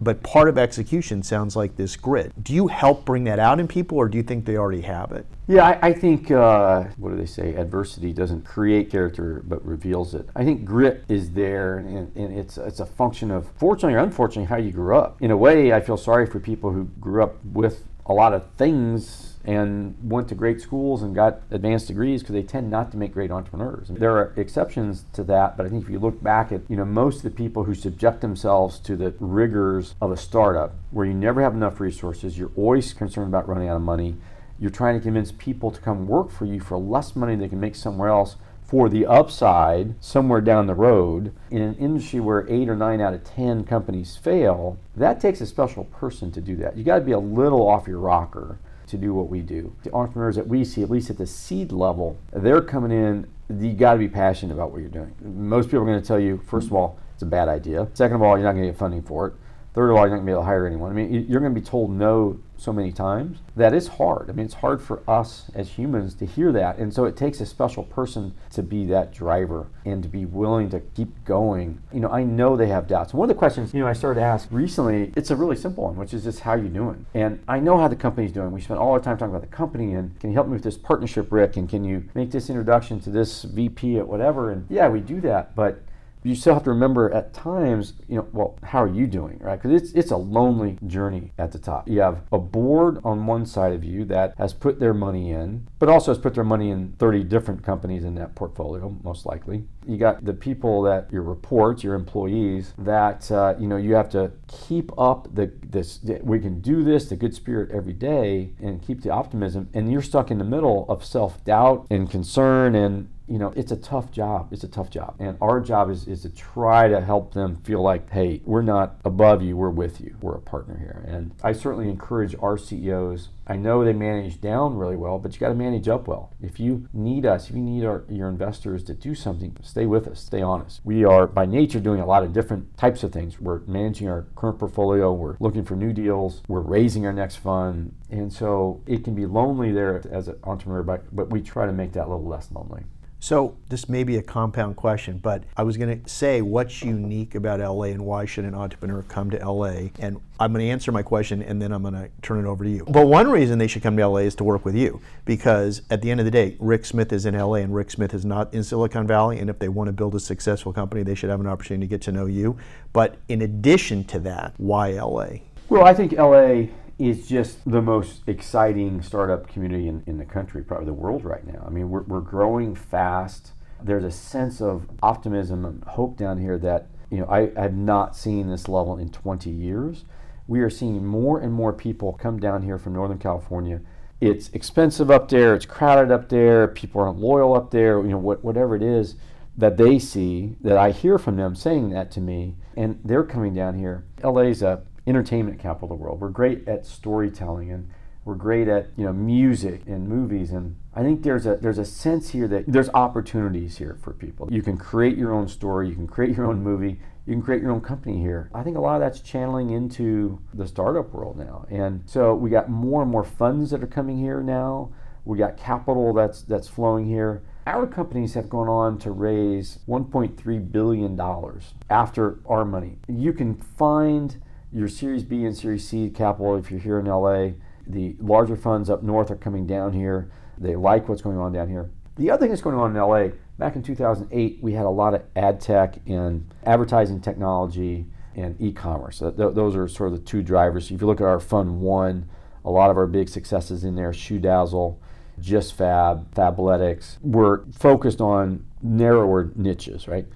But 0.00 0.22
part 0.22 0.48
of 0.48 0.56
execution 0.56 1.22
sounds 1.22 1.54
like 1.54 1.76
this 1.76 1.96
grit. 1.96 2.32
Do 2.42 2.54
you 2.54 2.68
help 2.68 3.04
bring 3.04 3.24
that 3.24 3.38
out 3.38 3.60
in 3.60 3.68
people, 3.68 3.98
or 3.98 4.08
do 4.08 4.16
you 4.16 4.22
think 4.22 4.46
they 4.46 4.56
already 4.56 4.80
have 4.82 5.12
it? 5.12 5.26
Yeah, 5.48 5.66
I, 5.66 5.88
I 5.88 5.92
think, 5.92 6.30
uh, 6.30 6.84
what 6.96 7.10
do 7.10 7.16
they 7.16 7.26
say? 7.26 7.54
Adversity 7.56 8.14
doesn't 8.14 8.46
create 8.46 8.90
character, 8.90 9.42
but 9.46 9.62
reveals 9.66 10.14
it. 10.14 10.30
I 10.34 10.44
think 10.44 10.64
grit 10.64 11.04
is 11.10 11.32
there, 11.32 11.78
and, 11.78 12.16
and 12.16 12.38
it's, 12.38 12.56
it's 12.56 12.80
a 12.80 12.86
function 12.86 13.30
of, 13.30 13.50
fortunately 13.58 13.96
or 13.96 13.98
unfortunately, 13.98 14.46
how 14.46 14.56
you 14.56 14.70
grew 14.70 14.96
up. 14.96 15.20
In 15.20 15.30
a 15.30 15.36
way, 15.36 15.74
I 15.74 15.80
feel 15.80 15.98
sorry 15.98 16.24
for 16.24 16.40
people 16.40 16.72
who 16.72 16.84
grew 17.00 17.22
up 17.22 17.44
with 17.44 17.84
a 18.06 18.14
lot 18.14 18.32
of 18.32 18.48
things 18.52 19.27
and 19.44 19.96
went 20.02 20.28
to 20.28 20.34
great 20.34 20.60
schools 20.60 21.02
and 21.02 21.14
got 21.14 21.40
advanced 21.50 21.88
degrees 21.88 22.22
because 22.22 22.34
they 22.34 22.42
tend 22.42 22.70
not 22.70 22.90
to 22.90 22.96
make 22.96 23.12
great 23.12 23.30
entrepreneurs. 23.30 23.88
There 23.88 24.16
are 24.16 24.32
exceptions 24.36 25.04
to 25.14 25.24
that, 25.24 25.56
but 25.56 25.66
I 25.66 25.68
think 25.68 25.84
if 25.84 25.90
you 25.90 25.98
look 25.98 26.22
back 26.22 26.52
at, 26.52 26.62
you 26.68 26.76
know, 26.76 26.84
most 26.84 27.18
of 27.18 27.22
the 27.22 27.30
people 27.30 27.64
who 27.64 27.74
subject 27.74 28.20
themselves 28.20 28.78
to 28.80 28.96
the 28.96 29.14
rigors 29.20 29.94
of 30.02 30.12
a 30.12 30.16
startup 30.16 30.74
where 30.90 31.06
you 31.06 31.14
never 31.14 31.42
have 31.42 31.54
enough 31.54 31.80
resources, 31.80 32.38
you're 32.38 32.52
always 32.56 32.92
concerned 32.92 33.28
about 33.28 33.48
running 33.48 33.68
out 33.68 33.76
of 33.76 33.82
money, 33.82 34.16
you're 34.58 34.70
trying 34.70 34.98
to 34.98 35.02
convince 35.02 35.32
people 35.32 35.70
to 35.70 35.80
come 35.80 36.06
work 36.06 36.30
for 36.30 36.44
you 36.44 36.60
for 36.60 36.76
less 36.76 37.14
money 37.14 37.36
they 37.36 37.48
can 37.48 37.60
make 37.60 37.76
somewhere 37.76 38.08
else 38.08 38.36
for 38.68 38.90
the 38.90 39.06
upside 39.06 39.94
somewhere 40.04 40.42
down 40.42 40.66
the 40.66 40.74
road 40.74 41.32
in 41.50 41.62
an 41.62 41.74
industry 41.76 42.20
where 42.20 42.46
eight 42.50 42.68
or 42.68 42.76
nine 42.76 43.00
out 43.00 43.14
of 43.14 43.24
ten 43.24 43.64
companies 43.64 44.16
fail, 44.16 44.76
that 44.94 45.20
takes 45.20 45.40
a 45.40 45.46
special 45.46 45.84
person 45.84 46.30
to 46.30 46.40
do 46.42 46.54
that. 46.56 46.76
You 46.76 46.84
got 46.84 46.96
to 46.96 47.04
be 47.04 47.12
a 47.12 47.18
little 47.18 47.66
off 47.66 47.88
your 47.88 47.98
rocker 47.98 48.58
to 48.88 48.96
do 48.96 49.14
what 49.14 49.28
we 49.28 49.40
do. 49.40 49.74
The 49.82 49.92
entrepreneurs 49.94 50.36
that 50.36 50.46
we 50.46 50.64
see, 50.64 50.82
at 50.82 50.90
least 50.90 51.10
at 51.10 51.18
the 51.18 51.26
seed 51.26 51.72
level, 51.72 52.16
they're 52.32 52.62
coming 52.62 52.90
in, 52.90 53.26
you 53.48 53.72
got 53.72 53.94
to 53.94 53.98
be 53.98 54.08
passionate 54.08 54.52
about 54.52 54.72
what 54.72 54.80
you're 54.80 54.90
doing. 54.90 55.14
Most 55.22 55.66
people 55.66 55.80
are 55.80 55.86
going 55.86 56.00
to 56.00 56.06
tell 56.06 56.20
you, 56.20 56.42
first 56.46 56.66
of 56.66 56.74
all, 56.74 56.98
it's 57.14 57.22
a 57.22 57.26
bad 57.26 57.48
idea. 57.48 57.88
Second 57.94 58.16
of 58.16 58.22
all, 58.22 58.36
you're 58.36 58.46
not 58.46 58.52
going 58.52 58.64
to 58.64 58.70
get 58.70 58.78
funding 58.78 59.02
for 59.02 59.28
it. 59.28 59.34
Third 59.78 59.90
of 59.90 59.96
all, 59.96 60.08
you're 60.08 60.16
not 60.16 60.16
going 60.16 60.26
to 60.26 60.26
be 60.26 60.32
able 60.32 60.42
to 60.42 60.46
hire 60.46 60.66
anyone. 60.66 60.90
I 60.90 60.94
mean, 60.94 61.26
you're 61.28 61.38
going 61.38 61.54
to 61.54 61.60
be 61.60 61.64
told 61.64 61.92
no 61.92 62.40
so 62.56 62.72
many 62.72 62.90
times. 62.90 63.38
That 63.54 63.72
is 63.72 63.86
hard. 63.86 64.28
I 64.28 64.32
mean, 64.32 64.46
it's 64.46 64.54
hard 64.54 64.82
for 64.82 65.08
us 65.08 65.52
as 65.54 65.68
humans 65.68 66.14
to 66.16 66.26
hear 66.26 66.50
that. 66.50 66.78
And 66.78 66.92
so 66.92 67.04
it 67.04 67.16
takes 67.16 67.40
a 67.40 67.46
special 67.46 67.84
person 67.84 68.34
to 68.54 68.64
be 68.64 68.86
that 68.86 69.12
driver 69.12 69.68
and 69.84 70.02
to 70.02 70.08
be 70.08 70.24
willing 70.24 70.68
to 70.70 70.80
keep 70.80 71.24
going. 71.24 71.80
You 71.92 72.00
know, 72.00 72.10
I 72.10 72.24
know 72.24 72.56
they 72.56 72.66
have 72.66 72.88
doubts. 72.88 73.14
One 73.14 73.30
of 73.30 73.36
the 73.36 73.38
questions, 73.38 73.72
you 73.72 73.78
know, 73.78 73.86
I 73.86 73.92
started 73.92 74.18
to 74.18 74.26
ask 74.26 74.48
recently, 74.50 75.12
it's 75.14 75.30
a 75.30 75.36
really 75.36 75.54
simple 75.54 75.84
one, 75.84 75.94
which 75.94 76.12
is 76.12 76.24
just 76.24 76.40
how 76.40 76.54
you 76.56 76.68
doing? 76.68 77.06
And 77.14 77.40
I 77.46 77.60
know 77.60 77.78
how 77.78 77.86
the 77.86 77.94
company's 77.94 78.32
doing. 78.32 78.50
We 78.50 78.60
spent 78.60 78.80
all 78.80 78.90
our 78.90 79.00
time 79.00 79.16
talking 79.16 79.32
about 79.32 79.48
the 79.48 79.56
company 79.56 79.94
and 79.94 80.18
can 80.18 80.30
you 80.30 80.34
help 80.34 80.48
me 80.48 80.54
with 80.54 80.64
this 80.64 80.76
partnership, 80.76 81.30
Rick? 81.30 81.56
And 81.56 81.68
can 81.68 81.84
you 81.84 82.02
make 82.14 82.32
this 82.32 82.50
introduction 82.50 82.98
to 83.02 83.10
this 83.10 83.44
VP 83.44 84.00
at 84.00 84.08
whatever? 84.08 84.50
And 84.50 84.66
yeah, 84.68 84.88
we 84.88 84.98
do 84.98 85.20
that. 85.20 85.54
But 85.54 85.84
you 86.22 86.34
still 86.34 86.54
have 86.54 86.64
to 86.64 86.70
remember 86.70 87.10
at 87.12 87.32
times, 87.32 87.94
you 88.08 88.16
know, 88.16 88.28
well, 88.32 88.58
how 88.62 88.82
are 88.82 88.88
you 88.88 89.06
doing, 89.06 89.38
right? 89.40 89.60
Because 89.60 89.82
it's 89.82 89.92
it's 89.92 90.10
a 90.10 90.16
lonely 90.16 90.78
journey 90.86 91.32
at 91.38 91.52
the 91.52 91.58
top. 91.58 91.88
You 91.88 92.00
have 92.00 92.22
a 92.32 92.38
board 92.38 92.98
on 93.04 93.26
one 93.26 93.46
side 93.46 93.72
of 93.72 93.84
you 93.84 94.04
that 94.06 94.34
has 94.38 94.52
put 94.52 94.80
their 94.80 94.94
money 94.94 95.30
in, 95.30 95.68
but 95.78 95.88
also 95.88 96.10
has 96.10 96.18
put 96.18 96.34
their 96.34 96.44
money 96.44 96.70
in 96.70 96.94
30 96.98 97.24
different 97.24 97.62
companies 97.62 98.04
in 98.04 98.14
that 98.16 98.34
portfolio, 98.34 98.96
most 99.02 99.26
likely. 99.26 99.64
You 99.86 99.96
got 99.96 100.24
the 100.24 100.34
people 100.34 100.82
that 100.82 101.10
your 101.12 101.22
reports, 101.22 101.82
your 101.82 101.94
employees, 101.94 102.74
that 102.78 103.30
uh, 103.30 103.54
you 103.58 103.66
know 103.66 103.76
you 103.76 103.94
have 103.94 104.10
to 104.10 104.32
keep 104.48 104.90
up 104.98 105.34
the 105.34 105.52
this. 105.62 106.00
We 106.22 106.40
can 106.40 106.60
do 106.60 106.82
this, 106.82 107.08
the 107.08 107.16
good 107.16 107.34
spirit 107.34 107.70
every 107.70 107.94
day, 107.94 108.52
and 108.60 108.82
keep 108.82 109.02
the 109.02 109.10
optimism. 109.10 109.68
And 109.72 109.90
you're 109.90 110.02
stuck 110.02 110.30
in 110.30 110.38
the 110.38 110.44
middle 110.44 110.86
of 110.88 111.04
self 111.04 111.42
doubt 111.44 111.86
and 111.90 112.10
concern 112.10 112.74
and 112.74 113.08
you 113.28 113.38
know, 113.38 113.52
it's 113.54 113.72
a 113.72 113.76
tough 113.76 114.10
job. 114.10 114.52
It's 114.52 114.64
a 114.64 114.68
tough 114.68 114.90
job. 114.90 115.16
And 115.18 115.36
our 115.40 115.60
job 115.60 115.90
is, 115.90 116.08
is 116.08 116.22
to 116.22 116.30
try 116.30 116.88
to 116.88 117.00
help 117.00 117.34
them 117.34 117.56
feel 117.56 117.82
like, 117.82 118.10
hey, 118.10 118.40
we're 118.44 118.62
not 118.62 118.98
above 119.04 119.42
you, 119.42 119.56
we're 119.56 119.68
with 119.70 120.00
you. 120.00 120.16
We're 120.20 120.36
a 120.36 120.40
partner 120.40 120.78
here. 120.78 121.04
And 121.06 121.34
I 121.42 121.52
certainly 121.52 121.88
encourage 121.88 122.34
our 122.40 122.56
CEOs. 122.56 123.28
I 123.46 123.56
know 123.56 123.84
they 123.84 123.92
manage 123.92 124.40
down 124.40 124.76
really 124.76 124.96
well, 124.96 125.18
but 125.18 125.32
you 125.32 125.40
got 125.40 125.48
to 125.48 125.54
manage 125.54 125.88
up 125.88 126.06
well. 126.06 126.34
If 126.40 126.60
you 126.60 126.88
need 126.92 127.24
us, 127.24 127.48
if 127.48 127.56
you 127.56 127.62
need 127.62 127.84
our, 127.84 128.04
your 128.08 128.28
investors 128.28 128.84
to 128.84 128.94
do 128.94 129.14
something, 129.14 129.56
stay 129.62 129.86
with 129.86 130.06
us, 130.06 130.20
stay 130.20 130.42
honest. 130.42 130.80
We 130.84 131.04
are 131.04 131.26
by 131.26 131.46
nature 131.46 131.80
doing 131.80 132.00
a 132.00 132.06
lot 132.06 132.24
of 132.24 132.32
different 132.32 132.76
types 132.76 133.02
of 133.02 133.12
things. 133.12 133.40
We're 133.40 133.60
managing 133.60 134.08
our 134.08 134.26
current 134.36 134.58
portfolio, 134.58 135.12
we're 135.12 135.36
looking 135.40 135.64
for 135.64 135.76
new 135.76 135.92
deals, 135.92 136.42
we're 136.46 136.60
raising 136.60 137.06
our 137.06 137.12
next 137.12 137.36
fund. 137.36 137.94
And 138.10 138.32
so 138.32 138.82
it 138.86 139.04
can 139.04 139.14
be 139.14 139.26
lonely 139.26 139.72
there 139.72 140.02
as 140.10 140.28
an 140.28 140.36
entrepreneur, 140.44 140.82
but, 140.82 141.14
but 141.14 141.30
we 141.30 141.40
try 141.40 141.66
to 141.66 141.72
make 141.72 141.92
that 141.92 142.06
a 142.06 142.10
little 142.10 142.26
less 142.26 142.50
lonely. 142.52 142.84
So 143.20 143.56
this 143.68 143.88
may 143.88 144.04
be 144.04 144.16
a 144.16 144.22
compound 144.22 144.76
question, 144.76 145.18
but 145.18 145.42
I 145.56 145.64
was 145.64 145.76
going 145.76 146.02
to 146.02 146.08
say 146.08 146.40
what's 146.40 146.82
unique 146.82 147.34
about 147.34 147.58
LA 147.58 147.86
and 147.86 148.06
why 148.06 148.24
should 148.26 148.44
an 148.44 148.54
entrepreneur 148.54 149.02
come 149.02 149.30
to 149.30 149.38
LA? 149.38 149.88
And 149.98 150.20
I'm 150.38 150.52
going 150.52 150.64
to 150.64 150.70
answer 150.70 150.92
my 150.92 151.02
question 151.02 151.42
and 151.42 151.60
then 151.60 151.72
I'm 151.72 151.82
going 151.82 151.94
to 151.94 152.08
turn 152.22 152.44
it 152.44 152.48
over 152.48 152.62
to 152.62 152.70
you. 152.70 152.84
But 152.88 153.08
one 153.08 153.28
reason 153.28 153.58
they 153.58 153.66
should 153.66 153.82
come 153.82 153.96
to 153.96 154.06
LA 154.06 154.18
is 154.18 154.36
to 154.36 154.44
work 154.44 154.64
with 154.64 154.76
you 154.76 155.00
because 155.24 155.82
at 155.90 156.00
the 156.00 156.12
end 156.12 156.20
of 156.20 156.26
the 156.26 156.30
day, 156.30 156.56
Rick 156.60 156.84
Smith 156.84 157.12
is 157.12 157.26
in 157.26 157.36
LA 157.36 157.54
and 157.54 157.74
Rick 157.74 157.90
Smith 157.90 158.14
is 158.14 158.24
not 158.24 158.54
in 158.54 158.62
Silicon 158.62 159.06
Valley. 159.06 159.40
And 159.40 159.50
if 159.50 159.58
they 159.58 159.68
want 159.68 159.88
to 159.88 159.92
build 159.92 160.14
a 160.14 160.20
successful 160.20 160.72
company, 160.72 161.02
they 161.02 161.16
should 161.16 161.30
have 161.30 161.40
an 161.40 161.48
opportunity 161.48 161.86
to 161.86 161.90
get 161.90 162.02
to 162.02 162.12
know 162.12 162.26
you. 162.26 162.56
But 162.92 163.16
in 163.28 163.42
addition 163.42 164.04
to 164.04 164.20
that, 164.20 164.54
why 164.58 164.92
LA? 164.92 165.28
Well, 165.68 165.84
I 165.84 165.92
think 165.92 166.12
LA 166.12 166.68
is 166.98 167.28
just 167.28 167.58
the 167.70 167.80
most 167.80 168.22
exciting 168.26 169.00
startup 169.02 169.48
community 169.48 169.86
in, 169.86 170.02
in 170.06 170.18
the 170.18 170.24
country, 170.24 170.62
probably 170.62 170.86
the 170.86 170.92
world 170.92 171.24
right 171.24 171.46
now. 171.46 171.62
I 171.66 171.70
mean, 171.70 171.90
we're, 171.90 172.02
we're 172.02 172.20
growing 172.20 172.74
fast. 172.74 173.52
There's 173.82 174.04
a 174.04 174.10
sense 174.10 174.60
of 174.60 174.88
optimism 175.02 175.64
and 175.64 175.84
hope 175.84 176.16
down 176.16 176.38
here 176.38 176.58
that 176.58 176.88
you 177.10 177.18
know 177.18 177.28
I, 177.28 177.50
have 177.60 177.74
not 177.74 178.16
seen 178.16 178.48
this 178.48 178.68
level 178.68 178.98
in 178.98 179.10
20 179.10 179.48
years. 179.50 180.04
We 180.48 180.60
are 180.60 180.70
seeing 180.70 181.06
more 181.06 181.38
and 181.40 181.52
more 181.52 181.72
people 181.72 182.14
come 182.14 182.40
down 182.40 182.62
here 182.62 182.78
from 182.78 182.94
Northern 182.94 183.18
California. 183.18 183.80
It's 184.20 184.48
expensive 184.48 185.10
up 185.10 185.28
there. 185.28 185.54
It's 185.54 185.66
crowded 185.66 186.10
up 186.10 186.28
there. 186.28 186.66
People 186.66 187.02
aren't 187.02 187.18
loyal 187.18 187.54
up 187.54 187.70
there. 187.70 188.00
You 188.00 188.08
know, 188.08 188.18
what, 188.18 188.42
whatever 188.42 188.74
it 188.74 188.82
is 188.82 189.14
that 189.56 189.76
they 189.76 189.98
see, 189.98 190.56
that 190.60 190.76
I 190.76 190.92
hear 190.92 191.18
from 191.18 191.36
them 191.36 191.54
saying 191.54 191.90
that 191.90 192.10
to 192.12 192.20
me, 192.20 192.54
and 192.76 193.00
they're 193.04 193.24
coming 193.24 193.54
down 193.54 193.76
here. 193.76 194.04
LA's 194.22 194.62
a 194.62 194.82
entertainment 195.08 195.58
capital 195.58 195.86
of 195.86 195.98
the 195.98 196.02
world. 196.02 196.20
We're 196.20 196.28
great 196.28 196.68
at 196.68 196.86
storytelling 196.86 197.70
and 197.70 197.90
we're 198.24 198.34
great 198.34 198.68
at 198.68 198.88
you 198.96 199.04
know 199.04 199.12
music 199.12 199.82
and 199.86 200.06
movies 200.06 200.50
and 200.50 200.76
I 200.94 201.02
think 201.02 201.22
there's 201.22 201.46
a 201.46 201.56
there's 201.56 201.78
a 201.78 201.84
sense 201.84 202.30
here 202.30 202.46
that 202.48 202.64
there's 202.66 202.90
opportunities 202.90 203.78
here 203.78 203.96
for 204.02 204.12
people. 204.12 204.48
You 204.50 204.62
can 204.62 204.76
create 204.76 205.16
your 205.16 205.32
own 205.32 205.48
story, 205.48 205.88
you 205.88 205.94
can 205.94 206.06
create 206.06 206.36
your 206.36 206.46
own 206.46 206.62
movie, 206.62 207.00
you 207.26 207.34
can 207.34 207.42
create 207.42 207.62
your 207.62 207.70
own 207.70 207.80
company 207.80 208.18
here. 208.18 208.50
I 208.52 208.62
think 208.62 208.76
a 208.76 208.80
lot 208.80 208.96
of 208.96 209.00
that's 209.00 209.20
channeling 209.20 209.70
into 209.70 210.40
the 210.52 210.66
startup 210.66 211.12
world 211.12 211.38
now. 211.38 211.66
And 211.70 212.02
so 212.06 212.34
we 212.34 212.50
got 212.50 212.68
more 212.68 213.02
and 213.02 213.10
more 213.10 213.24
funds 213.24 213.70
that 213.70 213.82
are 213.82 213.86
coming 213.86 214.18
here 214.18 214.42
now. 214.42 214.90
We 215.24 215.38
got 215.38 215.56
capital 215.56 216.12
that's 216.12 216.42
that's 216.42 216.68
flowing 216.68 217.06
here. 217.06 217.42
Our 217.66 217.86
companies 217.86 218.34
have 218.34 218.48
gone 218.48 218.68
on 218.68 218.98
to 219.00 219.10
raise 219.10 219.78
1.3 219.86 220.72
billion 220.72 221.16
dollars 221.16 221.74
after 221.88 222.40
our 222.46 222.64
money. 222.64 222.98
You 223.08 223.32
can 223.32 223.54
find 223.54 224.36
your 224.72 224.88
Series 224.88 225.24
B 225.24 225.44
and 225.44 225.56
Series 225.56 225.88
C 225.88 226.10
capital 226.10 226.56
if 226.56 226.70
you're 226.70 226.80
here 226.80 226.98
in 226.98 227.06
LA. 227.06 227.50
The 227.86 228.16
larger 228.18 228.56
funds 228.56 228.90
up 228.90 229.02
north 229.02 229.30
are 229.30 229.36
coming 229.36 229.66
down 229.66 229.92
here. 229.92 230.30
They 230.58 230.76
like 230.76 231.08
what's 231.08 231.22
going 231.22 231.38
on 231.38 231.52
down 231.52 231.68
here. 231.68 231.90
The 232.16 232.30
other 232.30 232.40
thing 232.40 232.50
that's 232.50 232.62
going 232.62 232.76
on 232.76 232.90
in 232.90 233.00
LA, 233.00 233.28
back 233.58 233.76
in 233.76 233.82
2008, 233.82 234.58
we 234.60 234.72
had 234.72 234.84
a 234.84 234.90
lot 234.90 235.14
of 235.14 235.22
ad 235.36 235.60
tech 235.60 236.00
and 236.06 236.52
advertising 236.64 237.20
technology 237.20 238.06
and 238.34 238.60
e 238.60 238.72
commerce. 238.72 239.20
Those 239.20 239.76
are 239.76 239.88
sort 239.88 240.12
of 240.12 240.18
the 240.18 240.24
two 240.24 240.42
drivers. 240.42 240.90
If 240.90 241.00
you 241.00 241.06
look 241.06 241.20
at 241.20 241.26
our 241.26 241.40
fund 241.40 241.80
one, 241.80 242.28
a 242.64 242.70
lot 242.70 242.90
of 242.90 242.96
our 242.96 243.06
big 243.06 243.28
successes 243.28 243.84
in 243.84 243.94
there, 243.94 244.10
ShoeDazzle, 244.10 244.98
Just 245.40 245.74
Fab, 245.74 246.34
Fabletics, 246.34 247.18
were 247.22 247.64
focused 247.72 248.20
on 248.20 248.66
narrower 248.82 249.52
niches, 249.54 250.08
right? 250.08 250.26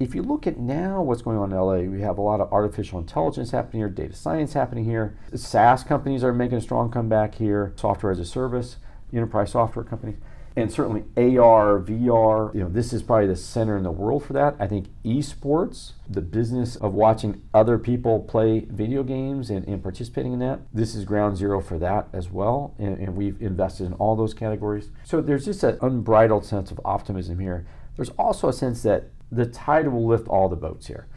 If 0.00 0.14
you 0.14 0.22
look 0.22 0.46
at 0.46 0.58
now 0.58 1.02
what's 1.02 1.22
going 1.22 1.38
on 1.38 1.52
in 1.52 1.58
LA, 1.58 1.90
we 1.90 2.00
have 2.00 2.18
a 2.18 2.22
lot 2.22 2.40
of 2.40 2.52
artificial 2.52 2.98
intelligence 2.98 3.52
happening 3.52 3.80
here, 3.80 3.88
data 3.88 4.14
science 4.14 4.52
happening 4.52 4.84
here. 4.84 5.16
SaaS 5.34 5.84
companies 5.84 6.24
are 6.24 6.32
making 6.32 6.58
a 6.58 6.60
strong 6.60 6.90
comeback 6.90 7.36
here, 7.36 7.72
software 7.76 8.10
as 8.10 8.18
a 8.18 8.24
service, 8.24 8.76
enterprise 9.12 9.52
software 9.52 9.84
companies, 9.84 10.16
and 10.56 10.72
certainly 10.72 11.04
AR, 11.16 11.80
VR. 11.80 12.52
You 12.54 12.64
know, 12.64 12.68
this 12.68 12.92
is 12.92 13.04
probably 13.04 13.28
the 13.28 13.36
center 13.36 13.76
in 13.76 13.84
the 13.84 13.92
world 13.92 14.24
for 14.24 14.32
that. 14.32 14.56
I 14.58 14.66
think 14.66 14.88
esports, 15.04 15.92
the 16.08 16.20
business 16.20 16.74
of 16.74 16.94
watching 16.94 17.42
other 17.52 17.78
people 17.78 18.20
play 18.20 18.66
video 18.68 19.04
games 19.04 19.48
and, 19.48 19.66
and 19.68 19.80
participating 19.80 20.32
in 20.32 20.38
that, 20.40 20.60
this 20.72 20.96
is 20.96 21.04
ground 21.04 21.36
zero 21.36 21.60
for 21.60 21.78
that 21.78 22.08
as 22.12 22.30
well. 22.30 22.74
And, 22.78 22.98
and 22.98 23.16
we've 23.16 23.40
invested 23.40 23.86
in 23.86 23.92
all 23.94 24.16
those 24.16 24.34
categories. 24.34 24.90
So 25.04 25.20
there's 25.20 25.44
just 25.44 25.62
an 25.62 25.78
unbridled 25.80 26.44
sense 26.44 26.72
of 26.72 26.80
optimism 26.84 27.38
here. 27.38 27.64
There's 27.96 28.10
also 28.10 28.48
a 28.48 28.52
sense 28.52 28.82
that 28.82 29.10
the 29.30 29.46
tide 29.46 29.88
will 29.88 30.06
lift 30.06 30.28
all 30.28 30.48
the 30.48 30.56
boats 30.56 30.86
here. 30.86 31.08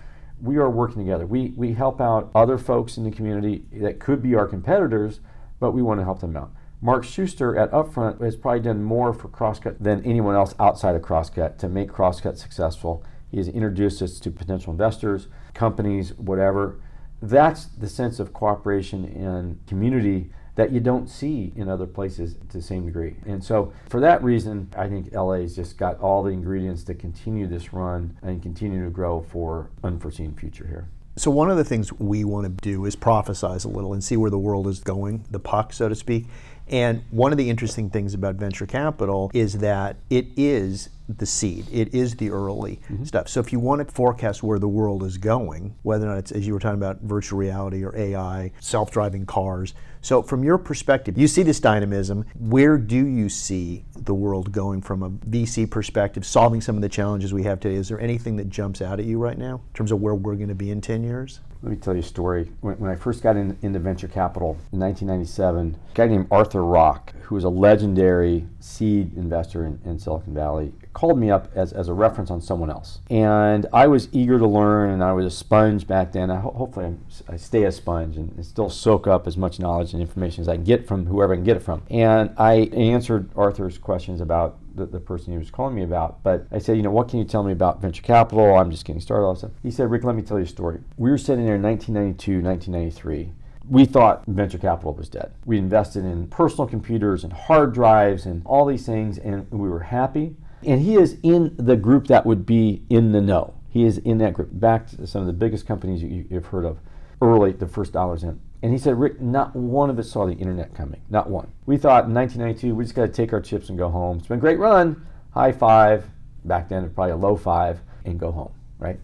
We 0.42 0.58
are 0.58 0.70
working 0.70 1.00
together. 1.00 1.26
We, 1.26 1.54
we 1.56 1.74
help 1.74 2.00
out 2.00 2.32
other 2.36 2.58
folks 2.58 2.98
in 2.98 3.04
the 3.04 3.12
community 3.12 3.66
that 3.74 4.00
could 4.00 4.22
be 4.22 4.36
our 4.36 4.48
competitors, 4.48 5.20
but 5.60 5.72
we 5.72 5.82
want 5.82 6.00
to 6.00 6.04
help 6.04 6.22
them 6.22 6.38
out. 6.38 6.52
Mark 6.80 7.04
Suster 7.04 7.60
at 7.60 7.72
Upfront 7.72 8.22
has 8.22 8.36
probably 8.36 8.60
done 8.60 8.84
more 8.84 9.14
for 9.14 9.30
Crosscut 9.30 9.78
than 9.80 10.06
anyone 10.06 10.36
else 10.36 10.54
outside 10.60 10.96
of 10.96 11.02
Crosscut 11.02 11.58
to 11.58 11.68
make 11.68 11.90
Crosscut 11.90 12.38
successful. 12.38 13.04
He 13.32 13.38
has 13.38 13.48
introduced 13.48 14.02
us 14.02 14.20
to 14.20 14.30
potential 14.30 14.72
investors, 14.72 15.28
companies, 15.56 16.14
whatever. 16.14 16.80
That's 17.20 17.66
the 17.66 17.90
sense 17.90 18.20
of 18.20 18.32
cooperation 18.32 19.06
and 19.06 19.66
community 19.66 20.30
that 20.58 20.72
you 20.72 20.80
don't 20.80 21.08
see 21.08 21.54
in 21.56 21.70
other 21.70 21.86
places 21.86 22.36
to 22.50 22.58
the 22.58 22.64
same 22.64 22.86
degree. 22.86 23.16
And 23.26 23.44
so, 23.44 23.72
for 23.90 24.00
that 24.02 24.24
reason, 24.24 24.70
I 24.76 24.90
think 24.90 25.14
LA's 25.14 25.56
just 25.56 25.78
got 25.78 26.00
all 26.00 26.24
the 26.24 26.32
ingredients 26.32 26.84
to 26.86 26.96
continue 26.96 27.48
this 27.48 27.72
run 27.72 28.18
and 28.22 28.42
continue 28.42 28.84
to 28.84 28.90
grow 28.90 29.26
for 29.30 29.70
unforeseen 29.84 30.34
future 30.34 30.68
here. 30.68 30.90
So 31.16 31.32
one 31.32 31.50
of 31.50 31.58
the 31.58 31.64
things 31.64 31.92
we 31.94 32.24
want 32.24 32.46
to 32.46 32.62
do 32.62 32.86
is 32.86 32.96
prophesize 32.96 33.66
a 33.66 33.68
little 33.68 33.94
and 33.94 34.04
see 34.04 34.18
where 34.18 34.30
the 34.30 34.38
world 34.38 34.68
is 34.68 34.80
going, 34.80 35.26
the 35.32 35.40
puck, 35.40 35.74
so 35.74 35.90
to 35.90 35.96
speak. 35.96 36.28
And 36.68 37.02
one 37.10 37.32
of 37.32 37.40
the 37.40 37.50
interesting 37.50 37.90
things 37.90 38.14
about 38.14 38.36
venture 38.36 38.68
capital 38.68 39.32
is 39.34 39.60
that 39.60 39.96
it 40.12 40.28
is 40.36 40.90
the 41.10 41.26
seed. 41.26 41.66
It 41.72 41.94
is 41.94 42.16
the 42.16 42.30
early 42.30 42.82
mm-hmm. 42.90 43.06
stuff. 43.06 43.30
So 43.30 43.40
if 43.40 43.52
you 43.52 43.60
want 43.60 43.88
to 43.88 43.92
forecast 43.92 44.44
where 44.44 44.60
the 44.60 44.68
world 44.68 45.04
is 45.04 45.18
going, 45.18 45.76
whether 45.84 46.06
or 46.06 46.10
not 46.10 46.18
it's 46.20 46.32
as 46.32 46.46
you 46.46 46.54
were 46.54 46.60
talking 46.60 46.78
about 46.78 47.02
virtual 47.02 47.40
reality 47.40 47.84
or 47.84 47.96
AI, 47.96 48.52
self-driving 48.60 49.26
cars. 49.26 49.74
So 50.08 50.24
from 50.24 50.42
your 50.42 50.58
perspective, 50.58 51.18
you 51.18 51.28
see 51.28 51.44
this 51.44 51.60
dynamism. 51.60 52.24
Where 52.40 52.78
do 52.78 52.96
you 52.96 53.28
see 53.28 53.84
the 53.94 54.14
world 54.14 54.54
going 54.54 54.82
from 54.82 55.04
a 55.04 55.10
VC 55.10 55.70
perspective, 55.70 56.26
solving 56.26 56.62
some 56.62 56.78
of 56.78 56.82
the 56.82 56.88
challenges 56.88 57.34
we 57.34 57.44
have 57.44 57.60
today? 57.60 57.76
Is 57.76 57.90
there 57.90 58.00
anything 58.00 58.38
that 58.38 58.48
jumps 58.48 58.82
out 58.82 59.02
at 59.02 59.06
you 59.06 59.20
right 59.20 59.38
now 59.38 59.56
in 59.56 59.74
terms 59.74 59.92
of 59.92 60.00
where 60.00 60.16
we're 60.16 60.36
going 60.36 60.48
to 60.48 60.56
be 60.56 60.72
in 60.72 60.80
10 60.80 61.04
years? 61.04 61.42
Let 61.64 61.72
me 61.72 61.78
tell 61.78 61.94
you 61.94 62.02
a 62.02 62.04
story. 62.04 62.52
When, 62.62 62.76
when 62.76 62.92
I 62.92 62.96
first 62.96 63.24
got 63.24 63.36
in, 63.36 63.58
into 63.62 63.80
venture 63.80 64.08
capital 64.08 64.58
in 64.72 64.80
1997, 64.80 65.76
a 65.76 65.96
guy 65.96 66.08
named 66.08 66.28
Arthur 66.30 66.64
Rock, 66.64 67.14
who 67.24 67.36
was 67.36 67.44
a 67.44 67.50
legendary 67.50 68.48
seed 68.60 69.18
investor 69.18 69.66
in, 69.66 69.80
in 69.84 69.98
Silicon 69.98 70.34
Valley, 70.34 70.74
called 70.94 71.20
me 71.20 71.30
up 71.30 71.52
as, 71.56 71.74
as 71.74 71.88
a 71.88 71.94
reference 71.94 72.32
on 72.32 72.42
someone 72.42 72.70
else. 72.70 73.00
And 73.10 73.66
I 73.74 73.88
was 73.88 74.08
eager 74.12 74.38
to 74.38 74.48
learn, 74.48 74.92
and 74.92 75.04
I 75.04 75.14
was 75.14 75.26
a 75.26 75.32
sponge 75.32 75.88
back 75.88 76.12
then. 76.12 76.30
I 76.30 76.40
ho- 76.40 76.52
hopefully, 76.52 76.86
I'm, 76.88 77.06
i 77.28 77.38
stay 77.38 77.64
a 77.64 77.72
sponge 77.72 78.18
and, 78.18 78.32
and 78.34 78.46
still 78.46 78.70
soak 78.70 79.08
up 79.08 79.28
as 79.28 79.36
much 79.36 79.60
knowledge 79.60 79.94
and 79.94 80.02
information 80.02 80.42
as 80.42 80.48
I 80.48 80.56
can 80.56 80.64
get 80.64 80.88
from 80.88 81.06
whoever 81.08 81.34
I 81.34 81.38
can 81.38 81.44
get 81.44 81.58
it 81.58 81.64
from. 81.64 81.84
And 81.90 82.34
I 82.38 82.70
answered 82.74 83.30
Arthur's 83.36 83.78
questions 83.78 84.22
about 84.22 84.58
the, 84.78 84.86
the 84.86 85.00
person 85.00 85.34
he 85.34 85.38
was 85.38 85.52
calling 85.52 85.76
me 85.76 85.84
about. 85.84 86.24
But 86.24 86.48
I 86.52 86.60
said, 86.60 86.78
you 86.78 86.84
know, 86.84 86.92
what 86.92 87.10
can 87.10 87.20
you 87.20 87.26
tell 87.26 87.44
me 87.44 87.52
about 87.52 87.82
venture 87.82 88.02
capital? 88.02 88.56
I'm 88.56 88.72
just 88.72 88.86
getting 88.86 89.02
started. 89.02 89.26
All 89.26 89.34
that 89.34 89.40
stuff. 89.40 89.52
He 89.62 89.72
said, 89.72 89.92
Rick, 89.92 90.06
let 90.06 90.16
me 90.16 90.22
tell 90.22 90.38
you 90.38 90.46
a 90.46 90.48
story. 90.48 90.80
We 90.98 91.10
were 91.10 91.18
sitting 91.18 91.46
there 91.46 91.56
in 91.56 91.62
1992, 91.62 92.42
1993 92.42 93.34
we 93.70 93.86
thought 93.86 94.24
venture 94.28 94.58
capital 94.58 94.94
was 94.94 95.10
dead. 95.10 95.34
We 95.46 95.58
invested 95.58 96.06
in 96.06 96.28
personal 96.28 96.68
computers 96.68 97.24
and 97.24 97.34
hard 97.34 97.74
drives 97.74 98.26
and 98.26 98.42
all 98.46 98.66
these 98.66 98.86
things, 98.86 99.18
and 99.18 99.50
we 99.52 99.70
were 99.70 99.82
happy. 99.82 100.36
And 100.64 100.82
he 100.82 100.96
is 100.96 101.18
in 101.22 101.56
the 101.58 101.76
group 101.76 102.08
that 102.08 102.26
would 102.26 102.46
be 102.46 102.84
in 102.90 103.12
the 103.12 103.22
know. 103.22 103.54
He 103.70 103.84
is 103.84 103.98
in 104.00 104.18
that 104.20 104.34
group, 104.34 104.50
Back 104.52 104.88
to 104.92 105.06
some 105.06 105.22
of 105.22 105.28
the 105.28 105.34
biggest 105.34 105.68
companies 105.68 106.02
you've 106.02 106.48
heard 106.48 106.66
of 106.66 106.80
early, 107.22 107.52
the 107.52 107.68
first 107.68 107.94
dollars 107.94 108.24
in. 108.24 108.40
And 108.64 108.72
he 108.72 108.78
said, 108.78 109.00
Rick, 109.00 109.22
not 109.22 109.56
one 109.56 109.90
of 109.90 110.00
us 110.00 110.10
saw 110.10 110.26
the 110.26 110.34
internet 110.34 110.74
coming. 110.74 111.02
Not 111.10 111.30
one. 111.30 111.48
We 111.66 111.78
thought 111.78 112.06
in 112.06 112.14
1992, 112.14 112.76
we 112.76 112.84
just 112.84 112.96
got 112.96 113.04
to 113.04 113.12
take 113.12 113.32
our 113.34 113.42
chips 113.42 113.70
and 113.70 113.78
go 113.78 113.90
home. 113.90 114.18
It's 114.18 114.28
been 114.28 114.40
a 114.40 114.42
great 114.42 114.60
run. 114.60 115.06
High 115.32 115.52
five. 115.52 116.06
Back 116.44 116.70
then, 116.70 116.90
probably 116.92 117.12
a 117.12 117.18
low 117.18 117.36
five, 117.36 117.82
and 118.06 118.20
go 118.20 118.32
home, 118.32 118.54
right? 118.80 119.00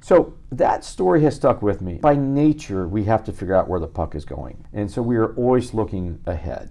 So 0.00 0.34
that 0.50 0.84
story 0.84 1.22
has 1.22 1.36
stuck 1.36 1.60
with 1.60 1.82
me. 1.82 1.94
By 1.94 2.16
nature, 2.16 2.88
we 2.88 3.04
have 3.04 3.22
to 3.24 3.32
figure 3.32 3.54
out 3.54 3.68
where 3.68 3.80
the 3.80 3.86
puck 3.86 4.14
is 4.14 4.24
going. 4.24 4.64
And 4.72 4.90
so 4.90 5.02
we 5.02 5.16
are 5.16 5.34
always 5.34 5.74
looking 5.74 6.20
ahead. 6.26 6.70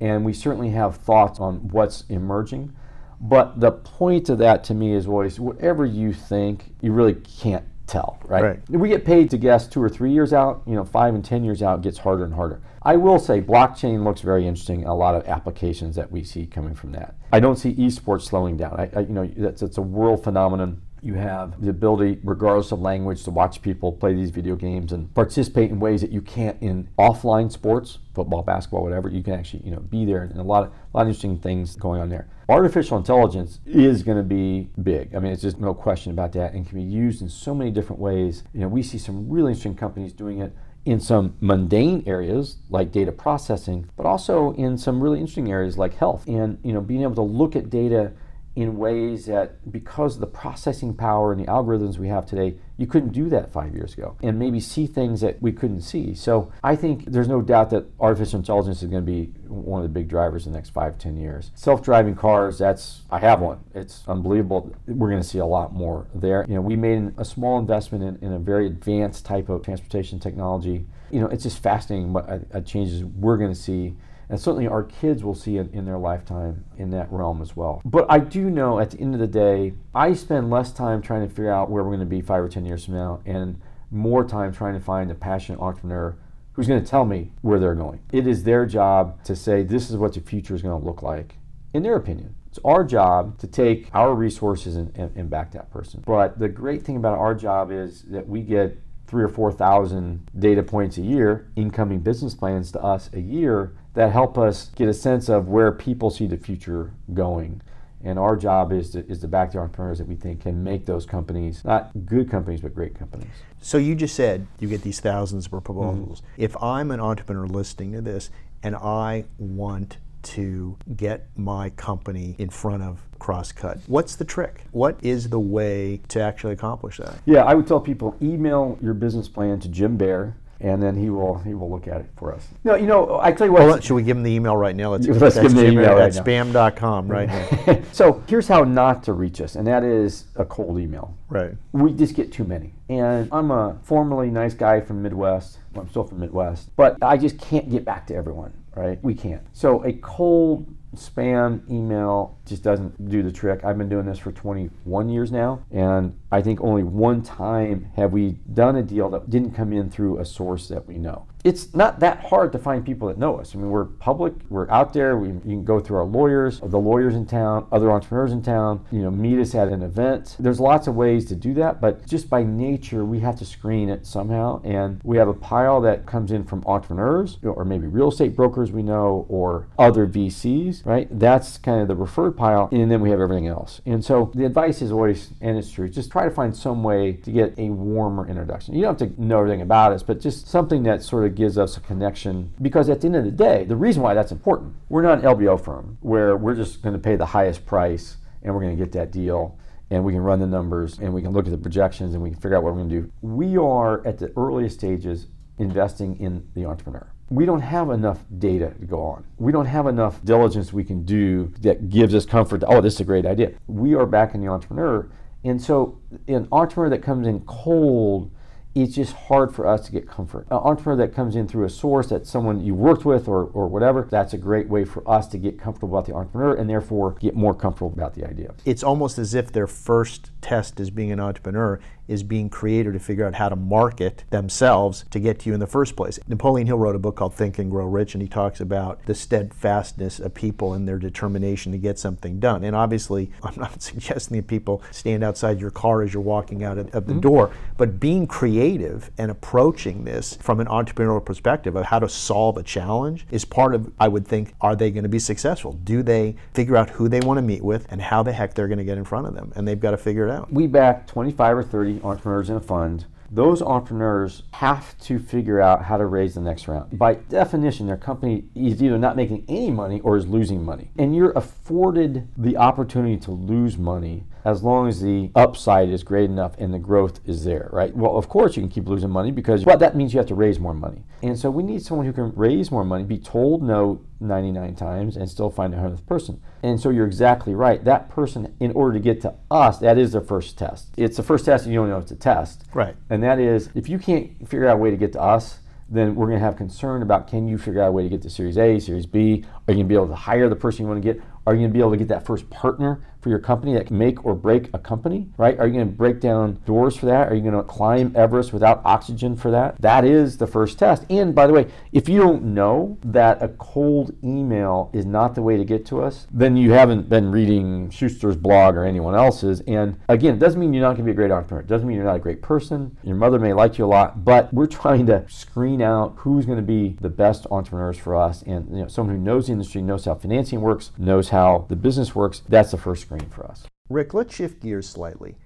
And 0.00 0.24
we 0.24 0.32
certainly 0.32 0.70
have 0.70 0.96
thoughts 0.96 1.38
on 1.40 1.68
what's 1.68 2.04
emerging. 2.08 2.74
But 3.20 3.60
the 3.60 3.72
point 3.72 4.30
of 4.30 4.38
that 4.38 4.64
to 4.64 4.74
me 4.74 4.94
is 4.94 5.06
always 5.06 5.38
whatever 5.38 5.84
you 5.84 6.14
think, 6.14 6.72
you 6.80 6.92
really 6.92 7.14
can't 7.14 7.66
tell, 7.90 8.18
right? 8.24 8.42
Right. 8.42 8.70
We 8.70 8.88
get 8.88 9.04
paid 9.04 9.30
to 9.30 9.36
guess 9.36 9.66
two 9.66 9.82
or 9.82 9.88
three 9.88 10.12
years 10.12 10.32
out, 10.32 10.62
you 10.66 10.74
know, 10.74 10.84
five 10.84 11.14
and 11.14 11.24
10 11.24 11.44
years 11.44 11.62
out 11.62 11.82
gets 11.82 11.98
harder 11.98 12.24
and 12.24 12.34
harder. 12.34 12.62
I 12.82 12.96
will 12.96 13.18
say 13.18 13.42
blockchain 13.42 14.04
looks 14.04 14.22
very 14.22 14.46
interesting, 14.46 14.84
a 14.84 14.94
lot 14.94 15.14
of 15.14 15.26
applications 15.26 15.96
that 15.96 16.10
we 16.10 16.22
see 16.24 16.46
coming 16.46 16.74
from 16.74 16.92
that. 16.92 17.14
I 17.32 17.40
don't 17.40 17.56
see 17.56 17.74
esports 17.74 18.22
slowing 18.22 18.56
down. 18.56 18.78
I, 18.78 18.90
I 18.96 19.00
you 19.00 19.12
know, 19.12 19.30
that's, 19.36 19.62
it's 19.62 19.78
a 19.78 19.82
world 19.82 20.24
phenomenon 20.24 20.80
you 21.02 21.14
have 21.14 21.60
the 21.60 21.70
ability, 21.70 22.20
regardless 22.22 22.72
of 22.72 22.80
language, 22.80 23.24
to 23.24 23.30
watch 23.30 23.62
people 23.62 23.92
play 23.92 24.14
these 24.14 24.30
video 24.30 24.56
games 24.56 24.92
and 24.92 25.12
participate 25.14 25.70
in 25.70 25.80
ways 25.80 26.00
that 26.00 26.10
you 26.10 26.20
can't 26.20 26.60
in 26.60 26.88
offline 26.98 27.50
sports, 27.50 27.98
football, 28.14 28.42
basketball, 28.42 28.82
whatever. 28.82 29.08
You 29.08 29.22
can 29.22 29.34
actually, 29.34 29.62
you 29.64 29.70
know, 29.70 29.80
be 29.80 30.04
there, 30.04 30.22
and 30.22 30.38
a 30.38 30.42
lot 30.42 30.64
of 30.64 30.70
a 30.70 30.96
lot 30.96 31.02
of 31.02 31.08
interesting 31.08 31.38
things 31.38 31.76
going 31.76 32.00
on 32.00 32.08
there. 32.08 32.28
Artificial 32.48 32.98
intelligence 32.98 33.60
is 33.64 34.02
going 34.02 34.18
to 34.18 34.24
be 34.24 34.70
big. 34.82 35.14
I 35.14 35.20
mean, 35.20 35.32
it's 35.32 35.42
just 35.42 35.58
no 35.58 35.74
question 35.74 36.12
about 36.12 36.32
that, 36.32 36.52
and 36.52 36.66
can 36.66 36.76
be 36.76 36.84
used 36.84 37.22
in 37.22 37.28
so 37.28 37.54
many 37.54 37.70
different 37.70 38.00
ways. 38.00 38.42
You 38.52 38.60
know, 38.60 38.68
we 38.68 38.82
see 38.82 38.98
some 38.98 39.28
really 39.28 39.52
interesting 39.52 39.76
companies 39.76 40.12
doing 40.12 40.40
it 40.40 40.52
in 40.84 40.98
some 40.98 41.36
mundane 41.40 42.02
areas 42.06 42.56
like 42.70 42.90
data 42.90 43.12
processing, 43.12 43.88
but 43.96 44.06
also 44.06 44.52
in 44.54 44.78
some 44.78 45.00
really 45.00 45.18
interesting 45.18 45.50
areas 45.50 45.76
like 45.76 45.94
health 45.94 46.26
and 46.26 46.58
you 46.64 46.72
know 46.72 46.80
being 46.80 47.02
able 47.02 47.14
to 47.14 47.22
look 47.22 47.54
at 47.54 47.70
data 47.70 48.12
in 48.56 48.76
ways 48.76 49.26
that 49.26 49.70
because 49.70 50.18
the 50.18 50.26
processing 50.26 50.92
power 50.92 51.32
and 51.32 51.40
the 51.40 51.46
algorithms 51.46 51.98
we 51.98 52.08
have 52.08 52.26
today, 52.26 52.56
you 52.76 52.86
couldn't 52.86 53.12
do 53.12 53.28
that 53.28 53.52
five 53.52 53.74
years 53.74 53.94
ago 53.94 54.16
and 54.22 54.38
maybe 54.38 54.58
see 54.58 54.86
things 54.86 55.20
that 55.20 55.40
we 55.40 55.52
couldn't 55.52 55.82
see. 55.82 56.14
So 56.14 56.52
I 56.64 56.74
think 56.74 57.04
there's 57.04 57.28
no 57.28 57.42
doubt 57.42 57.70
that 57.70 57.86
artificial 58.00 58.40
intelligence 58.40 58.82
is 58.82 58.90
going 58.90 59.04
to 59.04 59.10
be 59.10 59.26
one 59.46 59.82
of 59.82 59.88
the 59.88 59.92
big 59.92 60.08
drivers 60.08 60.46
in 60.46 60.52
the 60.52 60.58
next 60.58 60.70
five, 60.70 60.98
ten 60.98 61.16
years. 61.16 61.52
Self-driving 61.54 62.16
cars, 62.16 62.58
that's 62.58 63.02
I 63.10 63.20
have 63.20 63.40
one. 63.40 63.60
It's 63.72 64.02
unbelievable. 64.08 64.74
We're 64.86 65.10
going 65.10 65.22
to 65.22 65.28
see 65.28 65.38
a 65.38 65.46
lot 65.46 65.72
more 65.72 66.08
there. 66.14 66.44
You 66.48 66.56
know, 66.56 66.60
we 66.60 66.74
made 66.74 67.14
a 67.18 67.24
small 67.24 67.58
investment 67.58 68.02
in, 68.02 68.26
in 68.26 68.32
a 68.32 68.38
very 68.38 68.66
advanced 68.66 69.24
type 69.24 69.48
of 69.48 69.62
transportation 69.62 70.18
technology. 70.18 70.86
You 71.12 71.20
know, 71.20 71.26
it's 71.28 71.44
just 71.44 71.62
fascinating 71.62 72.12
what 72.12 72.28
uh, 72.28 72.60
changes 72.62 73.04
we're 73.04 73.36
going 73.36 73.52
to 73.52 73.58
see 73.58 73.94
and 74.30 74.40
certainly 74.40 74.68
our 74.68 74.84
kids 74.84 75.24
will 75.24 75.34
see 75.34 75.56
it 75.58 75.72
in 75.72 75.84
their 75.84 75.98
lifetime 75.98 76.64
in 76.78 76.90
that 76.90 77.10
realm 77.10 77.42
as 77.42 77.56
well. 77.56 77.82
But 77.84 78.06
I 78.08 78.20
do 78.20 78.48
know 78.48 78.78
at 78.78 78.92
the 78.92 79.00
end 79.00 79.12
of 79.14 79.20
the 79.20 79.26
day, 79.26 79.74
I 79.92 80.14
spend 80.14 80.50
less 80.50 80.72
time 80.72 81.02
trying 81.02 81.28
to 81.28 81.28
figure 81.28 81.52
out 81.52 81.68
where 81.68 81.82
we're 81.82 81.90
going 81.90 82.00
to 82.00 82.06
be 82.06 82.22
five 82.22 82.42
or 82.42 82.48
10 82.48 82.64
years 82.64 82.84
from 82.84 82.94
now 82.94 83.20
and 83.26 83.60
more 83.90 84.24
time 84.24 84.52
trying 84.52 84.74
to 84.74 84.80
find 84.80 85.10
a 85.10 85.14
passionate 85.14 85.60
entrepreneur 85.60 86.16
who's 86.52 86.68
going 86.68 86.82
to 86.82 86.88
tell 86.88 87.04
me 87.04 87.32
where 87.42 87.58
they're 87.58 87.74
going. 87.74 88.00
It 88.12 88.28
is 88.28 88.44
their 88.44 88.66
job 88.66 89.22
to 89.24 89.34
say, 89.34 89.64
this 89.64 89.90
is 89.90 89.96
what 89.96 90.14
the 90.14 90.20
future 90.20 90.54
is 90.54 90.62
going 90.62 90.80
to 90.80 90.86
look 90.86 91.02
like, 91.02 91.36
in 91.74 91.82
their 91.82 91.96
opinion. 91.96 92.36
It's 92.48 92.58
our 92.64 92.84
job 92.84 93.38
to 93.38 93.46
take 93.48 93.88
our 93.94 94.14
resources 94.14 94.76
and, 94.76 94.96
and, 94.96 95.16
and 95.16 95.30
back 95.30 95.52
that 95.52 95.70
person. 95.70 96.02
But 96.06 96.38
the 96.38 96.48
great 96.48 96.84
thing 96.84 96.96
about 96.96 97.18
our 97.18 97.34
job 97.34 97.70
is 97.72 98.02
that 98.10 98.28
we 98.28 98.42
get 98.42 98.78
three 99.10 99.24
or 99.24 99.28
4,000 99.28 100.30
data 100.38 100.62
points 100.62 100.96
a 100.96 101.02
year, 101.02 101.50
incoming 101.56 101.98
business 101.98 102.32
plans 102.32 102.70
to 102.70 102.80
us 102.80 103.10
a 103.12 103.20
year 103.20 103.72
that 103.94 104.12
help 104.12 104.38
us 104.38 104.70
get 104.76 104.88
a 104.88 104.94
sense 104.94 105.28
of 105.28 105.48
where 105.48 105.72
people 105.72 106.10
see 106.10 106.28
the 106.28 106.36
future 106.36 106.92
going. 107.12 107.60
And 108.04 108.20
our 108.20 108.36
job 108.36 108.72
is 108.72 108.90
to, 108.90 109.04
is 109.10 109.18
to 109.18 109.28
back 109.28 109.50
the 109.50 109.58
entrepreneurs 109.58 109.98
that 109.98 110.06
we 110.06 110.14
think 110.14 110.42
can 110.42 110.62
make 110.62 110.86
those 110.86 111.06
companies, 111.06 111.64
not 111.64 111.90
good 112.06 112.30
companies, 112.30 112.60
but 112.60 112.72
great 112.72 112.94
companies. 112.94 113.32
So 113.60 113.78
you 113.78 113.96
just 113.96 114.14
said 114.14 114.46
you 114.60 114.68
get 114.68 114.82
these 114.82 115.00
thousands 115.00 115.46
of 115.46 115.50
proposals. 115.50 116.20
Mm-hmm. 116.20 116.42
If 116.42 116.62
I'm 116.62 116.92
an 116.92 117.00
entrepreneur 117.00 117.48
listening 117.48 117.92
to 117.94 118.00
this 118.00 118.30
and 118.62 118.76
I 118.76 119.24
want 119.38 119.98
to 120.22 120.76
get 120.96 121.28
my 121.36 121.70
company 121.70 122.34
in 122.38 122.50
front 122.50 122.82
of 122.82 123.00
Crosscut. 123.18 123.80
What's 123.86 124.16
the 124.16 124.24
trick? 124.24 124.64
What 124.72 124.98
is 125.02 125.28
the 125.28 125.40
way 125.40 126.00
to 126.08 126.20
actually 126.20 126.54
accomplish 126.54 126.98
that? 126.98 127.16
Yeah, 127.26 127.44
I 127.44 127.54
would 127.54 127.66
tell 127.66 127.80
people 127.80 128.16
email 128.22 128.78
your 128.80 128.94
business 128.94 129.28
plan 129.28 129.60
to 129.60 129.68
Jim 129.68 129.96
Bear 129.96 130.36
and 130.60 130.82
then 130.82 130.94
he 130.94 131.08
will 131.08 131.38
he 131.38 131.54
will 131.54 131.70
look 131.70 131.88
at 131.88 132.00
it 132.00 132.06
for 132.16 132.34
us. 132.34 132.46
No, 132.64 132.74
you 132.74 132.86
know, 132.86 133.18
I 133.22 133.32
tell 133.32 133.46
you 133.46 133.52
what. 133.52 133.62
Well, 133.62 133.80
should 133.80 133.94
we 133.94 134.02
give 134.02 134.16
him 134.16 134.22
the 134.22 134.30
email 134.30 134.56
right 134.56 134.76
now? 134.76 134.92
Let's, 134.92 135.06
let's 135.08 135.36
give 135.36 135.52
him 135.52 135.54
the 135.54 135.66
email 135.68 135.94
right 135.94 136.12
now. 136.12 136.22
spam.com 136.22 137.08
right 137.08 137.28
now. 137.28 137.82
so 137.92 138.22
here's 138.28 138.46
how 138.46 138.64
not 138.64 139.02
to 139.04 139.12
reach 139.12 139.40
us, 139.40 139.56
and 139.56 139.66
that 139.66 139.82
is 139.82 140.24
a 140.36 140.44
cold 140.44 140.78
email. 140.78 141.16
Right. 141.28 141.52
We 141.72 141.92
just 141.92 142.14
get 142.14 142.32
too 142.32 142.44
many. 142.44 142.74
And 142.88 143.28
I'm 143.32 143.50
a 143.50 143.78
formerly 143.82 144.30
nice 144.30 144.52
guy 144.52 144.80
from 144.80 145.02
Midwest. 145.02 145.58
Well, 145.72 145.84
I'm 145.84 145.90
still 145.90 146.04
from 146.04 146.20
Midwest, 146.20 146.74
but 146.76 146.98
I 147.00 147.16
just 147.16 147.38
can't 147.38 147.70
get 147.70 147.84
back 147.84 148.06
to 148.08 148.14
everyone. 148.14 148.52
Right? 148.80 149.02
We 149.02 149.14
can't. 149.14 149.42
So 149.52 149.84
a 149.84 149.92
cold 149.94 150.74
spam 150.96 151.68
email 151.70 152.38
just 152.46 152.62
doesn't 152.62 153.10
do 153.10 153.22
the 153.22 153.30
trick. 153.32 153.64
I've 153.64 153.78
been 153.78 153.88
doing 153.88 154.06
this 154.06 154.18
for 154.18 154.32
21 154.32 155.08
years 155.08 155.30
now, 155.30 155.64
and 155.70 156.18
I 156.32 156.42
think 156.42 156.60
only 156.60 156.82
one 156.82 157.22
time 157.22 157.90
have 157.96 158.12
we 158.12 158.38
done 158.52 158.76
a 158.76 158.82
deal 158.82 159.10
that 159.10 159.30
didn't 159.30 159.52
come 159.52 159.72
in 159.72 159.90
through 159.90 160.18
a 160.18 160.24
source 160.24 160.68
that 160.68 160.86
we 160.86 160.96
know 160.98 161.26
it's 161.44 161.74
not 161.74 162.00
that 162.00 162.24
hard 162.26 162.52
to 162.52 162.58
find 162.58 162.84
people 162.84 163.08
that 163.08 163.18
know 163.18 163.38
us. 163.38 163.54
I 163.54 163.58
mean, 163.58 163.70
we're 163.70 163.84
public, 163.84 164.34
we're 164.48 164.70
out 164.70 164.92
there. 164.92 165.16
We, 165.16 165.28
you 165.28 165.40
can 165.40 165.64
go 165.64 165.80
through 165.80 165.98
our 165.98 166.04
lawyers, 166.04 166.60
the 166.60 166.78
lawyers 166.78 167.14
in 167.14 167.26
town, 167.26 167.66
other 167.72 167.90
entrepreneurs 167.90 168.32
in 168.32 168.42
town. 168.42 168.84
You 168.90 169.02
know, 169.02 169.10
meet 169.10 169.38
us 169.38 169.54
at 169.54 169.68
an 169.68 169.82
event. 169.82 170.36
There's 170.38 170.60
lots 170.60 170.86
of 170.86 170.96
ways 170.96 171.24
to 171.26 171.34
do 171.34 171.54
that, 171.54 171.80
but 171.80 172.06
just 172.06 172.28
by 172.28 172.42
nature, 172.42 173.04
we 173.04 173.20
have 173.20 173.36
to 173.38 173.44
screen 173.44 173.88
it 173.88 174.06
somehow. 174.06 174.60
And 174.64 175.00
we 175.02 175.16
have 175.16 175.28
a 175.28 175.34
pile 175.34 175.80
that 175.82 176.06
comes 176.06 176.30
in 176.30 176.44
from 176.44 176.62
entrepreneurs, 176.66 177.38
or 177.42 177.64
maybe 177.64 177.86
real 177.86 178.08
estate 178.08 178.36
brokers 178.36 178.70
we 178.70 178.82
know, 178.82 179.26
or 179.28 179.68
other 179.78 180.06
VCs. 180.06 180.84
Right? 180.84 181.08
That's 181.10 181.58
kind 181.58 181.80
of 181.80 181.88
the 181.88 181.96
referred 181.96 182.36
pile, 182.36 182.68
and 182.72 182.90
then 182.90 183.00
we 183.00 183.10
have 183.10 183.20
everything 183.20 183.46
else. 183.46 183.80
And 183.86 184.04
so 184.04 184.30
the 184.34 184.44
advice 184.44 184.82
is 184.82 184.92
always, 184.92 185.30
and 185.40 185.56
it's 185.56 185.70
true, 185.70 185.88
just 185.88 186.10
try 186.10 186.19
to 186.24 186.30
find 186.30 186.56
some 186.56 186.82
way 186.82 187.12
to 187.12 187.30
get 187.30 187.58
a 187.58 187.70
warmer 187.70 188.28
introduction. 188.28 188.74
You 188.74 188.82
don't 188.82 189.00
have 189.00 189.14
to 189.14 189.22
know 189.22 189.40
everything 189.40 189.62
about 189.62 189.92
us, 189.92 190.02
but 190.02 190.20
just 190.20 190.48
something 190.48 190.82
that 190.84 191.02
sort 191.02 191.24
of 191.24 191.34
gives 191.34 191.58
us 191.58 191.76
a 191.76 191.80
connection 191.80 192.52
because 192.60 192.88
at 192.88 193.00
the 193.00 193.06
end 193.06 193.16
of 193.16 193.24
the 193.24 193.30
day, 193.30 193.64
the 193.64 193.76
reason 193.76 194.02
why 194.02 194.14
that's 194.14 194.32
important, 194.32 194.74
we're 194.88 195.02
not 195.02 195.18
an 195.18 195.24
LBO 195.24 195.62
firm 195.62 195.98
where 196.00 196.36
we're 196.36 196.54
just 196.54 196.82
going 196.82 196.94
to 196.94 196.98
pay 196.98 197.16
the 197.16 197.26
highest 197.26 197.66
price 197.66 198.16
and 198.42 198.54
we're 198.54 198.62
going 198.62 198.76
to 198.76 198.82
get 198.82 198.92
that 198.92 199.10
deal 199.10 199.58
and 199.90 200.04
we 200.04 200.12
can 200.12 200.22
run 200.22 200.38
the 200.38 200.46
numbers 200.46 200.98
and 200.98 201.12
we 201.12 201.20
can 201.20 201.32
look 201.32 201.46
at 201.46 201.50
the 201.50 201.58
projections 201.58 202.14
and 202.14 202.22
we 202.22 202.30
can 202.30 202.38
figure 202.38 202.56
out 202.56 202.62
what 202.62 202.72
we're 202.74 202.80
going 202.80 202.90
to 202.90 203.00
do. 203.02 203.12
We 203.20 203.56
are 203.56 204.06
at 204.06 204.18
the 204.18 204.32
earliest 204.36 204.78
stages 204.78 205.26
investing 205.58 206.18
in 206.18 206.48
the 206.54 206.64
entrepreneur. 206.64 207.12
We 207.28 207.46
don't 207.46 207.60
have 207.60 207.90
enough 207.90 208.24
data 208.38 208.74
to 208.80 208.86
go 208.86 209.02
on. 209.02 209.24
We 209.38 209.52
don't 209.52 209.66
have 209.66 209.86
enough 209.86 210.24
diligence 210.24 210.72
we 210.72 210.82
can 210.82 211.04
do 211.04 211.52
that 211.60 211.88
gives 211.88 212.14
us 212.14 212.26
comfort. 212.26 212.64
oh, 212.66 212.80
this 212.80 212.94
is 212.94 213.00
a 213.00 213.04
great 213.04 213.26
idea. 213.26 213.52
We 213.68 213.94
are 213.94 214.06
backing 214.06 214.40
the 214.40 214.48
entrepreneur. 214.48 215.08
And 215.44 215.60
so, 215.60 216.00
an 216.28 216.48
entrepreneur 216.52 216.90
that 216.90 217.02
comes 217.02 217.26
in 217.26 217.40
cold 217.40 218.30
it's 218.74 218.94
just 218.94 219.14
hard 219.14 219.52
for 219.52 219.66
us 219.66 219.86
to 219.86 219.92
get 219.92 220.08
comfort. 220.08 220.46
An 220.50 220.58
entrepreneur 220.58 221.04
that 221.04 221.14
comes 221.14 221.34
in 221.34 221.48
through 221.48 221.64
a 221.64 221.70
source 221.70 222.08
that 222.08 222.26
someone 222.26 222.60
you 222.60 222.74
worked 222.74 223.04
with 223.04 223.26
or, 223.26 223.44
or 223.46 223.66
whatever, 223.66 224.06
that's 224.08 224.32
a 224.32 224.38
great 224.38 224.68
way 224.68 224.84
for 224.84 225.08
us 225.10 225.26
to 225.28 225.38
get 225.38 225.58
comfortable 225.58 225.96
about 225.96 226.06
the 226.06 226.14
entrepreneur 226.14 226.54
and 226.54 226.70
therefore 226.70 227.16
get 227.18 227.34
more 227.34 227.54
comfortable 227.54 227.92
about 227.92 228.14
the 228.14 228.24
idea. 228.24 228.54
It's 228.64 228.84
almost 228.84 229.18
as 229.18 229.34
if 229.34 229.50
their 229.50 229.66
first 229.66 230.30
test 230.40 230.78
as 230.78 230.90
being 230.90 231.10
an 231.10 231.18
entrepreneur 231.18 231.80
is 232.10 232.24
being 232.24 232.50
creative 232.50 232.92
to 232.92 232.98
figure 232.98 233.24
out 233.24 233.36
how 233.36 233.48
to 233.48 233.56
market 233.56 234.24
themselves 234.30 235.04
to 235.10 235.20
get 235.20 235.38
to 235.38 235.48
you 235.48 235.54
in 235.54 235.60
the 235.60 235.66
first 235.66 235.94
place. 235.94 236.18
Napoleon 236.26 236.66
Hill 236.66 236.76
wrote 236.76 236.96
a 236.96 236.98
book 236.98 237.16
called 237.16 237.34
Think 237.34 237.58
and 237.58 237.70
Grow 237.70 237.86
Rich, 237.86 238.14
and 238.14 238.22
he 238.22 238.28
talks 238.28 238.60
about 238.60 239.00
the 239.06 239.14
steadfastness 239.14 240.18
of 240.18 240.34
people 240.34 240.74
and 240.74 240.88
their 240.88 240.98
determination 240.98 241.70
to 241.70 241.78
get 241.78 241.98
something 241.98 242.40
done. 242.40 242.64
And 242.64 242.74
obviously, 242.74 243.30
I'm 243.44 243.54
not 243.56 243.80
suggesting 243.80 244.36
that 244.36 244.48
people 244.48 244.82
stand 244.90 245.22
outside 245.22 245.60
your 245.60 245.70
car 245.70 246.02
as 246.02 246.12
you're 246.12 246.22
walking 246.22 246.64
out 246.64 246.78
of, 246.78 246.92
of 246.94 247.06
the 247.06 247.12
mm-hmm. 247.12 247.20
door, 247.20 247.52
but 247.76 248.00
being 248.00 248.26
creative 248.26 249.10
and 249.16 249.30
approaching 249.30 250.04
this 250.04 250.36
from 250.40 250.58
an 250.58 250.66
entrepreneurial 250.66 251.24
perspective 251.24 251.76
of 251.76 251.86
how 251.86 252.00
to 252.00 252.08
solve 252.08 252.56
a 252.56 252.62
challenge 252.64 253.24
is 253.30 253.44
part 253.44 253.74
of, 253.74 253.92
I 254.00 254.08
would 254.08 254.26
think, 254.26 254.54
are 254.60 254.74
they 254.74 254.90
going 254.90 255.04
to 255.04 255.08
be 255.08 255.20
successful? 255.20 255.74
Do 255.84 256.02
they 256.02 256.34
figure 256.54 256.76
out 256.76 256.90
who 256.90 257.08
they 257.08 257.20
want 257.20 257.38
to 257.38 257.42
meet 257.42 257.62
with 257.62 257.86
and 257.90 258.02
how 258.02 258.24
the 258.24 258.32
heck 258.32 258.54
they're 258.54 258.68
going 258.68 258.78
to 258.78 258.84
get 258.84 258.98
in 258.98 259.04
front 259.04 259.28
of 259.28 259.34
them? 259.34 259.52
And 259.54 259.68
they've 259.68 259.78
got 259.78 259.92
to 259.92 259.96
figure 259.96 260.26
it 260.26 260.32
out. 260.32 260.52
We 260.52 260.66
back 260.66 261.06
25 261.06 261.58
or 261.58 261.62
30 261.62 261.99
entrepreneurs 262.04 262.50
in 262.50 262.56
a 262.56 262.60
fund, 262.60 263.06
those 263.30 263.62
entrepreneurs 263.62 264.42
have 264.52 264.98
to 264.98 265.18
figure 265.18 265.60
out 265.60 265.84
how 265.84 265.96
to 265.96 266.06
raise 266.06 266.34
the 266.34 266.40
next 266.40 266.66
round. 266.66 266.98
By 266.98 267.14
definition, 267.14 267.86
their 267.86 267.96
company 267.96 268.44
is 268.56 268.82
either 268.82 268.98
not 268.98 269.14
making 269.14 269.44
any 269.48 269.70
money 269.70 270.00
or 270.00 270.16
is 270.16 270.26
losing 270.26 270.64
money. 270.64 270.90
And 270.98 271.14
you're 271.14 271.30
afforded 271.32 272.28
the 272.36 272.56
opportunity 272.56 273.16
to 273.18 273.30
lose 273.30 273.78
money 273.78 274.24
as 274.44 274.62
long 274.62 274.88
as 274.88 275.00
the 275.00 275.30
upside 275.34 275.88
is 275.88 276.02
great 276.02 276.30
enough 276.30 276.54
and 276.58 276.72
the 276.72 276.78
growth 276.78 277.20
is 277.26 277.44
there, 277.44 277.68
right? 277.72 277.94
Well, 277.94 278.16
of 278.16 278.28
course 278.28 278.56
you 278.56 278.62
can 278.62 278.70
keep 278.70 278.88
losing 278.88 279.10
money 279.10 279.30
because 279.30 279.64
well, 279.64 279.76
that 279.78 279.96
means 279.96 280.12
you 280.12 280.18
have 280.18 280.28
to 280.28 280.34
raise 280.34 280.58
more 280.58 280.74
money. 280.74 281.04
And 281.22 281.38
so 281.38 281.50
we 281.50 281.62
need 281.62 281.82
someone 281.82 282.06
who 282.06 282.12
can 282.12 282.32
raise 282.34 282.70
more 282.70 282.84
money, 282.84 283.04
be 283.04 283.18
told 283.18 283.62
no 283.62 284.00
99 284.20 284.74
times 284.74 285.16
and 285.16 285.28
still 285.28 285.50
find 285.50 285.74
a 285.74 285.78
100th 285.78 286.06
person. 286.06 286.40
And 286.62 286.80
so 286.80 286.90
you're 286.90 287.06
exactly 287.06 287.54
right. 287.54 287.84
That 287.84 288.08
person, 288.08 288.54
in 288.60 288.72
order 288.72 288.94
to 288.94 289.00
get 289.00 289.20
to 289.22 289.34
us, 289.50 289.78
that 289.78 289.98
is 289.98 290.12
their 290.12 290.20
first 290.20 290.58
test. 290.58 290.88
It's 290.96 291.16
the 291.16 291.22
first 291.22 291.44
test 291.44 291.64
and 291.64 291.74
you 291.74 291.80
don't 291.80 291.90
know 291.90 291.98
it's 291.98 292.10
a 292.10 292.16
test. 292.16 292.64
Right. 292.72 292.96
And 293.08 293.22
that 293.22 293.38
is 293.38 293.70
if 293.74 293.88
you 293.88 293.98
can't 293.98 294.38
figure 294.48 294.68
out 294.68 294.74
a 294.74 294.78
way 294.78 294.90
to 294.90 294.96
get 294.96 295.12
to 295.12 295.20
us, 295.20 295.60
then 295.90 296.14
we're 296.14 296.26
going 296.26 296.38
to 296.38 296.44
have 296.44 296.56
concern 296.56 297.02
about 297.02 297.26
can 297.26 297.48
you 297.48 297.58
figure 297.58 297.82
out 297.82 297.88
a 297.88 297.92
way 297.92 298.04
to 298.04 298.08
get 298.08 298.22
to 298.22 298.30
Series 298.30 298.56
A, 298.56 298.78
Series 298.78 299.06
B? 299.06 299.44
Are 299.66 299.72
you 299.72 299.76
going 299.76 299.78
to 299.78 299.84
be 299.84 299.94
able 299.94 300.08
to 300.08 300.14
hire 300.14 300.48
the 300.48 300.56
person 300.56 300.84
you 300.84 300.88
want 300.88 301.02
to 301.02 301.12
get? 301.12 301.22
Are 301.50 301.54
you 301.54 301.62
going 301.62 301.70
to 301.70 301.74
be 301.74 301.80
able 301.80 301.90
to 301.90 301.96
get 301.96 302.06
that 302.06 302.24
first 302.24 302.48
partner 302.48 303.00
for 303.20 303.28
your 303.28 303.40
company 303.40 303.74
that 303.74 303.86
can 303.86 303.98
make 303.98 304.24
or 304.24 304.34
break 304.34 304.70
a 304.72 304.78
company, 304.78 305.28
right? 305.36 305.58
Are 305.58 305.66
you 305.66 305.74
going 305.74 305.86
to 305.86 305.92
break 305.92 306.20
down 306.20 306.60
doors 306.64 306.96
for 306.96 307.06
that? 307.06 307.30
Are 307.30 307.34
you 307.34 307.42
going 307.42 307.54
to 307.54 307.62
climb 307.62 308.12
Everest 308.16 308.52
without 308.52 308.80
oxygen 308.84 309.36
for 309.36 309.50
that? 309.50 309.80
That 309.80 310.04
is 310.04 310.38
the 310.38 310.46
first 310.46 310.78
test. 310.78 311.04
And 311.10 311.34
by 311.34 311.46
the 311.46 311.52
way, 311.52 311.66
if 311.92 312.08
you 312.08 312.20
don't 312.20 312.54
know 312.54 312.98
that 313.04 313.42
a 313.42 313.48
cold 313.48 314.14
email 314.22 314.90
is 314.92 315.06
not 315.06 315.34
the 315.34 315.42
way 315.42 315.56
to 315.56 315.64
get 315.64 315.84
to 315.86 316.02
us, 316.02 316.28
then 316.30 316.56
you 316.56 316.72
haven't 316.72 317.08
been 317.08 317.30
reading 317.30 317.90
Suster's 317.90 318.36
blog 318.36 318.76
or 318.76 318.84
anyone 318.84 319.14
else's. 319.14 319.60
And 319.62 319.98
again, 320.08 320.34
it 320.34 320.38
doesn't 320.38 320.60
mean 320.60 320.72
you're 320.72 320.82
not 320.82 320.96
going 320.96 321.04
to 321.04 321.04
be 321.04 321.10
a 321.10 321.14
great 321.14 321.30
entrepreneur. 321.30 321.62
It 321.62 321.66
doesn't 321.66 321.86
mean 321.86 321.96
you're 321.96 322.06
not 322.06 322.16
a 322.16 322.20
great 322.20 322.42
person. 322.42 322.96
Your 323.02 323.16
mother 323.16 323.38
may 323.38 323.52
like 323.52 323.76
you 323.76 323.84
a 323.84 323.86
lot, 323.86 324.24
but 324.24 324.52
we're 324.54 324.66
trying 324.66 325.06
to 325.06 325.28
screen 325.28 325.82
out 325.82 326.14
who's 326.18 326.46
going 326.46 326.58
to 326.58 326.62
be 326.62 326.96
the 327.00 327.10
best 327.10 327.46
entrepreneurs 327.50 327.98
for 327.98 328.16
us 328.16 328.42
and 328.42 328.68
you 328.70 328.82
know 328.82 328.88
someone 328.88 329.16
who 329.16 329.22
knows 329.22 329.46
the 329.46 329.52
industry, 329.52 329.82
knows 329.82 330.04
how 330.04 330.14
financing 330.14 330.60
works, 330.60 330.92
knows 330.96 331.28
how 331.28 331.39
the 331.68 331.76
business 331.76 332.14
works. 332.14 332.42
That's 332.48 332.70
the 332.70 332.76
first 332.76 333.02
screen 333.02 333.28
for 333.30 333.46
us. 333.46 333.66
Rick, 333.88 334.14
let's 334.14 334.34
shift 334.34 334.60
gears 334.60 334.88
slightly. 334.88 335.36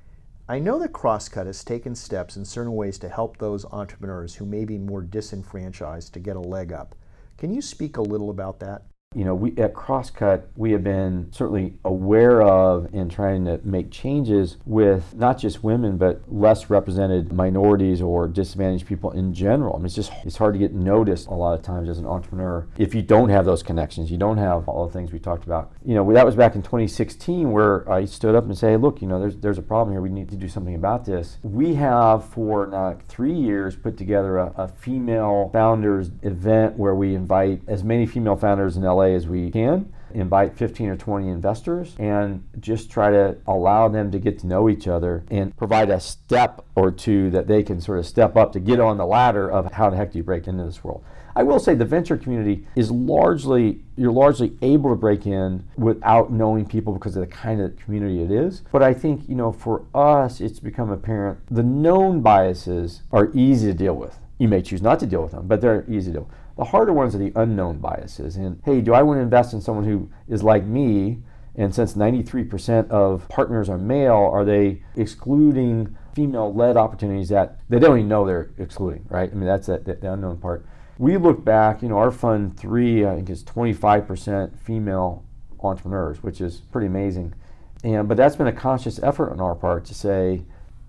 I 0.49 0.59
know 0.59 0.79
that 0.81 0.93
Crosscut 0.93 1.47
has 1.47 1.65
taken 1.65 1.95
steps 1.95 2.37
in 2.37 2.45
certain 2.45 2.75
ways 2.75 2.99
to 2.99 3.09
help 3.09 3.39
those 3.39 3.65
entrepreneurs 3.67 4.35
who 4.35 4.45
may 4.45 4.67
be 4.67 4.77
more 4.77 5.01
disenfranchised 5.01 6.13
to 6.13 6.21
get 6.21 6.37
a 6.37 6.41
leg 6.41 6.73
up. 6.73 6.95
Can 7.39 7.55
you 7.55 7.63
speak 7.63 7.97
a 7.97 8.03
little 8.03 8.29
about 8.29 8.61
that? 8.61 8.83
You 9.15 9.25
know, 9.25 9.35
we 9.35 9.51
at 9.57 9.75
Crosscut, 9.75 10.45
we 10.57 10.73
have 10.73 10.83
been 10.83 11.29
certainly 11.33 11.75
aware 11.85 12.43
of 12.43 12.93
and 12.93 13.11
trying 13.11 13.45
to 13.45 13.61
make 13.65 13.91
changes 13.91 14.57
with 14.67 15.15
not 15.15 15.39
just 15.39 15.63
women, 15.63 15.97
but 15.97 16.23
less 16.33 16.71
represented 16.71 17.33
minorities 17.33 18.03
or 18.03 18.27
disadvantaged 18.27 18.87
people 18.87 19.11
in 19.13 19.33
general. 19.33 19.75
I 19.75 19.79
mean, 19.79 19.87
it's 19.87 19.95
just 19.95 20.13
it's 20.25 20.37
hard 20.37 20.55
to 20.55 20.59
get 20.59 20.73
noticed 20.73 21.29
a 21.29 21.35
lot 21.35 21.55
of 21.55 21.63
times 21.63 21.89
as 21.89 21.99
an 21.99 22.07
entrepreneur 22.07 22.67
if 22.77 22.95
you 22.95 23.03
don't 23.03 23.29
have 23.29 23.45
those 23.45 23.63
connections. 23.63 24.11
You 24.11 24.19
don't 24.19 24.39
have 24.39 24.69
all 24.69 24.87
the 24.87 24.93
things 24.93 25.13
we 25.13 25.19
talked 25.19 25.45
about. 25.45 25.73
You 25.85 25.95
know, 25.95 26.13
that 26.13 26.27
was 26.27 26.35
back 26.35 26.55
in 26.55 26.63
2016 26.63 27.53
where 27.53 27.91
I 27.91 28.05
stood 28.05 28.35
up 28.35 28.45
and 28.45 28.57
say, 28.57 28.77
look, 28.77 29.01
you 29.01 29.09
know, 29.09 29.21
there's 29.21 29.37
there's 29.37 29.59
a 29.59 29.63
problem 29.63 29.95
here. 29.95 30.03
We 30.03 30.11
need 30.11 30.31
to 30.31 30.37
do 30.37 30.49
something 30.49 30.75
about 30.75 31.05
this. 31.05 31.39
We 31.43 31.75
have 31.75 32.25
for 32.25 32.99
three 33.09 33.33
years 33.35 33.77
put 33.77 33.97
together 33.97 34.39
a, 34.39 34.53
a 34.57 34.69
female 34.69 35.51
founders 35.53 36.11
event 36.23 36.77
where 36.77 36.95
we 36.95 37.15
invite 37.15 37.63
as 37.69 37.85
many 37.85 38.07
female 38.07 38.37
founders 38.37 38.77
in 38.77 38.83
LA 38.83 39.04
as 39.13 39.27
we 39.27 39.51
can, 39.51 39.93
invite 40.15 40.57
15 40.57 40.89
or 40.89 40.97
20 40.97 41.29
investors, 41.29 41.95
and 41.99 42.43
just 42.61 42.91
try 42.91 43.11
to 43.11 43.37
allow 43.47 43.89
them 43.89 44.11
to 44.13 44.19
get 44.19 44.39
to 44.39 44.47
know 44.47 44.69
each 44.71 44.89
other 44.89 45.25
and 45.31 45.55
provide 45.57 45.91
a 45.91 46.01
step 46.01 46.65
or 46.77 46.91
two 46.91 47.31
that 47.31 47.47
they 47.49 47.63
can 47.63 47.81
sort 47.81 47.99
of 47.99 48.07
step 48.07 48.37
up 48.37 48.53
to 48.53 48.61
get 48.61 48.81
on 48.81 48.97
the 48.97 49.07
ladder 49.07 49.51
of 49.51 49.73
how 49.73 49.91
the 49.91 49.97
heck 49.97 50.13
do 50.13 50.19
you 50.19 50.25
break 50.25 50.47
into 50.47 50.65
this 50.65 50.83
world. 50.83 51.05
I 51.37 51.43
will 51.43 51.59
say 51.59 51.75
the 51.75 51.85
venture 51.85 52.17
community 52.17 52.65
is 52.77 52.93
largely, 52.93 53.81
you're 53.97 54.13
largely 54.13 54.57
able 54.63 54.91
to 54.91 54.97
break 54.97 55.27
in 55.27 55.65
without 55.77 56.33
knowing 56.33 56.65
people 56.65 56.93
because 56.93 57.17
of 57.17 57.29
the 57.29 57.35
kind 57.35 57.61
of 57.61 57.77
community 57.77 58.23
it 58.23 58.31
is. 58.31 58.63
But 58.71 58.85
I 58.85 58.95
think, 58.95 59.29
you 59.29 59.35
know, 59.35 59.51
for 59.51 59.85
us, 59.95 60.41
it's 60.41 60.61
become 60.61 60.91
apparent 60.91 61.41
the 61.51 61.65
known 61.65 62.21
biases 62.21 63.03
are 63.11 63.31
easy 63.35 63.67
to 63.67 63.75
deal 63.75 63.95
with. 63.95 64.17
You 64.39 64.47
may 64.49 64.63
choose 64.63 64.83
not 64.83 65.01
to 65.01 65.07
deal 65.07 65.23
with 65.23 65.33
them, 65.33 65.49
but 65.49 65.61
they're 65.61 65.85
easy 65.89 66.13
to 66.13 66.19
deal 66.19 66.23
with. 66.23 66.39
The 66.57 66.65
harder 66.65 66.93
ones 66.93 67.15
are 67.15 67.19
the 67.19 67.33
unknown 67.35 67.79
biases. 67.79 68.37
And 68.37 68.61
hey, 68.65 68.81
do 68.81 68.95
I 68.95 69.03
want 69.03 69.19
to 69.19 69.23
invest 69.23 69.53
in 69.53 69.61
someone 69.61 69.85
who 69.85 70.11
is 70.29 70.43
like 70.43 70.65
me? 70.65 71.19
And 71.57 71.75
since 71.75 71.95
93% 71.95 72.91
of 72.91 73.29
partners 73.29 73.69
are 73.69 73.79
male, 73.79 74.31
are 74.33 74.45
they 74.45 74.83
excluding 74.97 75.97
female 76.15 76.53
led 76.53 76.77
opportunities 76.77 77.29
that 77.29 77.59
they 77.69 77.79
don't 77.79 77.99
even 77.99 78.09
know 78.09 78.25
they're 78.25 78.51
excluding, 78.59 79.05
right? 79.09 79.31
I 79.31 79.35
mean, 79.35 79.47
that's 79.47 79.67
the, 79.67 79.79
the 79.79 80.13
unknown 80.13 80.39
part. 80.39 80.67
We 80.99 81.17
look 81.17 81.45
back, 81.45 81.83
you 81.83 81.89
know, 81.89 81.99
our 81.99 82.13
fund 82.13 82.57
three, 82.57 83.05
I 83.05 83.17
think, 83.17 83.31
is 83.31 83.43
25% 83.45 84.59
female 84.59 85.25
entrepreneurs, 85.61 86.23
which 86.23 86.41
is 86.41 86.61
pretty 86.73 86.87
amazing. 86.87 87.35
And, 87.83 88.09
but 88.09 88.17
that's 88.17 88.37
been 88.37 88.47
a 88.47 88.53
conscious 88.53 89.03
effort 89.03 89.31
on 89.31 89.41
our 89.41 89.55
part 89.55 89.85
to 89.87 89.95
say, 89.95 90.45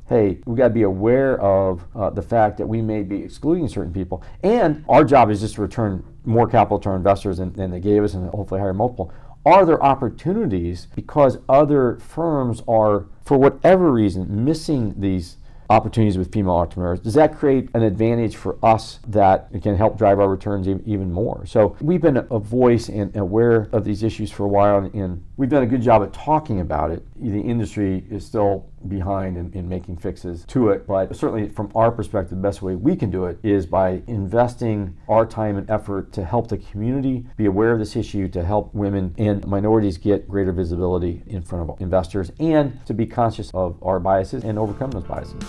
hey, 0.07 0.39
we 0.45 0.55
got 0.55 0.67
to 0.67 0.73
be 0.73 0.83
aware 0.83 1.39
of 1.41 1.85
uh, 1.95 2.09
the 2.11 2.21
fact 2.21 2.57
that 2.57 2.67
we 2.67 2.81
may 2.81 3.01
be 3.01 3.23
excluding 3.23 3.67
certain 3.67 3.93
people. 3.93 4.23
And 4.43 4.85
our 4.87 5.03
job 5.03 5.31
is 5.31 5.41
just 5.41 5.55
to 5.55 5.61
return 5.61 6.03
more 6.23 6.47
capital 6.47 6.79
to 6.79 6.89
our 6.89 6.95
investors 6.95 7.37
than, 7.37 7.53
than 7.53 7.71
they 7.71 7.79
gave 7.79 8.03
us 8.03 8.13
and 8.13 8.29
hopefully 8.29 8.59
higher 8.59 8.73
multiple. 8.73 9.11
Are 9.45 9.65
there 9.65 9.83
opportunities 9.83 10.87
because 10.95 11.37
other 11.47 11.99
firms 11.99 12.61
are, 12.67 13.05
for 13.25 13.37
whatever 13.37 13.91
reason, 13.91 14.43
missing 14.43 14.95
these 14.97 15.37
opportunities 15.69 16.17
with 16.17 16.31
female 16.31 16.55
entrepreneurs, 16.55 16.99
does 16.99 17.15
that 17.15 17.35
create 17.35 17.69
an 17.73 17.81
advantage 17.81 18.35
for 18.35 18.57
us 18.63 18.99
that 19.07 19.49
can 19.61 19.75
help 19.75 19.97
drive 19.97 20.19
our 20.19 20.29
returns 20.29 20.67
even 20.67 21.11
more? 21.11 21.45
So 21.45 21.75
we've 21.81 22.01
been 22.01 22.17
a 22.17 22.39
voice 22.39 22.89
and 22.89 23.15
aware 23.15 23.69
of 23.71 23.83
these 23.83 24.03
issues 24.03 24.31
for 24.31 24.45
a 24.45 24.47
while, 24.47 24.77
and 24.77 25.23
we've 25.37 25.49
done 25.49 25.63
a 25.63 25.67
good 25.67 25.81
job 25.81 26.03
at 26.03 26.13
talking 26.13 26.59
about 26.59 26.91
it. 26.91 27.03
The 27.15 27.41
industry 27.41 28.03
is 28.09 28.25
still 28.25 28.69
behind 28.89 29.37
in, 29.37 29.51
in 29.53 29.67
making 29.67 29.97
fixes 29.97 30.45
to 30.45 30.69
it, 30.69 30.87
but 30.87 31.15
certainly 31.15 31.49
from 31.49 31.71
our 31.75 31.91
perspective, 31.91 32.37
the 32.37 32.41
best 32.41 32.61
way 32.61 32.75
we 32.75 32.95
can 32.95 33.09
do 33.09 33.25
it 33.25 33.39
is 33.43 33.65
by 33.65 34.01
investing 34.07 34.95
our 35.07 35.25
time 35.25 35.57
and 35.57 35.69
effort 35.69 36.11
to 36.13 36.23
help 36.23 36.47
the 36.47 36.57
community 36.57 37.25
be 37.37 37.45
aware 37.45 37.71
of 37.71 37.79
this 37.79 37.95
issue, 37.95 38.27
to 38.29 38.43
help 38.43 38.73
women 38.73 39.13
and 39.17 39.45
minorities 39.47 39.97
get 39.97 40.27
greater 40.27 40.51
visibility 40.51 41.23
in 41.27 41.41
front 41.41 41.69
of 41.69 41.81
investors, 41.81 42.31
and 42.39 42.79
to 42.85 42.93
be 42.93 43.05
conscious 43.05 43.51
of 43.53 43.81
our 43.83 43.99
biases 43.99 44.43
and 44.43 44.57
overcome 44.57 44.91
those 44.91 45.03
biases. 45.03 45.41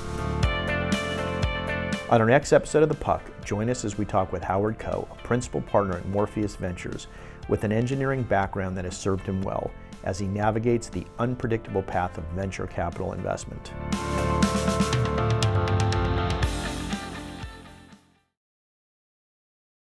On 2.09 2.21
our 2.21 2.27
next 2.27 2.53
episode 2.53 2.85
of 2.85 2.89
The 2.89 2.95
Puck, 2.95 3.23
join 3.45 3.69
us 3.69 3.85
as 3.85 3.99
we 3.99 4.05
talk 4.05 4.33
with 4.33 4.43
Howard 4.43 4.79
Coe, 4.79 5.09
a 5.11 5.15
principal 5.25 5.61
partner 5.61 5.97
at 5.97 6.07
Morpheus 6.07 6.55
Ventures, 6.55 7.09
with 7.49 7.65
an 7.65 7.73
engineering 7.73 8.23
background 8.23 8.77
that 8.77 8.85
has 8.85 8.97
served 8.97 9.27
him 9.27 9.43
well 9.43 9.73
as 10.07 10.19
he 10.19 10.27
navigates 10.27 10.89
the 10.89 11.05
unpredictable 11.19 11.83
path 11.83 12.17
of 12.17 12.25
venture 12.29 12.67
capital 12.67 13.13
investment. 13.13 13.73